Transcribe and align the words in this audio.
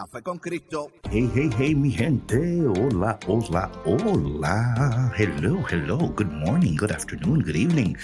Café 0.00 0.22
con 0.22 0.38
Cristo. 0.38 0.90
Hey, 1.10 1.30
hey, 1.34 1.50
hey, 1.58 1.74
mi 1.74 1.90
gente. 1.90 2.66
Hola, 2.66 3.18
hola, 3.26 3.70
hola. 3.84 5.12
Hello, 5.14 5.62
hello. 5.70 5.98
Good 6.16 6.32
morning, 6.32 6.74
good 6.74 6.90
afternoon, 6.90 7.42
good 7.42 7.54
evening. 7.54 7.94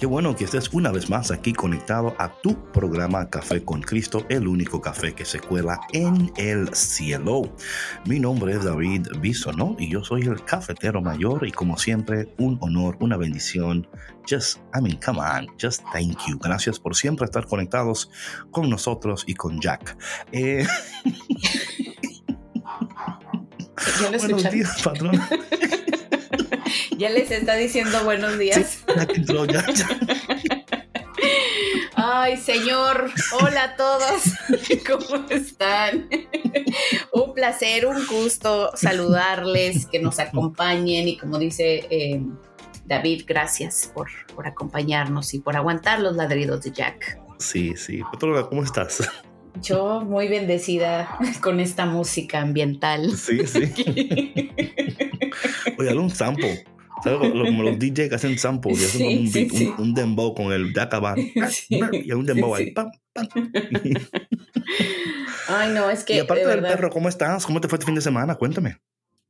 Qué 0.00 0.06
bueno 0.06 0.34
que 0.34 0.46
estés 0.46 0.68
una 0.72 0.90
vez 0.90 1.08
más 1.08 1.30
aquí 1.30 1.52
conectado 1.52 2.12
a 2.18 2.28
tu 2.42 2.56
programa 2.72 3.30
Café 3.30 3.64
con 3.64 3.82
Cristo, 3.82 4.26
el 4.30 4.48
único 4.48 4.80
café 4.80 5.14
que 5.14 5.24
se 5.24 5.38
cuela 5.38 5.78
en 5.92 6.32
el 6.38 6.74
cielo. 6.74 7.42
Mi 8.04 8.18
nombre 8.18 8.54
es 8.54 8.64
David 8.64 9.06
Bisono 9.20 9.76
y 9.78 9.88
yo 9.88 10.02
soy 10.02 10.22
el 10.22 10.44
cafetero 10.44 11.02
mayor 11.02 11.46
y 11.46 11.52
como 11.52 11.78
siempre, 11.78 12.34
un 12.36 12.58
honor, 12.62 12.96
una 12.98 13.16
bendición. 13.16 13.86
Just, 14.26 14.58
I 14.74 14.80
mean, 14.80 14.98
come 14.98 15.18
on, 15.18 15.48
just 15.58 15.82
thank 15.92 16.26
you. 16.26 16.38
Gracias 16.38 16.78
por 16.78 16.96
siempre 16.96 17.26
estar 17.26 17.46
conectados 17.46 18.10
con 18.50 18.70
nosotros 18.70 19.24
y 19.26 19.34
con 19.34 19.60
Jack. 19.60 19.96
Eh, 20.32 20.66
¿Ya 24.00 24.10
lo 24.10 24.18
buenos 24.18 24.50
días, 24.50 24.82
patrón. 24.82 25.20
Ya 26.96 27.10
les 27.10 27.30
está 27.30 27.54
diciendo 27.56 28.04
buenos 28.04 28.38
días. 28.38 28.84
Ya 28.96 29.06
que 29.06 29.14
entró, 29.14 29.44
ya, 29.46 29.66
ya. 29.72 29.88
Ay, 31.96 32.36
señor. 32.36 33.10
Hola 33.40 33.64
a 33.64 33.76
todos. 33.76 34.22
¿Cómo 34.86 35.24
están? 35.28 36.08
Un 37.12 37.34
placer, 37.34 37.86
un 37.86 38.06
gusto 38.06 38.70
saludarles, 38.76 39.86
que 39.86 39.98
nos 39.98 40.18
acompañen 40.18 41.08
y 41.08 41.16
como 41.16 41.38
dice 41.38 41.86
eh, 41.90 42.22
David, 42.86 43.24
gracias 43.26 43.90
por, 43.94 44.08
por 44.34 44.46
acompañarnos 44.46 45.32
y 45.34 45.40
por 45.40 45.56
aguantar 45.56 46.00
los 46.00 46.16
ladridos 46.16 46.62
de 46.62 46.70
Jack. 46.72 47.18
Sí, 47.38 47.74
sí. 47.76 48.02
Patrona, 48.12 48.44
¿cómo 48.46 48.62
estás? 48.62 49.08
Yo 49.62 50.00
muy 50.02 50.28
bendecida 50.28 51.18
con 51.40 51.60
esta 51.60 51.86
música 51.86 52.40
ambiental. 52.40 53.16
Sí, 53.16 53.46
sí. 53.46 53.72
Oye, 55.78 55.88
hazle 55.88 56.00
un 56.00 56.10
sample. 56.10 56.64
¿Sabes? 57.02 57.30
Como 57.32 57.62
los 57.64 57.78
DJ 57.78 58.08
que 58.08 58.14
hacen 58.14 58.38
sample 58.38 58.72
y 58.72 58.76
hacen 58.76 59.00
Sí, 59.00 59.18
un, 59.18 59.26
sí, 59.28 59.32
beat, 59.40 59.52
un- 59.52 59.58
sí. 59.58 59.72
un, 59.78 59.94
dembow 59.94 60.34
con 60.34 60.52
el. 60.52 60.72
Sí, 61.50 61.80
Y 62.04 62.12
un 62.12 62.24
dembow 62.24 62.54
ahí. 62.54 62.70
pam, 62.70 62.90
pam. 63.12 63.30
Ay, 65.48 65.72
no, 65.74 65.90
es 65.90 66.04
que 66.04 66.16
Y 66.16 66.18
aparte 66.20 66.44
de 66.44 66.50
del 66.50 66.60
verdad, 66.60 66.76
perro, 66.76 66.90
¿cómo 66.90 67.08
estás? 67.08 67.44
¿Cómo 67.44 67.60
te 67.60 67.68
fue 67.68 67.76
este 67.76 67.86
fin 67.86 67.94
de 67.94 68.00
semana? 68.00 68.36
Cuéntame. 68.36 68.78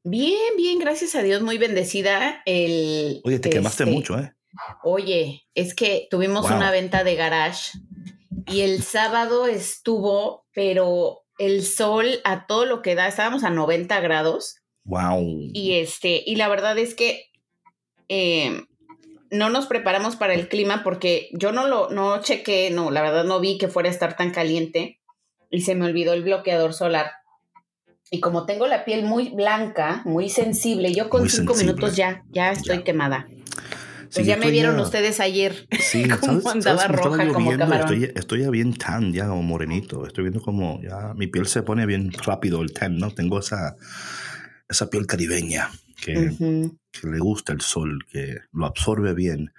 Bien, 0.07 0.55
bien, 0.59 0.79
gracias 0.79 1.15
a 1.15 1.23
Dios, 1.23 1.41
muy 1.41 1.57
bendecida. 1.57 2.43
El, 2.45 3.23
Oye, 3.25 3.39
te 3.39 3.49
quemaste 3.49 3.85
este, 3.85 3.95
mucho, 3.95 4.19
¿eh? 4.19 4.35
Oye, 4.83 5.47
es 5.55 5.75
que 5.75 6.07
tuvimos 6.11 6.43
Wow. 6.47 6.57
una 6.59 6.71
venta 6.71 7.05
de 7.05 7.15
garage 7.17 7.79
y 8.47 8.61
el 8.61 8.83
sábado 8.83 9.47
estuvo, 9.47 10.47
pero 10.53 11.23
el 11.39 11.65
sol 11.65 12.07
a 12.25 12.47
todo 12.47 12.67
lo 12.67 12.83
que 12.83 12.95
da, 12.95 13.09
estábamos 13.09 13.45
a 13.45 13.51
90 13.51 13.99
grados 14.01 14.57
Wow. 14.85 15.51
y 15.55 15.73
este, 15.73 16.23
y 16.25 16.37
la 16.37 16.49
verdad 16.49 16.77
es 16.77 16.95
que 16.95 17.31
eh, 18.11 18.63
no 19.31 19.49
nos 19.49 19.67
preparamos 19.67 20.17
para 20.17 20.35
el 20.35 20.49
clima 20.49 20.83
porque 20.85 21.31
yo 21.33 21.51
no 21.51 21.67
lo, 21.67 21.89
no 21.89 22.21
chequé, 22.21 22.71
no, 22.71 22.91
la 22.91 23.01
verdad 23.01 23.25
no 23.25 23.41
vi 23.41 23.57
que 23.57 23.69
fuera 23.69 23.89
a 23.89 23.93
estar 23.93 24.17
tan 24.19 24.33
caliente 24.33 25.01
y 25.51 25.63
se 25.63 25.75
me 25.75 25.87
olvidó 25.87 26.13
el 26.13 26.23
bloqueador 26.25 26.75
solar. 26.75 27.11
Y 28.11 28.21
como 28.21 28.47
tengo 28.47 28.67
la 28.67 28.85
piel 28.85 29.05
muy 29.05 29.31
blanca, 29.31 30.03
muy 30.05 30.29
sensible, 30.29 30.93
yo 30.95 31.09
con 31.11 31.23
Muy 31.23 31.31
cinco 31.31 31.55
sensible. 31.55 31.73
minutos 31.75 31.97
ya, 31.97 32.25
ya 32.31 32.53
estoy 32.53 32.79
Ya. 32.79 32.85
quemada. 32.85 33.29
Pues 34.13 34.27
ya 34.29 34.37
me 34.37 34.51
vieron 34.53 34.77
ya- 34.77 34.83
ustedes 34.83 35.19
ayer. 35.19 35.67
Sí, 35.81 36.05
cómo 36.09 36.41
¿sabes? 36.41 36.47
andaba 36.47 36.87
roja 36.87 37.33
como 37.33 37.51
camarón. 37.57 37.81
Estoy, 38.03 38.13
estoy 38.15 38.41
ya 38.43 38.51
bien 38.51 38.75
tan, 38.75 39.13
ya 39.13 39.27
como 39.27 39.43
morenito. 39.43 40.07
Estoy 40.07 40.25
viendo 40.25 40.41
como 40.41 40.81
ya 40.83 41.15
mi 41.15 41.27
piel 41.27 41.47
se 41.47 41.63
pone 41.63 41.85
bien 41.87 42.13
rápido 42.13 42.63
el 42.63 42.73
tan, 42.73 42.99
¿no? 42.99 43.11
Tengo 43.11 43.41
esa, 43.41 43.77
esa 44.69 44.89
piel 44.91 45.07
caribeña 45.07 45.71
que 46.01 46.31
le 47.03 47.19
gusta 47.19 47.53
el 47.53 47.61
sol, 47.63 48.05
que 48.09 48.37
lo 48.53 48.67
absorbe 48.67 49.15
bien. 49.15 49.53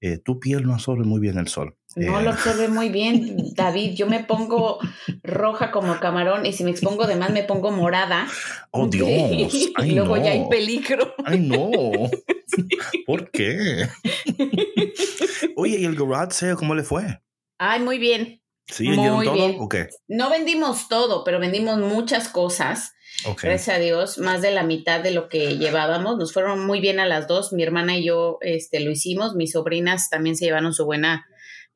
Eh, 0.00 0.18
tu 0.18 0.38
piel 0.38 0.64
no 0.64 0.74
absorbe 0.74 1.04
muy 1.04 1.18
bien 1.20 1.38
el 1.38 1.48
sol. 1.48 1.74
No 1.96 2.20
lo 2.20 2.30
observé 2.30 2.68
muy 2.68 2.90
bien, 2.90 3.54
David. 3.54 3.94
Yo 3.94 4.06
me 4.06 4.22
pongo 4.22 4.78
roja 5.22 5.70
como 5.70 5.98
camarón 5.98 6.44
y 6.44 6.52
si 6.52 6.62
me 6.62 6.70
expongo 6.70 7.06
de 7.06 7.16
más 7.16 7.30
me 7.30 7.42
pongo 7.42 7.72
morada. 7.72 8.28
Oh, 8.70 8.86
Dios. 8.90 9.08
y 9.08 9.72
Ay, 9.76 9.92
luego 9.92 10.16
no. 10.18 10.22
ya 10.24 10.32
hay 10.32 10.46
peligro. 10.48 11.14
Ay, 11.24 11.40
no. 11.40 11.70
¿Por 13.06 13.30
qué? 13.30 13.88
Oye, 15.56 15.78
¿y 15.78 15.84
el 15.86 15.96
garage 15.96 16.32
sale 16.32 16.54
cómo 16.54 16.74
le 16.74 16.82
fue? 16.82 17.20
Ay, 17.58 17.80
muy 17.80 17.98
bien. 17.98 18.42
¿Sí 18.68 18.88
vendieron 18.88 19.16
Muy 19.16 19.26
todo? 19.26 19.34
bien. 19.34 19.56
¿O 19.58 19.68
qué? 19.68 19.88
No 20.08 20.28
vendimos 20.28 20.88
todo, 20.88 21.24
pero 21.24 21.38
vendimos 21.40 21.78
muchas 21.78 22.28
cosas. 22.28 22.92
Gracias 23.40 23.68
a 23.76 23.78
Dios, 23.78 24.18
más 24.18 24.42
de 24.42 24.50
la 24.50 24.62
mitad 24.64 25.00
de 25.00 25.12
lo 25.12 25.28
que 25.28 25.56
llevábamos. 25.56 26.18
Nos 26.18 26.32
fueron 26.34 26.66
muy 26.66 26.80
bien 26.80 27.00
a 27.00 27.06
las 27.06 27.26
dos. 27.26 27.52
Mi 27.54 27.62
hermana 27.62 27.96
y 27.96 28.04
yo 28.04 28.36
este, 28.42 28.80
lo 28.80 28.90
hicimos. 28.90 29.34
Mis 29.34 29.52
sobrinas 29.52 30.10
también 30.10 30.36
se 30.36 30.44
llevaron 30.44 30.74
su 30.74 30.84
buena 30.84 31.24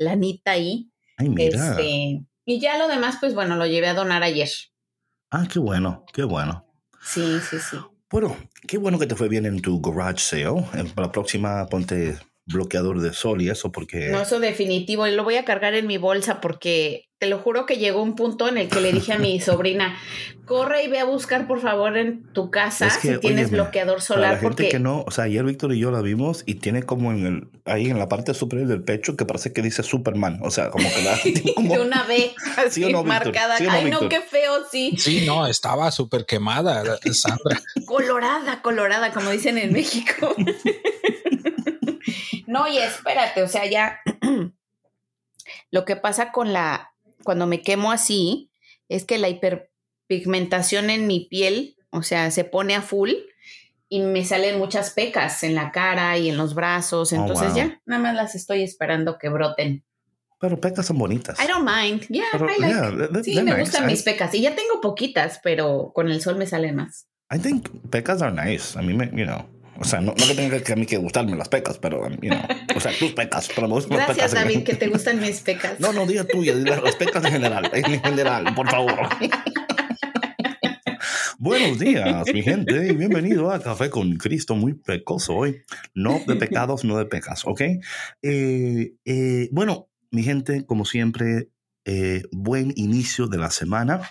lanita 0.00 0.52
ahí. 0.52 0.90
Ay, 1.16 1.28
mira. 1.28 1.70
Este, 1.70 2.24
y 2.44 2.60
ya 2.60 2.78
lo 2.78 2.88
demás, 2.88 3.18
pues 3.20 3.34
bueno, 3.34 3.54
lo 3.56 3.66
llevé 3.66 3.86
a 3.86 3.94
donar 3.94 4.24
ayer. 4.24 4.48
Ah, 5.30 5.46
qué 5.50 5.60
bueno, 5.60 6.04
qué 6.12 6.24
bueno. 6.24 6.66
Sí, 7.00 7.38
sí, 7.48 7.58
sí. 7.60 7.76
Bueno, 8.10 8.36
qué 8.66 8.78
bueno 8.78 8.98
que 8.98 9.06
te 9.06 9.14
fue 9.14 9.28
bien 9.28 9.46
en 9.46 9.60
tu 9.62 9.80
garage 9.80 10.18
sale. 10.18 10.64
Para 10.94 11.06
la 11.06 11.12
próxima 11.12 11.66
ponte 11.66 12.18
bloqueador 12.46 13.00
de 13.00 13.12
sol 13.12 13.40
y 13.40 13.48
eso 13.48 13.70
porque... 13.70 14.08
No, 14.08 14.22
eso 14.22 14.40
definitivo. 14.40 15.06
Y 15.06 15.14
lo 15.14 15.22
voy 15.22 15.36
a 15.36 15.44
cargar 15.44 15.74
en 15.74 15.86
mi 15.86 15.98
bolsa 15.98 16.40
porque 16.40 17.09
te 17.20 17.26
lo 17.26 17.38
juro 17.38 17.66
que 17.66 17.76
llegó 17.76 18.02
un 18.02 18.16
punto 18.16 18.48
en 18.48 18.56
el 18.56 18.68
que 18.68 18.80
le 18.80 18.92
dije 18.92 19.12
a 19.12 19.18
mi 19.18 19.38
sobrina, 19.40 19.96
corre 20.46 20.84
y 20.84 20.88
ve 20.88 20.98
a 20.98 21.04
buscar 21.04 21.46
por 21.46 21.60
favor 21.60 21.98
en 21.98 22.24
tu 22.32 22.50
casa 22.50 22.86
Es 22.86 22.96
que, 22.96 23.14
si 23.14 23.18
tienes 23.18 23.48
óyeme, 23.48 23.62
bloqueador 23.62 23.96
Para 23.96 24.04
solar 24.04 24.32
la 24.32 24.38
gente 24.38 24.42
porque 24.42 24.68
que 24.70 24.78
no, 24.80 25.04
o 25.06 25.10
sea, 25.10 25.24
ayer 25.24 25.44
Víctor 25.44 25.74
y 25.74 25.78
yo 25.78 25.90
la 25.90 26.00
vimos 26.00 26.42
y 26.46 26.54
tiene 26.54 26.82
como 26.82 27.12
en 27.12 27.26
el, 27.26 27.48
ahí 27.66 27.90
en 27.90 27.98
la 27.98 28.08
parte 28.08 28.32
superior 28.32 28.68
del 28.68 28.82
pecho 28.82 29.18
que 29.18 29.26
parece 29.26 29.52
que 29.52 29.60
dice 29.60 29.82
Superman, 29.82 30.40
o 30.42 30.50
sea, 30.50 30.70
como 30.70 30.88
que 30.88 31.02
la, 31.02 31.18
como, 31.54 31.74
de 31.74 31.80
una 31.82 32.04
B 32.04 32.32
así 32.56 32.70
¿Sí 32.80 32.84
o 32.84 32.90
no, 32.90 33.04
marcada. 33.04 33.58
¿Sí 33.58 33.66
o 33.66 33.70
no, 33.70 33.76
Ay, 33.76 33.90
no, 33.90 34.08
qué 34.08 34.22
feo, 34.22 34.64
sí. 34.72 34.94
Sí, 34.96 35.26
no, 35.26 35.46
estaba 35.46 35.90
súper 35.90 36.24
quemada, 36.24 36.82
Sandra. 37.12 37.60
Colorada, 37.84 38.62
colorada, 38.62 39.12
como 39.12 39.30
dicen 39.30 39.58
en 39.58 39.74
México. 39.74 40.34
no, 42.46 42.66
y 42.66 42.78
espérate, 42.78 43.42
o 43.42 43.48
sea, 43.48 43.66
ya 43.66 44.00
lo 45.70 45.84
que 45.84 45.96
pasa 45.96 46.32
con 46.32 46.54
la, 46.54 46.94
cuando 47.24 47.46
me 47.46 47.62
quemo 47.62 47.92
así, 47.92 48.50
es 48.88 49.04
que 49.04 49.18
la 49.18 49.28
hiperpigmentación 50.08 50.90
en 50.90 51.06
mi 51.06 51.20
piel, 51.30 51.76
o 51.90 52.02
sea, 52.02 52.30
se 52.30 52.44
pone 52.44 52.74
a 52.74 52.82
full 52.82 53.10
y 53.88 54.00
me 54.00 54.24
salen 54.24 54.58
muchas 54.58 54.90
pecas 54.90 55.42
en 55.42 55.54
la 55.54 55.72
cara 55.72 56.16
y 56.18 56.28
en 56.28 56.36
los 56.36 56.54
brazos, 56.54 57.12
Oh, 57.12 57.16
entonces 57.16 57.48
wow. 57.48 57.56
ya, 57.56 57.80
nada 57.86 58.02
más 58.02 58.14
las 58.14 58.34
estoy 58.34 58.62
esperando 58.62 59.18
que 59.18 59.28
broten. 59.28 59.84
pero 60.38 60.58
pecas 60.58 60.86
son 60.86 60.96
bonitas. 60.98 61.38
I 61.38 61.46
don't 61.46 61.68
mind, 61.68 62.06
yeah, 62.08 62.24
Pero, 62.32 62.46
I 62.50 62.58
like. 62.60 62.72
yeah, 63.12 63.22
Sí, 63.22 63.34
me 63.36 63.42
nice. 63.50 63.60
gustan 63.60 63.84
I- 63.84 63.92
mis 63.92 64.02
pecas 64.02 64.34
y 64.34 64.40
ya 64.40 64.54
tengo 64.56 64.80
poquitas, 64.80 65.38
pero 65.42 65.92
con 65.94 66.10
el 66.10 66.22
sol 66.22 66.36
me 66.36 66.46
salen 66.46 66.76
más. 66.76 67.06
I 67.30 67.38
think 67.38 67.68
pecas 67.90 68.22
are 68.22 68.32
nice. 68.32 68.78
A 68.78 68.82
mí 68.82 68.94
me, 68.94 69.06
you 69.12 69.26
know, 69.26 69.44
o 69.80 69.84
sea, 69.84 70.00
no, 70.02 70.12
no 70.12 70.26
que 70.26 70.34
tenga 70.34 70.60
que 70.60 70.72
a 70.74 70.76
mí 70.76 70.84
que 70.84 70.98
gustarme 70.98 71.34
las 71.36 71.48
pecas, 71.48 71.78
pero, 71.78 72.02
um, 72.02 72.12
you 72.20 72.28
know, 72.28 72.42
o 72.76 72.80
sea, 72.80 72.92
tus 72.98 73.12
pecas, 73.12 73.48
pero 73.54 73.66
me 73.66 73.74
gustan 73.74 73.96
las 73.96 74.08
Gracias, 74.08 74.32
pecas. 74.32 74.44
David, 74.44 74.64
que 74.64 74.74
te 74.74 74.88
gustan 74.88 75.20
mis 75.20 75.40
pecas. 75.40 75.80
No, 75.80 75.94
no, 75.94 76.06
diga 76.06 76.24
tuya, 76.24 76.54
diga 76.54 76.78
las 76.82 76.96
pecas 76.96 77.24
en 77.24 77.32
general, 77.32 77.70
en 77.72 78.00
general, 78.02 78.54
por 78.54 78.68
favor. 78.70 79.08
Buenos 81.38 81.78
días, 81.78 82.26
mi 82.34 82.42
gente, 82.42 82.88
y 82.88 82.94
bienvenido 82.94 83.50
a 83.50 83.62
Café 83.62 83.88
con 83.88 84.16
Cristo, 84.16 84.54
muy 84.54 84.74
pecoso 84.74 85.34
hoy. 85.34 85.62
No 85.94 86.20
de 86.26 86.36
pecados, 86.36 86.84
no 86.84 86.98
de 86.98 87.06
pecas, 87.06 87.46
¿ok? 87.46 87.62
Eh, 88.20 88.92
eh, 89.06 89.48
bueno, 89.50 89.88
mi 90.10 90.22
gente, 90.22 90.66
como 90.66 90.84
siempre, 90.84 91.48
eh, 91.86 92.24
buen 92.32 92.74
inicio 92.76 93.28
de 93.28 93.38
la 93.38 93.50
semana. 93.50 94.02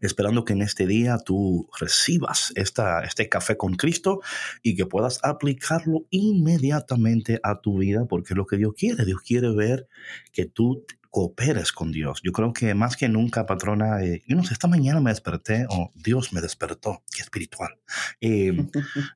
Esperando 0.00 0.44
que 0.44 0.52
en 0.52 0.62
este 0.62 0.86
día 0.86 1.18
tú 1.18 1.68
recibas 1.78 2.52
esta, 2.54 3.02
este 3.04 3.28
café 3.28 3.56
con 3.56 3.74
Cristo 3.74 4.20
y 4.62 4.76
que 4.76 4.86
puedas 4.86 5.20
aplicarlo 5.22 6.06
inmediatamente 6.10 7.40
a 7.42 7.60
tu 7.60 7.78
vida, 7.78 8.06
porque 8.06 8.34
es 8.34 8.36
lo 8.36 8.46
que 8.46 8.56
Dios 8.56 8.74
quiere. 8.76 9.04
Dios 9.04 9.20
quiere 9.22 9.54
ver 9.54 9.88
que 10.32 10.46
tú 10.46 10.84
cooperes 11.18 11.72
con 11.72 11.90
Dios. 11.90 12.20
Yo 12.22 12.30
creo 12.30 12.52
que 12.52 12.74
más 12.74 12.96
que 12.96 13.08
nunca, 13.08 13.44
patrona, 13.44 14.04
eh, 14.04 14.22
yo 14.28 14.36
no 14.36 14.44
sé, 14.44 14.52
esta 14.52 14.68
mañana 14.68 15.00
me 15.00 15.10
desperté, 15.10 15.66
o 15.68 15.90
Dios 15.96 16.32
me 16.32 16.40
despertó, 16.40 17.02
qué 17.12 17.22
espiritual. 17.22 17.76
Eh, 18.20 18.52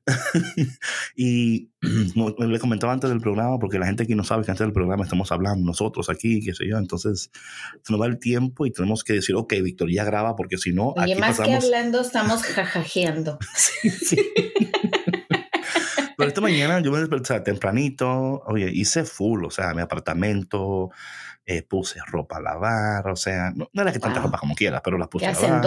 y 1.15 1.69
le 2.39 2.59
comentaba 2.59 2.91
antes 2.91 3.09
del 3.09 3.21
programa, 3.21 3.57
porque 3.57 3.79
la 3.79 3.85
gente 3.85 4.03
aquí 4.03 4.15
no 4.15 4.25
sabe 4.25 4.43
que 4.43 4.51
antes 4.51 4.65
del 4.65 4.73
programa 4.73 5.05
estamos 5.05 5.31
hablando 5.31 5.65
nosotros 5.65 6.09
aquí, 6.09 6.43
qué 6.43 6.53
sé 6.53 6.67
yo, 6.67 6.77
entonces 6.77 7.31
se 7.83 7.93
nos 7.93 8.01
va 8.01 8.07
el 8.07 8.19
tiempo 8.19 8.65
y 8.65 8.73
tenemos 8.73 9.05
que 9.05 9.13
decir, 9.13 9.35
ok, 9.35 9.53
Víctor, 9.63 9.89
ya 9.89 10.03
graba, 10.03 10.35
porque 10.35 10.57
si 10.57 10.73
no... 10.73 10.93
Y 11.07 11.15
más 11.15 11.39
que 11.39 11.53
hablando, 11.53 12.01
estamos 12.01 12.43
jajajeando. 12.43 13.39
sí, 13.55 13.89
sí. 13.89 14.17
Pero 16.17 16.27
esta 16.27 16.41
mañana 16.41 16.79
yo 16.81 16.91
me 16.91 16.99
desperté 16.99 17.39
tempranito, 17.39 18.43
oye, 18.45 18.69
hice 18.73 19.03
full, 19.03 19.45
o 19.45 19.49
sea, 19.49 19.73
mi 19.73 19.81
apartamento, 19.81 20.91
eh, 21.45 21.61
puse 21.63 21.99
ropa 22.05 22.37
a 22.37 22.41
lavar, 22.41 23.07
o 23.09 23.15
sea, 23.15 23.51
no, 23.51 23.69
era 23.73 23.91
que 23.91 23.99
tanta 23.99 24.21
ropa 24.21 24.37
como 24.37 24.55
quieras, 24.55 24.81
pero 24.83 24.97
la 24.97 25.07
puse 25.07 25.25
a 25.25 25.31
lavar. 25.33 25.63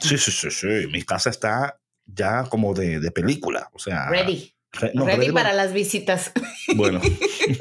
Sí, 0.00 0.16
sí, 0.16 0.30
sí, 0.30 0.50
sí. 0.50 0.66
Mi 0.90 1.02
casa 1.02 1.30
está 1.30 1.78
ya 2.06 2.44
como 2.44 2.74
de, 2.74 3.00
de 3.00 3.10
película, 3.10 3.68
o 3.72 3.78
sea. 3.78 4.08
Ready. 4.08 4.54
ready, 4.94 5.32
para 5.32 5.52
las 5.52 5.72
visitas. 5.72 6.32
Bueno, 6.76 7.00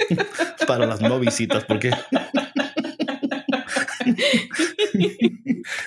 para 0.68 0.86
las 0.86 1.02
no 1.02 1.20
visitas, 1.20 1.66
porque. 1.66 1.92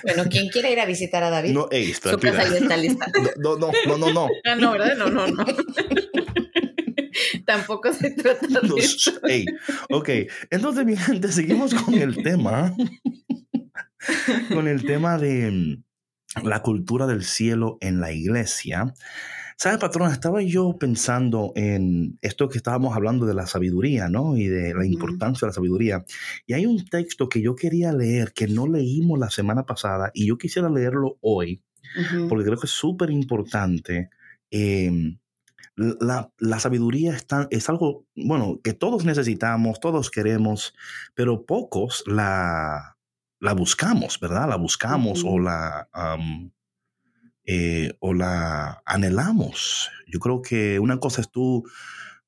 bueno, 0.03 0.25
quien 0.29 0.49
quiera 0.49 0.69
ir 0.69 0.79
a 0.79 0.85
visitar 0.85 1.23
a 1.23 1.29
David, 1.29 1.51
no, 1.51 1.67
ey, 1.71 1.93
su 1.93 2.19
casa 2.19 2.49
ya 2.49 2.57
está 2.57 2.77
lista. 2.77 3.07
No, 3.37 3.55
no, 3.57 3.71
no, 3.87 3.97
no, 3.97 4.11
no. 4.11 4.27
Ah, 4.45 4.55
no, 4.55 4.73
¿verdad? 4.73 4.95
No, 4.97 5.09
no, 5.09 5.27
no. 5.27 5.45
Tampoco 7.45 7.91
se 7.93 8.11
trata 8.11 8.47
de 8.47 8.79
eso. 8.79 9.11
ok, 9.89 10.09
entonces 10.49 10.85
mi 10.85 10.95
gente, 10.95 11.31
seguimos 11.31 11.73
con 11.73 11.95
el 11.95 12.21
tema. 12.23 12.75
con 14.53 14.67
el 14.67 14.83
tema 14.83 15.17
de 15.17 15.51
mm, 15.51 16.45
la 16.47 16.61
cultura 16.61 17.07
del 17.07 17.23
cielo 17.23 17.77
en 17.81 17.99
la 17.99 18.11
iglesia. 18.11 18.93
¿Sabe, 19.55 19.77
patrona? 19.77 20.11
Estaba 20.11 20.41
yo 20.41 20.77
pensando 20.79 21.53
en 21.55 22.17
esto 22.21 22.49
que 22.49 22.57
estábamos 22.57 22.95
hablando 22.95 23.25
de 23.25 23.35
la 23.35 23.45
sabiduría, 23.45 24.09
¿no? 24.09 24.35
Y 24.35 24.47
de 24.47 24.73
la 24.73 24.85
importancia 24.85 25.45
de 25.45 25.51
la 25.51 25.53
sabiduría. 25.53 26.03
Y 26.47 26.53
hay 26.53 26.65
un 26.65 26.85
texto 26.85 27.29
que 27.29 27.41
yo 27.41 27.55
quería 27.55 27.93
leer 27.93 28.33
que 28.33 28.47
no 28.47 28.67
leímos 28.67 29.19
la 29.19 29.29
semana 29.29 29.65
pasada 29.65 30.11
y 30.13 30.27
yo 30.27 30.37
quisiera 30.37 30.69
leerlo 30.69 31.17
hoy, 31.21 31.61
porque 32.27 32.45
creo 32.45 32.57
que 32.57 32.65
es 32.65 32.73
súper 32.73 33.11
importante. 33.11 34.09
Eh, 34.49 35.17
la, 35.75 36.59
sabiduría 36.59 37.17
es 37.49 37.69
algo, 37.69 38.05
bueno, 38.15 38.59
que 38.63 38.73
todos 38.73 39.05
necesitamos, 39.05 39.79
todos 39.79 40.11
queremos, 40.11 40.73
pero 41.15 41.45
pocos 41.45 42.03
la, 42.05 42.97
la 43.39 43.53
buscamos, 43.53 44.19
¿verdad? 44.19 44.47
La 44.49 44.57
buscamos 44.57 45.23
o 45.25 45.39
la... 45.39 45.89
Eh, 47.45 47.97
o 47.99 48.13
la 48.13 48.81
anhelamos. 48.85 49.91
Yo 50.07 50.19
creo 50.19 50.41
que 50.41 50.79
una 50.79 51.01
cosa 51.01 51.19
es 51.19 51.29
tú 51.29 51.65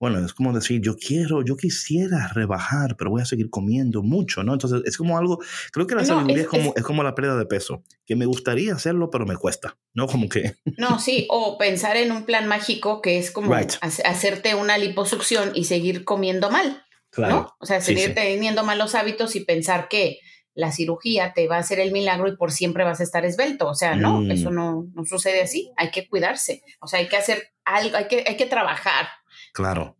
bueno, 0.06 0.24
es 0.24 0.36
como 0.36 0.54
decir, 0.54 0.82
yo 0.82 0.98
quiero, 0.98 1.44
yo 1.44 1.58
quisiera 1.58 2.28
rebajar, 2.28 2.96
pero 2.96 3.10
voy 3.10 3.24
a 3.24 3.26
seguir 3.26 3.50
comiendo 3.50 4.04
mucho, 4.04 4.44
¿no? 4.44 4.54
Entonces, 4.54 4.84
es 4.86 4.98
como 4.98 5.18
algo, 5.18 5.40
creo 5.72 5.88
que 5.88 5.96
la 5.96 6.06
sabiduría 6.06 6.44
es, 6.44 6.48
como, 6.48 6.74
es, 6.76 6.84
como 6.84 7.02
la 7.02 7.16
pérdida 7.16 7.36
de 7.36 7.48
peso, 7.48 7.82
que 8.06 8.16
me 8.16 8.28
gustaría 8.28 8.76
hacerlo, 8.76 9.10
pero 9.10 9.26
me 9.26 9.36
cuesta, 9.36 9.80
¿no? 9.96 10.06
Como 10.06 10.30
que... 10.30 10.58
No, 10.78 11.00
sí, 11.00 11.26
o 11.32 11.58
pensar 11.58 11.98
en 11.98 12.12
un 12.12 12.26
plan 12.26 12.48
mágico 12.48 13.02
que 13.02 13.18
es 13.18 13.32
como 13.32 13.56
hacerte 13.56 14.54
una 14.54 14.78
liposucción 14.78 15.54
y 15.56 15.64
seguir 15.64 16.06
comiendo 16.06 16.52
mal, 16.52 16.84
claro. 17.10 17.36
¿no? 17.36 17.56
O 17.60 17.66
sea, 17.66 17.82
seguir 17.82 18.14
teniendo 18.14 18.64
malos 18.64 18.94
hábitos 18.94 19.36
y 19.36 19.40
pensar 19.40 19.88
que 19.90 20.20
la 20.54 20.72
cirugía 20.72 21.34
te 21.34 21.48
va 21.48 21.56
a 21.56 21.62
hacer 21.62 21.80
el 21.80 21.92
milagro 21.92 22.28
y 22.28 22.38
por 22.38 22.52
siempre 22.52 22.84
vas 22.84 23.00
a 23.00 23.04
estar 23.04 23.26
esbelto. 23.26 23.68
O 23.68 23.74
sea, 23.74 23.96
no, 23.96 24.22
eso 24.32 24.52
mm. 24.52 24.54
no, 24.54 24.88
no 24.94 25.04
sucede 25.04 25.42
así. 25.42 25.72
Hay 25.78 25.90
que 25.90 26.08
cuidarse. 26.08 26.62
O 26.80 26.88
sea, 26.88 27.00
hay 27.00 27.08
que 27.08 27.18
hacer 27.18 27.52
algo, 27.66 27.98
hay 27.98 28.08
que, 28.08 28.24
hay 28.28 28.38
que 28.38 28.46
trabajar. 28.46 29.08
Claro. 29.56 29.98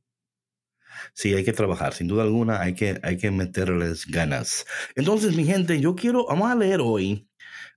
Sí, 1.14 1.34
hay 1.34 1.46
que 1.46 1.54
trabajar, 1.54 1.94
sin 1.94 2.08
duda 2.08 2.24
alguna 2.24 2.60
hay 2.60 2.76
que, 2.76 3.00
hay 3.04 3.18
que 3.18 3.32
meterles 3.32 4.06
ganas. 4.06 4.66
Entonces, 4.96 5.34
mi 5.34 5.46
gente, 5.46 5.80
yo 5.80 5.96
quiero, 5.96 6.26
vamos 6.28 6.52
a 6.52 6.56
leer 6.56 6.82
hoy, 6.82 7.30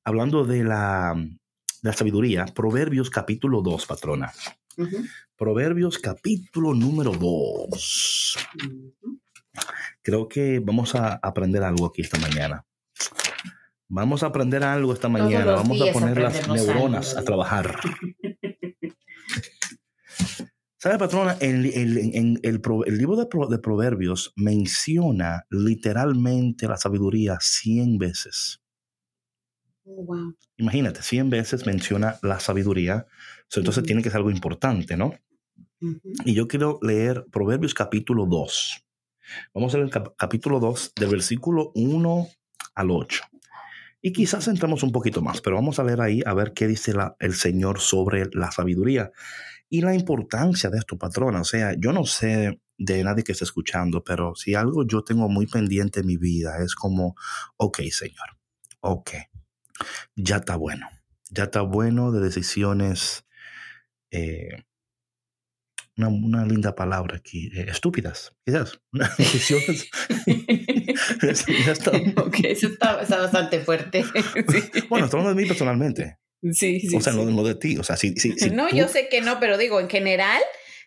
hablando 0.02 0.44
de 0.44 0.64
la, 0.64 1.14
la 1.82 1.92
sabiduría, 1.92 2.46
Proverbios 2.46 3.10
capítulo 3.10 3.62
2, 3.62 3.86
patrona. 3.86 4.32
Proverbios 5.36 6.00
capítulo 6.00 6.74
número 6.74 7.12
2. 7.12 8.38
Creo 10.02 10.28
que 10.28 10.58
vamos 10.58 10.96
a 10.96 11.14
aprender 11.22 11.62
algo 11.62 11.86
aquí 11.86 12.02
esta 12.02 12.18
mañana. 12.18 12.66
Vamos 13.86 14.24
a 14.24 14.26
aprender 14.26 14.64
algo 14.64 14.92
esta 14.92 15.08
mañana. 15.08 15.52
Vamos 15.52 15.80
a 15.80 15.92
poner 15.92 16.18
las 16.18 16.48
neuronas 16.48 17.16
a 17.16 17.22
trabajar. 17.22 17.76
¿Sabe, 20.80 20.96
patrona? 20.96 21.36
El, 21.40 21.66
el, 21.66 21.98
el, 22.14 22.40
el 22.44 22.98
libro 22.98 23.16
de, 23.16 23.26
de, 23.50 23.58
Proverbios 23.58 24.32
menciona 24.36 25.44
literalmente 25.50 26.68
la 26.68 26.76
sabiduría 26.76 27.38
100 27.40 27.98
veces. 27.98 28.62
Oh, 29.84 30.04
wow. 30.04 30.36
Imagínate, 30.56 31.02
100 31.02 31.30
veces 31.30 31.66
menciona 31.66 32.16
la 32.22 32.38
sabiduría. 32.38 33.06
Entonces 33.56 33.82
tiene 33.82 34.02
que 34.02 34.10
ser 34.10 34.18
algo 34.18 34.30
importante, 34.30 34.96
¿no? 34.96 35.14
Y 36.24 36.34
yo 36.34 36.46
quiero 36.46 36.78
leer 36.80 37.26
Proverbios 37.32 37.74
capítulo 37.74 38.26
2. 38.26 38.84
Vamos 39.54 39.74
a 39.74 39.78
leer 39.78 39.90
el 39.92 40.02
capítulo 40.16 40.60
2 40.60 40.92
del 40.94 41.10
versículo 41.10 41.72
1 41.74 42.28
al 42.76 42.90
8. 42.92 43.24
Y 44.00 44.12
quizás 44.12 44.46
entramos 44.46 44.84
un 44.84 44.92
poquito 44.92 45.22
más, 45.22 45.40
pero 45.40 45.56
vamos 45.56 45.80
a 45.80 45.84
leer 45.84 46.00
ahí 46.00 46.22
a 46.24 46.34
ver 46.34 46.52
qué 46.52 46.68
dice 46.68 46.94
la, 46.94 47.16
el 47.18 47.34
Señor 47.34 47.80
sobre 47.80 48.26
la 48.32 48.52
sabiduría 48.52 49.10
y 49.68 49.82
la 49.82 49.94
importancia 49.94 50.70
de 50.70 50.78
esto, 50.78 50.96
patrona. 50.96 51.40
O 51.40 51.44
sea, 51.44 51.74
yo 51.78 51.92
no 51.92 52.04
sé 52.04 52.60
de 52.78 53.04
nadie 53.04 53.24
que 53.24 53.32
esté 53.32 53.44
escuchando, 53.44 54.02
pero 54.04 54.34
si 54.34 54.54
algo 54.54 54.86
yo 54.86 55.02
tengo 55.02 55.28
muy 55.28 55.46
pendiente 55.46 56.00
en 56.00 56.06
mi 56.06 56.16
vida 56.16 56.58
es 56.62 56.74
como, 56.74 57.16
ok, 57.56 57.80
Señor, 57.90 58.38
ok, 58.80 59.10
ya 60.14 60.36
está 60.36 60.56
bueno, 60.56 60.88
ya 61.30 61.44
está 61.44 61.62
bueno 61.62 62.12
de 62.12 62.20
decisiones, 62.20 63.24
eh, 64.10 64.64
una, 65.96 66.46
linda 66.46 66.76
palabra 66.76 67.16
aquí, 67.16 67.50
eh, 67.52 67.66
estúpidas, 67.68 68.32
quizás, 68.44 68.80
decisiones. 69.18 69.90
ya 71.66 71.72
está. 71.72 71.90
Ok, 72.16 72.36
eso 72.44 72.68
está, 72.68 72.96
bastante 72.96 73.60
fuerte. 73.60 74.04
Bueno, 74.88 75.06
estamos 75.06 75.26
de 75.26 75.34
mí 75.34 75.46
personalmente. 75.46 76.18
Sí, 76.52 76.80
sí. 76.80 76.96
O 76.96 77.00
sea, 77.00 77.12
no, 77.12 77.42
de 77.42 77.54
ti. 77.54 77.76
O 77.78 77.82
sea, 77.82 77.96
sí, 77.96 78.14
sí, 78.16 78.34
no, 78.52 78.68
yo 78.70 78.88
sé 78.88 79.08
que 79.08 79.20
no, 79.20 79.40
pero 79.40 79.58
digo, 79.58 79.80
en 79.80 79.90
general, 79.90 80.40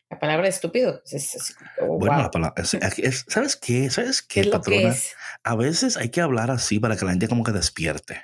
la 0.09 0.19
palabra 0.19 0.47
estúpido 0.47 1.01
es, 1.09 1.55
oh, 1.81 1.97
bueno, 1.97 2.17
la 2.17 2.31
palabra, 2.31 2.63
¿sabes 3.27 3.55
qué? 3.55 3.89
¿Sabes 3.89 4.21
qué, 4.21 4.45
patrona? 4.45 4.95
A 5.43 5.55
veces 5.55 5.97
hay 5.97 6.09
que 6.09 6.21
hablar 6.21 6.51
así 6.51 6.79
para 6.79 6.95
que 6.95 7.05
la 7.05 7.11
gente 7.11 7.27
como 7.27 7.43
que 7.43 7.51
despierte. 7.51 8.21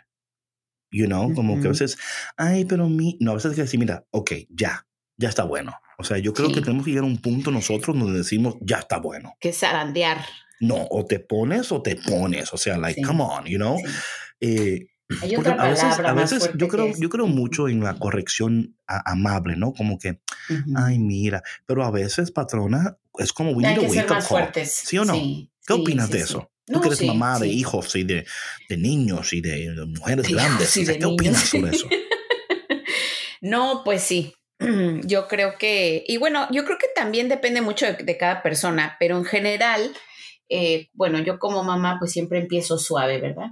You 0.89 1.05
know, 1.05 1.33
como 1.33 1.59
que 1.59 1.67
a 1.67 1.71
veces, 1.71 1.97
ay, 2.37 2.63
pero 2.63 2.87
mi, 2.87 3.17
no, 3.19 3.31
a 3.31 3.33
veces 3.35 3.51
hay 3.51 3.55
que 3.55 3.61
decir, 3.63 3.79
mira, 3.79 4.05
ok, 4.11 4.31
ya, 4.49 4.87
ya 5.17 5.27
está 5.27 5.43
bueno. 5.43 5.73
O 5.97 6.03
sea, 6.03 6.17
yo 6.17 6.33
creo 6.33 6.51
que 6.51 6.61
tenemos 6.61 6.85
que 6.85 6.91
llegar 6.91 7.03
a 7.03 7.07
un 7.07 7.21
punto 7.21 7.51
nosotros 7.51 7.97
donde 7.97 8.19
decimos, 8.19 8.55
ya 8.61 8.77
está 8.77 8.97
bueno. 8.99 9.35
Que 9.39 9.51
zarandear. 9.51 10.23
No, 10.59 10.87
o 10.89 11.05
te 11.05 11.19
pones 11.19 11.71
o 11.71 11.81
te 11.81 11.95
pones. 11.95 12.53
O 12.53 12.57
sea, 12.57 12.77
like, 12.77 13.01
come 13.01 13.23
on, 13.23 13.45
you 13.45 13.57
know. 13.57 13.77
Eh, 14.39 14.87
hay 15.21 15.35
otra 15.35 15.53
a 15.53 15.69
veces, 15.69 15.99
a 15.99 16.13
veces 16.13 16.51
yo 16.55 16.67
creo, 16.67 16.93
yo 16.97 17.09
creo 17.09 17.27
mucho 17.27 17.69
en 17.69 17.81
la 17.81 17.97
corrección 17.97 18.77
amable, 18.85 19.55
¿no? 19.55 19.73
Como 19.73 19.97
que, 19.97 20.19
ay, 20.75 20.99
mira, 20.99 21.43
pero 21.65 21.83
a 21.83 21.91
veces, 21.91 22.31
patrona, 22.31 22.97
es 23.17 23.31
como 23.31 23.51
we 23.51 23.63
need 23.63 23.89
wake 23.89 24.11
up 24.11 24.21
Fuertes. 24.21 24.71
¿Sí 24.85 24.97
o 24.97 25.05
no? 25.05 25.13
¿Qué 25.65 25.73
opinas 25.73 26.09
de 26.09 26.19
eso? 26.19 26.51
Tú 26.65 26.81
que 26.81 26.87
eres 26.87 27.01
mamá 27.03 27.39
de 27.39 27.47
hijos 27.47 27.95
y 27.95 28.03
de, 28.03 28.25
de, 28.67 28.77
niños 28.77 29.31
y 29.31 29.39
de 29.39 29.73
mujeres 29.87 30.27
grandes, 30.27 30.73
¿qué 30.73 31.05
opinas 31.05 31.43
sobre 31.43 31.71
eso? 31.71 31.87
no, 33.41 33.83
pues 33.85 34.03
sí. 34.03 34.33
Yo 35.05 35.27
creo 35.27 35.57
que, 35.57 36.03
y 36.07 36.17
bueno, 36.17 36.47
yo 36.51 36.65
creo 36.65 36.79
que 36.79 36.87
también 36.95 37.29
depende 37.29 37.61
mucho 37.61 37.85
de, 37.85 38.17
cada 38.17 38.41
persona, 38.41 38.97
pero 38.99 39.15
en 39.15 39.23
general, 39.23 39.93
eh, 40.49 40.89
bueno, 40.93 41.19
yo 41.19 41.37
como 41.37 41.63
mamá 41.63 41.97
pues 41.99 42.11
siempre 42.11 42.39
empiezo 42.39 42.79
suave, 42.79 43.21
¿verdad? 43.21 43.51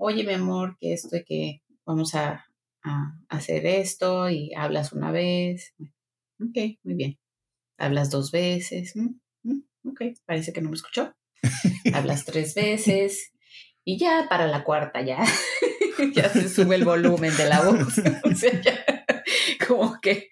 Oye, 0.00 0.24
mi 0.24 0.32
amor, 0.32 0.76
que 0.80 0.94
esto 0.94 1.16
y 1.16 1.24
que 1.24 1.62
vamos 1.84 2.14
a, 2.14 2.46
hacer 3.28 3.66
esto 3.66 4.30
y 4.30 4.54
hablas 4.54 4.94
una 4.94 5.12
vez. 5.12 5.74
Ok, 6.42 6.78
muy 6.82 6.94
bien. 6.94 7.18
Hablas 7.76 8.10
dos 8.10 8.30
veces. 8.30 8.96
Mm, 8.96 9.20
mm, 9.42 9.90
ok, 9.90 10.00
parece 10.24 10.54
que 10.54 10.62
no 10.62 10.70
me 10.70 10.76
escuchó. 10.76 11.14
hablas 11.92 12.24
tres 12.24 12.54
veces. 12.54 13.32
Y 13.84 13.98
ya 13.98 14.26
para 14.30 14.46
la 14.46 14.64
cuarta, 14.64 15.02
ya, 15.02 15.18
ya 16.14 16.30
se 16.30 16.48
sube 16.48 16.76
el 16.76 16.84
volumen 16.84 17.36
de 17.36 17.48
la 17.48 17.62
voz. 17.62 17.98
o 18.24 18.34
sea, 18.34 18.60
ya, 18.62 19.04
como 19.66 20.00
que 20.00 20.30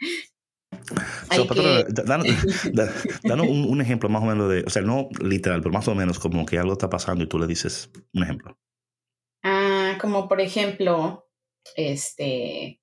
So, 1.34 1.46
patrona, 1.46 1.84
danos, 1.88 2.26
da- 2.72 2.92
danos 3.24 3.46
un, 3.46 3.68
un 3.68 3.80
ejemplo 3.82 4.08
más 4.08 4.22
o 4.22 4.26
menos 4.26 4.48
de, 4.48 4.64
o 4.66 4.70
sea, 4.70 4.80
no 4.80 5.10
literal, 5.20 5.60
pero 5.60 5.72
más 5.72 5.86
o 5.88 5.94
menos 5.94 6.18
como 6.18 6.46
que 6.46 6.58
algo 6.58 6.72
está 6.72 6.88
pasando 6.88 7.24
y 7.24 7.26
tú 7.26 7.38
le 7.38 7.46
dices 7.46 7.90
un 8.14 8.22
ejemplo. 8.22 8.56
Como 9.98 10.28
por 10.28 10.40
ejemplo, 10.40 11.28
este, 11.76 12.80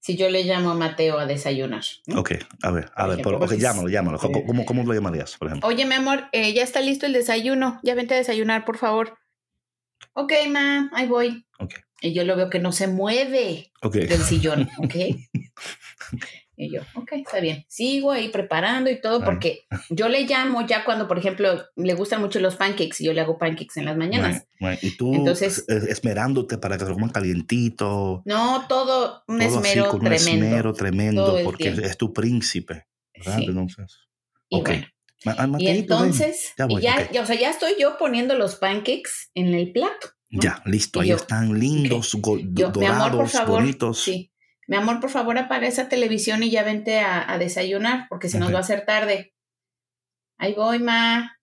si 0.00 0.16
yo 0.16 0.28
le 0.28 0.44
llamo 0.44 0.70
a 0.70 0.74
Mateo 0.74 1.18
a 1.18 1.26
desayunar. 1.26 1.82
¿no? 2.06 2.20
Ok, 2.20 2.32
a 2.62 2.70
ver, 2.70 2.84
a 2.94 3.02
Por 3.02 3.04
ver, 3.08 3.12
ejemplo, 3.20 3.22
pero, 3.24 3.36
ok, 3.36 3.40
porque- 3.40 3.58
llámalo, 3.58 3.88
llámalo. 3.88 4.18
¿Cómo, 4.18 4.38
Eh. 4.38 4.44
cómo, 4.46 4.64
cómo 4.66 4.82
lo 4.84 4.92
llamarías, 4.94 5.36
por 5.36 5.48
ejemplo? 5.48 5.68
Oye, 5.68 5.84
mi 5.86 5.94
amor, 5.94 6.24
eh, 6.32 6.52
ya 6.52 6.62
está 6.62 6.80
listo 6.80 7.06
el 7.06 7.12
desayuno. 7.12 7.80
Ya 7.82 7.94
vente 7.94 8.14
a 8.14 8.18
desayunar, 8.18 8.64
por 8.64 8.76
favor. 8.78 9.16
Ok, 10.12 10.32
ma, 10.50 10.90
ahí 10.92 11.06
voy. 11.06 11.46
Ok. 11.58 11.74
Y 12.02 12.12
yo 12.12 12.24
lo 12.24 12.36
veo 12.36 12.50
que 12.50 12.58
no 12.58 12.70
se 12.72 12.86
mueve 12.86 13.72
Ok, 13.82 13.94
del 13.94 14.20
sillón, 14.22 14.68
¿ok? 14.78 14.94
Y 16.56 16.72
yo, 16.72 16.82
ok, 16.94 17.12
está 17.14 17.40
bien. 17.40 17.64
Sigo 17.68 18.12
ahí 18.12 18.28
preparando 18.28 18.88
y 18.90 19.00
todo 19.00 19.24
porque 19.24 19.64
yo 19.90 20.08
le 20.08 20.22
llamo 20.24 20.66
ya 20.66 20.84
cuando, 20.84 21.08
por 21.08 21.18
ejemplo, 21.18 21.64
le 21.74 21.94
gustan 21.94 22.20
mucho 22.20 22.38
los 22.38 22.54
pancakes 22.56 22.96
y 23.00 23.04
yo 23.06 23.12
le 23.12 23.20
hago 23.20 23.38
pancakes 23.38 23.76
en 23.80 23.86
las 23.86 23.96
mañanas. 23.96 24.44
right. 24.60 24.78
Y 24.82 24.96
tú 24.96 25.12
Entonces- 25.14 25.64
es- 25.66 25.84
esmerándote 25.84 26.58
para 26.58 26.76
que 26.76 26.84
se 26.84 26.90
lo 26.90 26.94
coman 26.94 27.10
calientito. 27.10 28.22
No, 28.24 28.66
todo 28.68 29.22
un 29.28 29.38
todo 29.40 29.48
esmero 29.48 29.82
así 29.82 29.90
con 29.90 30.00
tremendo. 30.00 30.30
un 30.30 30.44
esmero 30.44 30.72
tremendo 30.72 31.24
todo 31.26 31.38
el 31.38 31.44
porque 31.44 31.64
tiempo. 31.64 31.80
es 31.82 31.96
tu 31.96 32.12
príncipe, 32.12 32.86
¿verdad? 33.16 33.38
Sí. 33.38 33.44
Entonces, 33.46 33.98
Y 34.48 34.56
ok. 34.60 34.70
bueno, 35.24 35.56
y 35.58 35.66
entonces, 35.68 36.52
Ya 36.56 36.66
voy, 36.66 36.82
ya, 36.82 37.08
o 37.20 37.26
sea, 37.26 37.34
ya 37.38 37.50
estoy 37.50 37.72
yo 37.80 37.96
poniendo 37.98 38.34
los 38.36 38.56
pancakes 38.56 39.10
en 39.34 39.54
el 39.54 39.72
plato. 39.72 40.08
¿no? 40.30 40.40
Ya, 40.42 40.62
listo, 40.66 41.00
Y 41.00 41.02
ahí 41.04 41.08
yo, 41.10 41.16
están 41.16 41.58
lindos, 41.58 42.14
go- 42.16 42.38
Yo, 42.38 42.44
mi 42.44 42.62
amor, 42.62 42.72
por 42.72 42.82
dorados, 43.12 43.32
favor, 43.32 43.60
bonitos. 43.60 44.02
sí. 44.02 44.30
Mi 44.66 44.76
amor, 44.76 45.00
por 45.00 45.10
favor, 45.10 45.36
apaga 45.38 45.66
esa 45.66 45.88
televisión 45.88 46.42
y 46.42 46.50
ya 46.50 46.62
vente 46.62 47.00
a, 47.00 47.30
a 47.30 47.38
desayunar, 47.38 48.06
porque 48.08 48.28
se 48.28 48.38
nos 48.38 48.52
va 48.52 48.58
a 48.58 48.60
hacer 48.60 48.84
tarde. 48.86 49.34
Ahí 50.38 50.54
voy, 50.54 50.78
ma. 50.78 51.36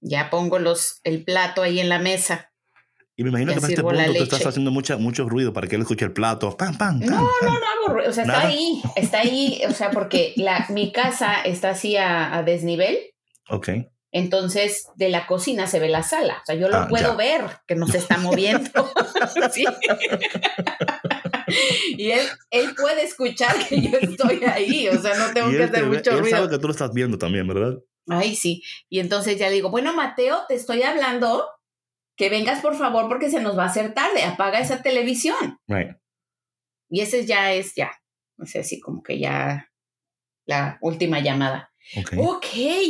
ya 0.00 0.30
pongo 0.30 0.58
los, 0.58 1.00
el 1.04 1.24
plato 1.24 1.62
ahí 1.62 1.80
en 1.80 1.88
la 1.88 1.98
mesa. 1.98 2.52
Y 3.16 3.24
me 3.24 3.30
imagino 3.30 3.50
Ya 3.50 3.56
que 3.56 3.60
para 3.60 3.72
este 3.72 3.82
punto 3.82 4.12
tú 4.14 4.22
estás 4.22 4.46
haciendo 4.46 4.70
mucha, 4.70 4.96
mucho 4.96 5.28
ruido 5.28 5.52
para 5.52 5.66
que 5.66 5.74
él 5.74 5.82
escuche 5.82 6.04
el 6.04 6.12
plato. 6.12 6.56
Pam, 6.56 6.78
pam, 6.78 7.00
pam, 7.00 7.08
No, 7.10 7.20
no, 7.20 7.28
pam. 7.40 7.52
no 7.52 7.66
hago 7.66 7.94
ruido. 7.94 8.10
O 8.10 8.12
sea, 8.12 8.22
está 8.22 8.46
ahí, 8.46 8.80
está 8.94 9.18
ahí, 9.18 9.60
o 9.68 9.72
sea, 9.72 9.90
porque 9.90 10.34
la, 10.36 10.66
mi 10.68 10.92
casa 10.92 11.40
está 11.42 11.70
así 11.70 11.96
a, 11.96 12.36
a 12.36 12.44
desnivel. 12.44 12.96
Ok. 13.48 13.70
Entonces, 14.10 14.86
de 14.96 15.10
la 15.10 15.26
cocina 15.26 15.66
se 15.66 15.80
ve 15.80 15.88
la 15.88 16.02
sala. 16.02 16.38
O 16.42 16.46
sea, 16.46 16.54
yo 16.54 16.68
lo 16.68 16.76
Ah, 16.78 16.86
puedo 16.88 17.10
ya. 17.10 17.14
ver, 17.16 17.42
que 17.66 17.74
no 17.74 17.86
se 17.86 17.98
está 17.98 18.16
moviendo. 18.18 18.70
Sí. 19.52 19.64
y 21.96 22.10
él, 22.10 22.26
él 22.50 22.74
puede 22.74 23.02
escuchar 23.04 23.54
que 23.68 23.80
yo 23.80 23.98
estoy 23.98 24.42
ahí. 24.44 24.88
O 24.88 25.00
sea, 25.00 25.16
no 25.16 25.32
tengo 25.32 25.50
que 25.50 25.56
te 25.58 25.64
hacer 25.64 25.82
ve- 25.84 25.96
mucho 25.96 26.10
él 26.12 26.18
ruido. 26.20 26.36
sabe 26.36 26.48
que 26.50 26.58
tú 26.58 26.66
lo 26.68 26.72
estás 26.72 26.92
viendo 26.92 27.18
también, 27.18 27.46
¿verdad? 27.46 27.78
Ay, 28.08 28.34
sí. 28.36 28.62
Y 28.88 29.00
entonces 29.00 29.38
ya 29.38 29.48
le 29.48 29.54
digo, 29.54 29.70
bueno, 29.70 29.92
Mateo, 29.94 30.40
te 30.48 30.54
estoy 30.54 30.82
hablando 30.82 31.48
que 32.16 32.30
vengas 32.30 32.60
por 32.60 32.74
favor 32.76 33.08
porque 33.08 33.30
se 33.30 33.40
nos 33.40 33.56
va 33.58 33.64
a 33.64 33.68
hacer 33.68 33.94
tarde. 33.94 34.22
Apaga 34.24 34.60
esa 34.60 34.82
televisión. 34.82 35.58
Right. 35.66 35.96
Y 36.90 37.00
ese 37.02 37.26
ya 37.26 37.52
es 37.52 37.74
ya. 37.74 37.92
O 38.38 38.46
sea, 38.46 38.62
así 38.62 38.80
como 38.80 39.02
que 39.02 39.18
ya 39.18 39.70
la 40.46 40.78
última 40.80 41.20
llamada. 41.20 41.70
Ok. 41.96 42.12
Ok, 42.18 42.46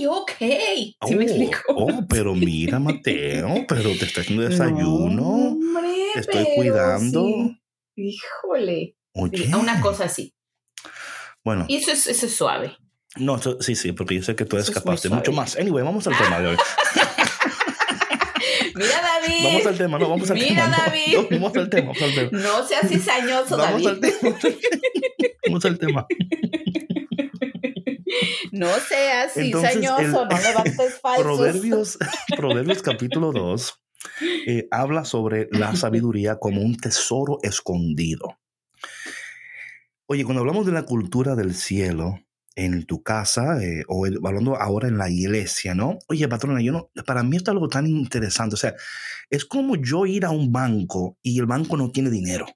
ok. 0.09 0.33
¿Sí 0.39 0.97
oh, 1.01 1.11
me 1.13 1.25
explico? 1.25 1.59
oh, 1.69 2.05
pero 2.09 2.35
mira, 2.35 2.79
Mateo, 2.79 3.65
pero 3.69 3.91
te 3.97 4.05
está 4.07 4.21
haciendo 4.23 4.43
desayuno. 4.49 5.09
No, 5.09 5.29
hombre, 5.51 5.95
te 6.15 6.21
estoy 6.21 6.47
cuidando. 6.57 7.25
sí. 7.27 7.59
Híjole. 7.97 8.97
Oye. 9.15 9.39
Sí, 9.47 9.55
una 9.55 9.81
cosa 9.81 10.05
así. 10.05 10.35
Bueno, 11.45 11.65
Y 11.69 11.77
eso 11.77 11.91
es, 11.93 12.07
eso 12.07 12.27
es 12.27 12.35
suave. 12.37 12.77
no, 13.17 13.37
eso- 13.37 13.61
sí, 13.61 13.75
sí, 13.75 13.93
porque 13.93 14.15
yo 14.17 14.23
sé 14.23 14.37
que 14.37 14.45
tú 14.45 14.57
eres 14.57 14.69
Eso 14.69 14.79
es 14.79 14.85
capaz 14.85 15.03
de 15.03 15.09
mucho 15.11 15.33
más. 15.33 15.57
Anyway, 15.57 15.83
vamos 15.85 16.07
al 16.07 16.17
tema 16.17 16.39
de 16.41 16.49
hoy. 16.49 16.57
Mira, 18.75 19.01
David. 19.03 19.45
Vamos 19.45 19.67
al 19.67 19.79
tema, 19.79 19.99
no, 19.99 20.09
vamos 20.11 20.31
al 20.31 20.37
Mira, 20.39 20.49
tema. 20.49 20.69
no, 20.69 20.77
David. 20.77 21.15
no, 21.17 21.29
vamos 21.41 21.57
al 21.57 21.71
tema, 21.71 21.87
vamos 21.93 22.03
al 22.03 22.15
tema. 22.15 22.31
No 22.33 22.67
seas 22.67 22.89
cizañoso, 22.89 23.57
Vamos 23.57 23.83
David. 23.83 23.87
al 23.89 24.01
tema. 24.01 24.39
Vamos 25.47 25.65
al 25.65 25.79
tema. 25.79 26.07
No 28.53 28.69
seas 28.81 29.33
cizañoso, 29.35 30.25
no 30.27 30.39
levantes 30.39 30.99
falsos. 31.03 31.25
Proverbios, 31.25 31.99
Proverbios 32.37 32.83
capítulo 32.83 33.33
2 33.33 33.75
eh, 34.47 34.69
habla 34.71 35.05
sobre 35.05 35.49
la 35.51 35.75
sabiduría 35.75 36.39
como 36.39 36.63
un 36.63 36.77
tesoro 36.77 37.39
escondido. 37.43 38.39
Oye, 40.07 40.25
cuando 40.25 40.41
hablamos 40.41 40.65
de 40.67 40.73
la 40.73 40.85
cultura 40.85 41.35
del 41.35 41.55
cielo 41.55 42.19
en 42.55 42.87
tu 42.87 43.03
casa 43.03 43.63
eh, 43.63 43.85
o 43.89 44.07
el- 44.07 44.19
hablando 44.25 44.57
ahora 44.57 44.89
en 44.89 44.99
la 44.99 45.11
iglesia, 45.11 45.75
¿no? 45.75 45.99
Oye, 46.09 46.27
patrona, 46.29 46.61
yo 46.63 46.73
no, 46.73 46.91
para 47.07 47.23
mí 47.23 47.37
esto 47.37 47.51
es 47.51 47.55
algo 47.55 47.69
tan 47.69 47.87
interesante. 47.87 48.55
O 48.55 48.59
sea, 48.59 48.75
es 49.31 49.45
como 49.45 49.77
yo 49.77 50.07
ir 50.07 50.25
a 50.25 50.31
un 50.31 50.51
banco 50.53 51.19
y 51.23 51.39
el 51.39 51.47
banco 51.47 51.77
no 51.77 51.91
tiene 51.91 52.11
dinero. 52.11 52.47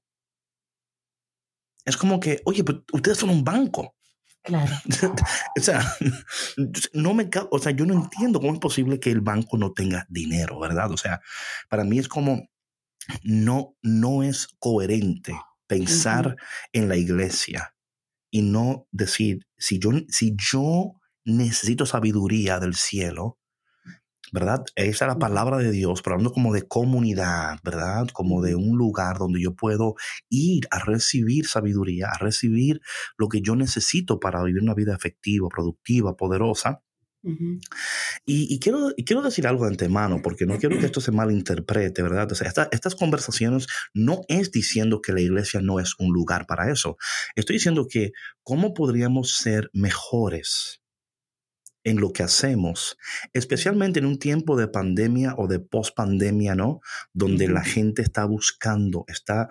Es 1.84 1.96
como 1.96 2.20
que, 2.20 2.40
oye, 2.44 2.64
pero 2.64 2.84
ustedes 2.92 3.18
son 3.18 3.30
un 3.30 3.44
banco. 3.44 3.94
Claro. 4.42 4.72
O 5.58 5.60
sea, 5.60 5.82
no 6.94 7.14
me, 7.14 7.28
o 7.50 7.58
sea, 7.58 7.72
yo 7.72 7.86
no 7.86 7.94
entiendo 7.94 8.40
cómo 8.40 8.52
es 8.54 8.58
posible 8.58 8.98
que 8.98 9.10
el 9.10 9.20
banco 9.20 9.58
no 9.58 9.72
tenga 9.72 10.06
dinero, 10.08 10.58
¿verdad? 10.58 10.90
O 10.90 10.96
sea, 10.96 11.20
para 11.68 11.84
mí 11.84 11.98
es 11.98 12.08
como 12.08 12.48
no 13.22 13.76
no 13.82 14.22
es 14.22 14.48
coherente 14.58 15.34
pensar 15.66 16.36
en 16.72 16.88
la 16.88 16.96
iglesia 16.96 17.74
y 18.30 18.42
no 18.42 18.86
decir 18.90 19.46
si 19.56 19.78
yo 19.78 19.90
si 20.08 20.34
yo 20.36 20.94
necesito 21.24 21.86
sabiduría 21.86 22.58
del 22.58 22.74
cielo, 22.74 23.38
¿verdad? 24.32 24.64
Esa 24.74 25.04
es 25.04 25.08
la 25.08 25.18
palabra 25.18 25.58
de 25.58 25.70
Dios, 25.70 26.02
pero 26.02 26.14
hablando 26.14 26.32
como 26.32 26.52
de 26.52 26.62
comunidad, 26.66 27.58
¿verdad? 27.62 28.08
Como 28.12 28.42
de 28.42 28.56
un 28.56 28.76
lugar 28.78 29.18
donde 29.18 29.40
yo 29.42 29.54
puedo 29.54 29.94
ir 30.30 30.66
a 30.70 30.80
recibir 30.80 31.46
sabiduría, 31.46 32.08
a 32.08 32.18
recibir 32.18 32.80
lo 33.18 33.28
que 33.28 33.42
yo 33.42 33.54
necesito 33.56 34.18
para 34.18 34.42
vivir 34.42 34.62
una 34.62 34.74
vida 34.74 34.94
efectiva, 34.94 35.48
productiva, 35.48 36.16
poderosa. 36.16 36.82
Y, 38.26 38.52
y 38.52 38.58
quiero, 38.58 38.90
y 38.96 39.04
quiero 39.04 39.22
decir 39.22 39.46
algo 39.46 39.64
de 39.64 39.70
antemano, 39.70 40.20
porque 40.22 40.46
no 40.46 40.58
quiero 40.58 40.78
que 40.78 40.86
esto 40.86 41.00
se 41.00 41.12
malinterprete, 41.12 42.02
¿verdad? 42.02 42.30
O 42.32 42.34
sea, 42.34 42.48
esta- 42.48 42.68
estas 42.72 42.94
conversaciones 42.96 43.66
no 43.94 44.22
es 44.28 44.50
diciendo 44.50 45.00
que 45.02 45.12
la 45.12 45.20
iglesia 45.20 45.60
no 45.60 45.80
es 45.80 45.94
un 45.98 46.12
lugar 46.12 46.46
para 46.46 46.70
eso. 46.72 46.96
Estoy 47.36 47.56
diciendo 47.56 47.86
que 47.88 48.12
cómo 48.42 48.74
podríamos 48.74 49.36
ser 49.36 49.70
mejores 49.72 50.81
en 51.84 52.00
lo 52.00 52.12
que 52.12 52.22
hacemos, 52.22 52.96
especialmente 53.32 53.98
en 54.00 54.06
un 54.06 54.18
tiempo 54.18 54.56
de 54.56 54.68
pandemia 54.68 55.34
o 55.36 55.46
de 55.48 55.60
post-pandemia, 55.60 56.54
¿no? 56.54 56.80
Donde 57.12 57.48
la 57.48 57.62
gente 57.64 58.02
está 58.02 58.24
buscando, 58.24 59.04
está, 59.08 59.48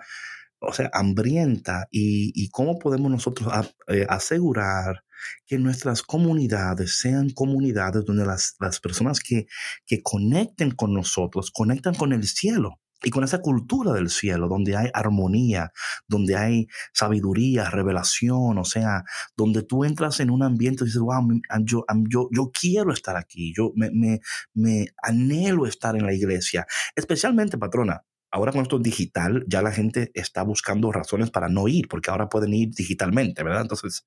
o 0.60 0.72
sea, 0.72 0.90
hambrienta 0.92 1.88
y, 1.90 2.32
y 2.34 2.48
cómo 2.50 2.78
podemos 2.78 3.10
nosotros 3.10 3.48
a- 3.52 3.68
eh, 3.88 4.06
asegurar 4.08 5.04
que 5.46 5.58
nuestras 5.58 6.02
comunidades 6.02 6.98
sean 6.98 7.30
comunidades 7.30 8.04
donde 8.04 8.26
las, 8.26 8.56
las 8.60 8.80
personas 8.80 9.20
que, 9.20 9.46
que 9.86 10.02
conecten 10.02 10.72
con 10.72 10.92
nosotros, 10.94 11.50
conectan 11.52 11.94
con 11.94 12.12
el 12.12 12.24
cielo 12.26 12.80
y 13.02 13.10
con 13.10 13.24
esa 13.24 13.40
cultura 13.40 13.92
del 13.92 14.10
cielo, 14.10 14.48
donde 14.48 14.76
hay 14.76 14.90
armonía, 14.94 15.72
donde 16.08 16.36
hay 16.36 16.66
sabiduría, 16.92 17.70
revelación, 17.70 18.58
o 18.58 18.64
sea, 18.64 19.04
donde 19.36 19.62
tú 19.62 19.84
entras 19.84 20.20
en 20.20 20.30
un 20.30 20.42
ambiente 20.42 20.84
y 20.84 20.86
dices, 20.86 21.00
wow, 21.00 21.26
yo, 21.64 21.84
yo, 22.08 22.28
yo 22.30 22.50
quiero 22.52 22.92
estar 22.92 23.16
aquí, 23.16 23.52
yo 23.56 23.72
me, 23.74 24.20
me 24.54 24.86
anhelo 25.02 25.66
estar 25.66 25.96
en 25.96 26.06
la 26.06 26.14
iglesia, 26.14 26.66
especialmente, 26.96 27.58
patrona. 27.58 28.04
Ahora 28.32 28.50
con 28.50 28.62
esto 28.62 28.78
digital, 28.78 29.44
ya 29.46 29.60
la 29.60 29.72
gente 29.72 30.10
está 30.14 30.42
buscando 30.42 30.90
razones 30.90 31.30
para 31.30 31.50
no 31.50 31.68
ir, 31.68 31.86
porque 31.86 32.10
ahora 32.10 32.30
pueden 32.30 32.54
ir 32.54 32.70
digitalmente, 32.70 33.42
¿verdad? 33.42 33.62
Entonces. 33.62 34.06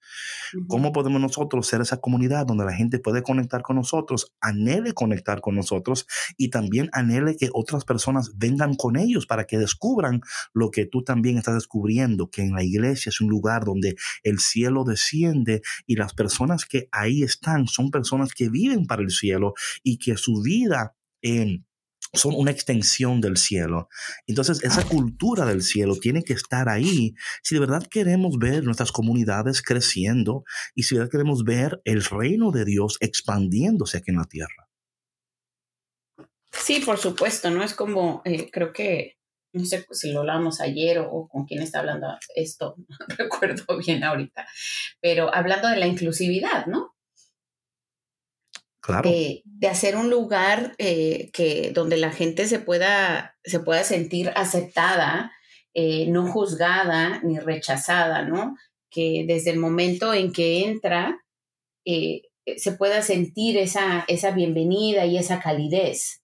¿Cómo 0.67 0.91
podemos 0.91 1.21
nosotros 1.21 1.67
ser 1.67 1.81
esa 1.81 1.97
comunidad 1.97 2.47
donde 2.47 2.65
la 2.65 2.73
gente 2.73 2.99
puede 2.99 3.21
conectar 3.21 3.61
con 3.61 3.75
nosotros, 3.75 4.33
anhele 4.41 4.93
conectar 4.93 5.41
con 5.41 5.55
nosotros 5.55 6.07
y 6.37 6.49
también 6.49 6.89
anhele 6.91 7.37
que 7.37 7.49
otras 7.53 7.85
personas 7.85 8.31
vengan 8.35 8.73
con 8.75 8.97
ellos 8.97 9.27
para 9.27 9.45
que 9.45 9.59
descubran 9.59 10.21
lo 10.53 10.71
que 10.71 10.85
tú 10.85 11.03
también 11.03 11.37
estás 11.37 11.55
descubriendo, 11.55 12.29
que 12.29 12.41
en 12.41 12.53
la 12.53 12.63
iglesia 12.63 13.09
es 13.09 13.21
un 13.21 13.29
lugar 13.29 13.63
donde 13.63 13.95
el 14.23 14.39
cielo 14.39 14.83
desciende 14.83 15.61
y 15.85 15.97
las 15.97 16.13
personas 16.13 16.65
que 16.65 16.87
ahí 16.91 17.23
están 17.23 17.67
son 17.67 17.91
personas 17.91 18.33
que 18.33 18.49
viven 18.49 18.87
para 18.87 19.03
el 19.03 19.11
cielo 19.11 19.53
y 19.83 19.97
que 19.99 20.17
su 20.17 20.41
vida 20.41 20.95
en 21.21 21.64
son 22.15 22.33
una 22.35 22.51
extensión 22.51 23.21
del 23.21 23.37
cielo. 23.37 23.89
Entonces, 24.27 24.63
esa 24.63 24.83
cultura 24.83 25.45
del 25.45 25.61
cielo 25.61 25.95
tiene 25.95 26.23
que 26.23 26.33
estar 26.33 26.69
ahí 26.69 27.15
si 27.43 27.55
de 27.55 27.61
verdad 27.61 27.85
queremos 27.89 28.37
ver 28.37 28.63
nuestras 28.63 28.91
comunidades 28.91 29.61
creciendo 29.61 30.43
y 30.73 30.83
si 30.83 30.95
de 30.95 30.99
verdad 30.99 31.11
queremos 31.11 31.43
ver 31.43 31.81
el 31.85 32.03
reino 32.03 32.51
de 32.51 32.65
Dios 32.65 32.97
expandiéndose 32.99 33.97
aquí 33.97 34.11
en 34.11 34.17
la 34.17 34.25
tierra. 34.25 34.69
Sí, 36.51 36.79
por 36.79 36.97
supuesto, 36.97 37.49
¿no? 37.51 37.63
Es 37.63 37.73
como, 37.73 38.21
eh, 38.25 38.49
creo 38.49 38.71
que, 38.71 39.17
no 39.53 39.65
sé 39.65 39.85
si 39.91 40.11
lo 40.11 40.21
hablamos 40.21 40.61
ayer 40.61 40.99
o, 40.99 41.27
con 41.27 41.45
quién 41.45 41.61
está 41.61 41.79
hablando 41.79 42.07
esto, 42.35 42.75
no 42.87 43.15
recuerdo 43.17 43.77
bien 43.77 44.03
ahorita, 44.03 44.47
pero 45.01 45.33
hablando 45.33 45.67
de 45.67 45.77
la 45.77 45.87
inclusividad, 45.87 46.65
¿no? 46.67 46.94
Claro. 48.85 49.09
De, 49.09 49.43
hacer 49.69 49.95
un 49.95 50.11
lugar 50.11 50.75
eh, 50.77 51.31
que, 51.33 51.71
donde 51.73 51.97
la 51.97 52.11
gente 52.11 52.47
se 52.47 52.59
pueda, 52.59 53.35
se 53.43 53.59
pueda 53.59 53.83
sentir 53.83 54.31
aceptada, 54.35 55.31
eh, 55.73 56.05
no 56.07 56.27
juzgada 56.27 57.19
ni 57.23 57.39
rechazada, 57.39 58.21
¿no? 58.21 58.55
Que 58.91 59.25
desde 59.27 59.49
el 59.49 59.57
momento 59.57 60.13
en 60.13 60.31
que 60.31 60.65
entra, 60.65 61.19
se 61.83 62.71
pueda 62.73 63.01
sentir 63.01 63.57
esa, 63.57 64.05
esa 64.07 64.31
bienvenida 64.31 65.05
y 65.05 65.17
esa 65.17 65.39
calidez 65.39 66.21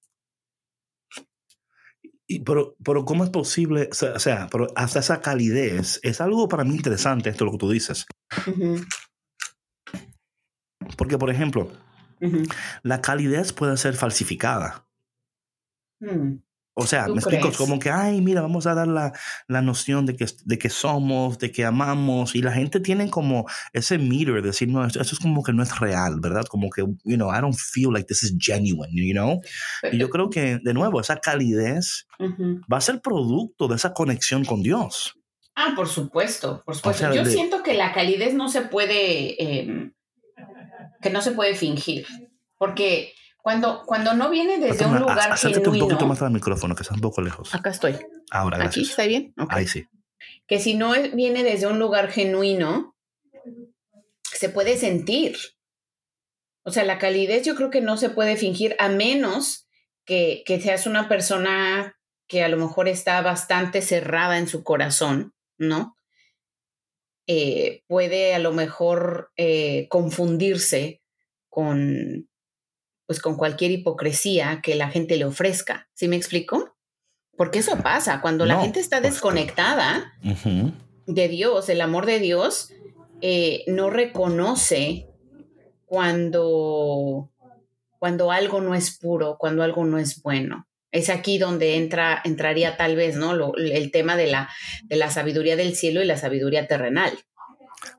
pero, 2.40 2.76
pero, 2.84 3.06
¿cómo 3.06 3.24
es 3.24 3.30
posible? 3.30 3.90
O 3.92 4.20
sea, 4.20 4.48
pero 4.52 4.68
hasta 4.76 5.00
esa 5.00 5.22
calidez 5.22 6.00
es 6.04 6.22
algo 6.22 6.48
para 6.48 6.64
mí 6.64 6.76
interesante, 6.76 7.30
esto 7.30 7.46
lo 7.46 7.52
que 7.52 7.58
tú 7.58 7.70
dices. 7.70 8.06
Porque, 10.98 11.18
por 11.18 11.30
ejemplo, 11.30 11.72
la 12.84 13.02
calidez 13.02 13.54
puede 13.54 13.78
ser 13.78 13.96
falsificada. 13.96 14.86
Mm. 16.00 16.38
O 16.74 16.88
sea, 16.88 17.08
me 17.08 17.16
explico, 17.16 17.52
como 17.58 17.80
que, 17.80 17.90
ay, 17.90 18.22
mira, 18.22 18.42
vamos 18.42 18.66
a 18.66 18.74
dar 18.74 18.88
la, 18.88 19.12
la, 19.50 19.62
noción 19.62 20.06
de 20.06 20.16
que, 20.16 20.26
de 20.46 20.58
que 20.58 20.70
somos, 20.70 21.38
de 21.38 21.52
que 21.52 21.66
amamos, 21.66 22.34
y 22.34 22.42
la 22.42 22.54
gente 22.54 22.80
tiene 22.80 23.10
como 23.10 23.46
ese 23.74 23.98
meter 23.98 24.36
de 24.36 24.42
decir, 24.42 24.70
no, 24.70 24.86
eso, 24.86 25.02
es 25.02 25.20
como 25.20 25.44
que 25.44 25.52
no 25.52 25.64
es 25.64 25.80
real, 25.80 26.20
¿verdad? 26.22 26.46
Como 26.46 26.70
que, 26.70 26.82
you 26.82 27.18
know, 27.18 27.30
I 27.30 27.42
don't 27.42 27.56
feel 27.56 27.92
like 27.92 28.08
this 28.08 28.24
is 28.24 28.34
genuine, 28.40 28.90
you 28.94 29.14
know? 29.14 29.42
Y 29.92 29.98
yo 29.98 30.10
creo 30.10 30.30
que, 30.30 30.60
de 30.64 30.74
nuevo, 30.74 31.02
esa 31.02 31.18
calidez 31.18 32.08
va 32.72 32.78
a 32.78 32.82
ser 32.82 33.02
producto 33.02 33.68
de 33.68 33.76
esa 33.76 33.94
conexión 33.94 34.46
con 34.46 34.64
Dios. 34.64 35.16
Ah, 35.56 35.74
por 35.76 35.90
supuesto, 35.90 36.64
por 36.66 36.76
supuesto. 36.76 37.14
yo 37.14 37.26
siento 37.26 37.64
que 37.64 37.74
la 37.74 37.92
calidez 37.92 38.34
no 38.34 38.48
se 38.48 38.62
puede, 38.62 39.44
em, 39.44 39.92
que 41.02 41.10
no 41.10 41.22
se 41.22 41.32
puede 41.32 41.56
fingir, 41.56 42.06
porque 42.58 43.14
cuando, 43.42 43.84
cuando 43.86 44.14
no 44.14 44.30
viene 44.30 44.60
desde 44.60 44.86
un 44.86 45.00
lugar 45.00 45.32
Acércate 45.32 45.68
un 45.68 45.80
poquito 45.80 46.06
más 46.06 46.22
al 46.22 46.32
micrófono, 46.32 46.76
que 46.76 46.84
está 46.84 46.94
un 46.94 47.02
poco 47.02 47.22
lejos. 47.22 47.54
Acá 47.56 47.72
estoy. 47.72 47.98
Ahora, 48.30 48.58
gracias. 48.58 48.84
¿Aquí 48.84 48.90
está 48.90 49.06
bien? 49.06 49.34
Ahí 49.50 49.68
sí. 49.68 49.88
Que 50.46 50.60
si 50.60 50.76
no 50.76 50.94
viene 51.14 51.44
desde 51.44 51.66
un 51.66 51.80
lugar 51.80 52.12
genuino, 52.12 52.96
se 54.24 54.50
puede 54.50 54.78
sentir. 54.78 55.38
O 56.64 56.72
sea, 56.72 56.84
la 56.84 57.00
calidez 57.00 57.44
yo 57.44 57.56
creo 57.56 57.72
que 57.72 57.82
no 57.82 57.98
se 57.98 58.10
puede 58.10 58.38
fingir 58.38 58.76
a 58.78 58.90
menos 58.90 59.68
que, 60.06 60.44
que 60.46 60.62
seas 60.62 60.86
una 60.86 61.10
persona 61.10 61.98
que 62.28 62.44
a 62.44 62.48
lo 62.48 62.58
mejor 62.58 62.88
está 62.88 63.22
bastante 63.22 63.82
cerrada 63.82 64.38
en 64.38 64.48
su 64.48 64.64
corazón, 64.64 65.34
¿no? 65.58 65.96
Eh, 67.34 67.86
puede 67.88 68.36
a 68.36 68.40
lo 68.40 68.52
mejor 68.52 69.32
eh, 69.38 69.88
confundirse 69.88 71.02
con, 71.48 72.28
pues 73.06 73.22
con 73.22 73.38
cualquier 73.38 73.72
hipocresía 73.72 74.60
que 74.62 74.76
la 74.76 74.90
gente 74.90 75.16
le 75.16 75.24
ofrezca. 75.24 75.88
¿Sí 75.94 76.10
me 76.10 76.18
explico? 76.18 76.76
Porque 77.38 77.60
eso 77.60 77.78
pasa, 77.78 78.20
cuando 78.20 78.46
la 78.46 78.60
gente 78.60 78.82
está 78.82 79.00
desconectada 79.00 80.12
de 81.06 81.28
Dios, 81.30 81.70
el 81.70 81.80
amor 81.80 82.06
de 82.06 82.20
Dios, 82.20 82.74
eh, 83.22 83.64
no 83.66 83.90
reconoce 83.90 85.08
cuando, 85.86 87.32
cuando 87.98 88.32
algo 88.32 88.60
no 88.60 88.76
es 88.76 88.98
puro, 88.98 89.38
cuando 89.40 89.64
algo 89.64 89.86
no 89.86 90.00
es 90.00 90.22
bueno. 90.22 90.68
Es 90.92 91.10
aquí 91.10 91.38
donde 91.38 91.78
entra, 91.78 92.22
entraría 92.24 92.78
tal 92.78 92.96
vez, 92.96 93.16
¿no? 93.16 93.54
el 93.56 93.92
tema 93.92 94.18
de 94.18 94.28
la, 94.28 94.50
de 94.84 94.98
la 94.98 95.10
sabiduría 95.10 95.56
del 95.56 95.76
cielo 95.76 96.02
y 96.02 96.06
la 96.06 96.18
sabiduría 96.18 96.68
terrenal. 96.68 97.18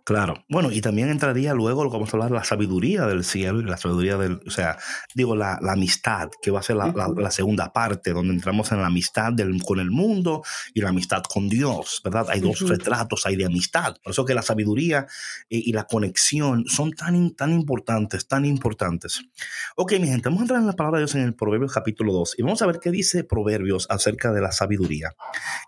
Claro. 0.04 0.44
Bueno, 0.48 0.70
y 0.70 0.80
también 0.80 1.08
entraría 1.08 1.54
luego 1.54 1.84
lo 1.84 1.90
que 1.90 1.96
vamos 1.96 2.12
a 2.12 2.16
hablar, 2.16 2.30
la 2.30 2.44
sabiduría 2.44 3.06
del 3.06 3.24
cielo 3.24 3.60
y 3.60 3.64
la 3.64 3.76
sabiduría 3.76 4.16
del, 4.16 4.40
o 4.46 4.50
sea, 4.50 4.78
digo, 5.14 5.34
la, 5.34 5.58
amistad, 5.68 6.28
que 6.40 6.50
va 6.50 6.60
a 6.60 6.62
ser 6.62 6.76
la, 6.76 7.30
segunda 7.30 7.72
parte, 7.72 8.12
donde 8.12 8.34
entramos 8.34 8.70
en 8.72 8.80
la 8.80 8.86
amistad 8.86 9.32
del, 9.32 9.62
con 9.62 9.80
el 9.80 9.90
mundo 9.90 10.42
y 10.74 10.80
la 10.80 10.90
amistad 10.90 11.22
con 11.22 11.48
Dios, 11.48 12.00
¿verdad? 12.04 12.26
Hay 12.30 12.40
dos 12.40 12.60
retratos 12.60 13.26
hay 13.26 13.36
de 13.36 13.46
amistad. 13.46 13.96
Por 14.02 14.12
eso 14.12 14.24
que 14.24 14.34
la 14.34 14.42
sabiduría 14.42 15.06
y, 15.48 15.72
la 15.72 15.84
conexión 15.84 16.64
son 16.66 16.92
tan, 16.92 17.34
tan 17.34 17.52
importantes, 17.52 18.28
tan 18.28 18.44
importantes. 18.44 19.22
Ok, 19.76 19.92
mi 19.92 20.08
gente, 20.08 20.28
vamos 20.28 20.40
a 20.40 20.42
entrar 20.42 20.60
en 20.60 20.66
la 20.66 20.74
palabra 20.74 20.98
de 20.98 21.04
Dios 21.04 21.14
en 21.14 21.22
el 21.22 21.34
Proverbios 21.34 21.72
capítulo 21.72 22.12
2 22.12 22.34
y 22.38 22.42
vamos 22.42 22.60
a 22.62 22.66
ver 22.66 22.78
qué 22.78 22.90
dice 22.90 23.24
Proverbios 23.24 23.86
acerca 23.90 24.32
de 24.32 24.40
la 24.40 24.52
sabiduría. 24.52 25.14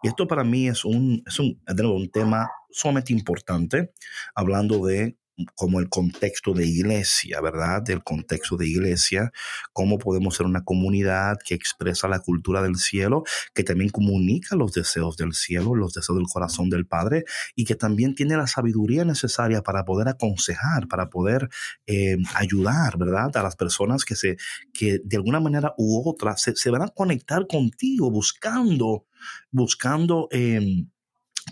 Y 0.02 0.08
esto 0.08 0.26
para 0.26 0.44
mí 0.44 0.68
es 0.68 0.84
un, 0.84 1.22
es 1.26 1.38
un, 1.38 1.60
un 1.66 2.10
tema 2.10 2.50
sumamente 2.74 3.12
importante, 3.12 3.92
hablando 4.34 4.84
de 4.84 5.16
como 5.56 5.80
el 5.80 5.88
contexto 5.88 6.52
de 6.52 6.66
iglesia, 6.66 7.40
¿verdad? 7.40 7.82
Del 7.82 8.04
contexto 8.04 8.56
de 8.56 8.68
iglesia, 8.68 9.32
cómo 9.72 9.98
podemos 9.98 10.36
ser 10.36 10.46
una 10.46 10.62
comunidad 10.62 11.38
que 11.44 11.54
expresa 11.54 12.06
la 12.06 12.20
cultura 12.20 12.62
del 12.62 12.76
cielo, 12.76 13.24
que 13.52 13.64
también 13.64 13.90
comunica 13.90 14.54
los 14.54 14.72
deseos 14.72 15.16
del 15.16 15.34
cielo, 15.34 15.74
los 15.74 15.92
deseos 15.92 16.18
del 16.18 16.28
corazón 16.32 16.70
del 16.70 16.86
Padre, 16.86 17.24
y 17.56 17.64
que 17.64 17.74
también 17.74 18.14
tiene 18.14 18.36
la 18.36 18.46
sabiduría 18.46 19.04
necesaria 19.04 19.62
para 19.62 19.84
poder 19.84 20.08
aconsejar, 20.08 20.86
para 20.86 21.10
poder 21.10 21.48
eh, 21.86 22.16
ayudar, 22.34 22.96
¿verdad? 22.96 23.36
A 23.36 23.42
las 23.42 23.56
personas 23.56 24.04
que, 24.04 24.14
se, 24.14 24.36
que 24.72 25.00
de 25.04 25.16
alguna 25.16 25.40
manera 25.40 25.74
u 25.78 26.08
otra 26.08 26.36
se, 26.36 26.70
van 26.70 26.82
a 26.82 26.88
conectar 26.88 27.46
contigo 27.48 28.10
buscando, 28.10 29.06
buscando... 29.50 30.28
Em, 30.30 30.88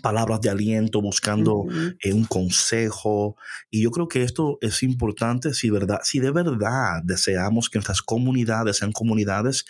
palabras 0.03 0.41
de 0.41 0.49
aliento, 0.49 1.01
buscando 1.01 1.65
eh, 2.03 2.13
un 2.13 2.25
consejo. 2.25 3.37
Y 3.71 3.83
yo 3.83 3.91
creo 3.91 4.09
que 4.09 4.23
esto 4.23 4.57
es 4.61 4.83
importante 4.83 5.53
si, 5.53 5.69
verdad, 5.69 6.01
si 6.03 6.19
de 6.19 6.29
verdad 6.29 7.01
deseamos 7.03 7.69
que 7.69 7.79
nuestras 7.79 8.01
comunidades 8.01 8.77
sean 8.77 8.91
comunidades 8.91 9.65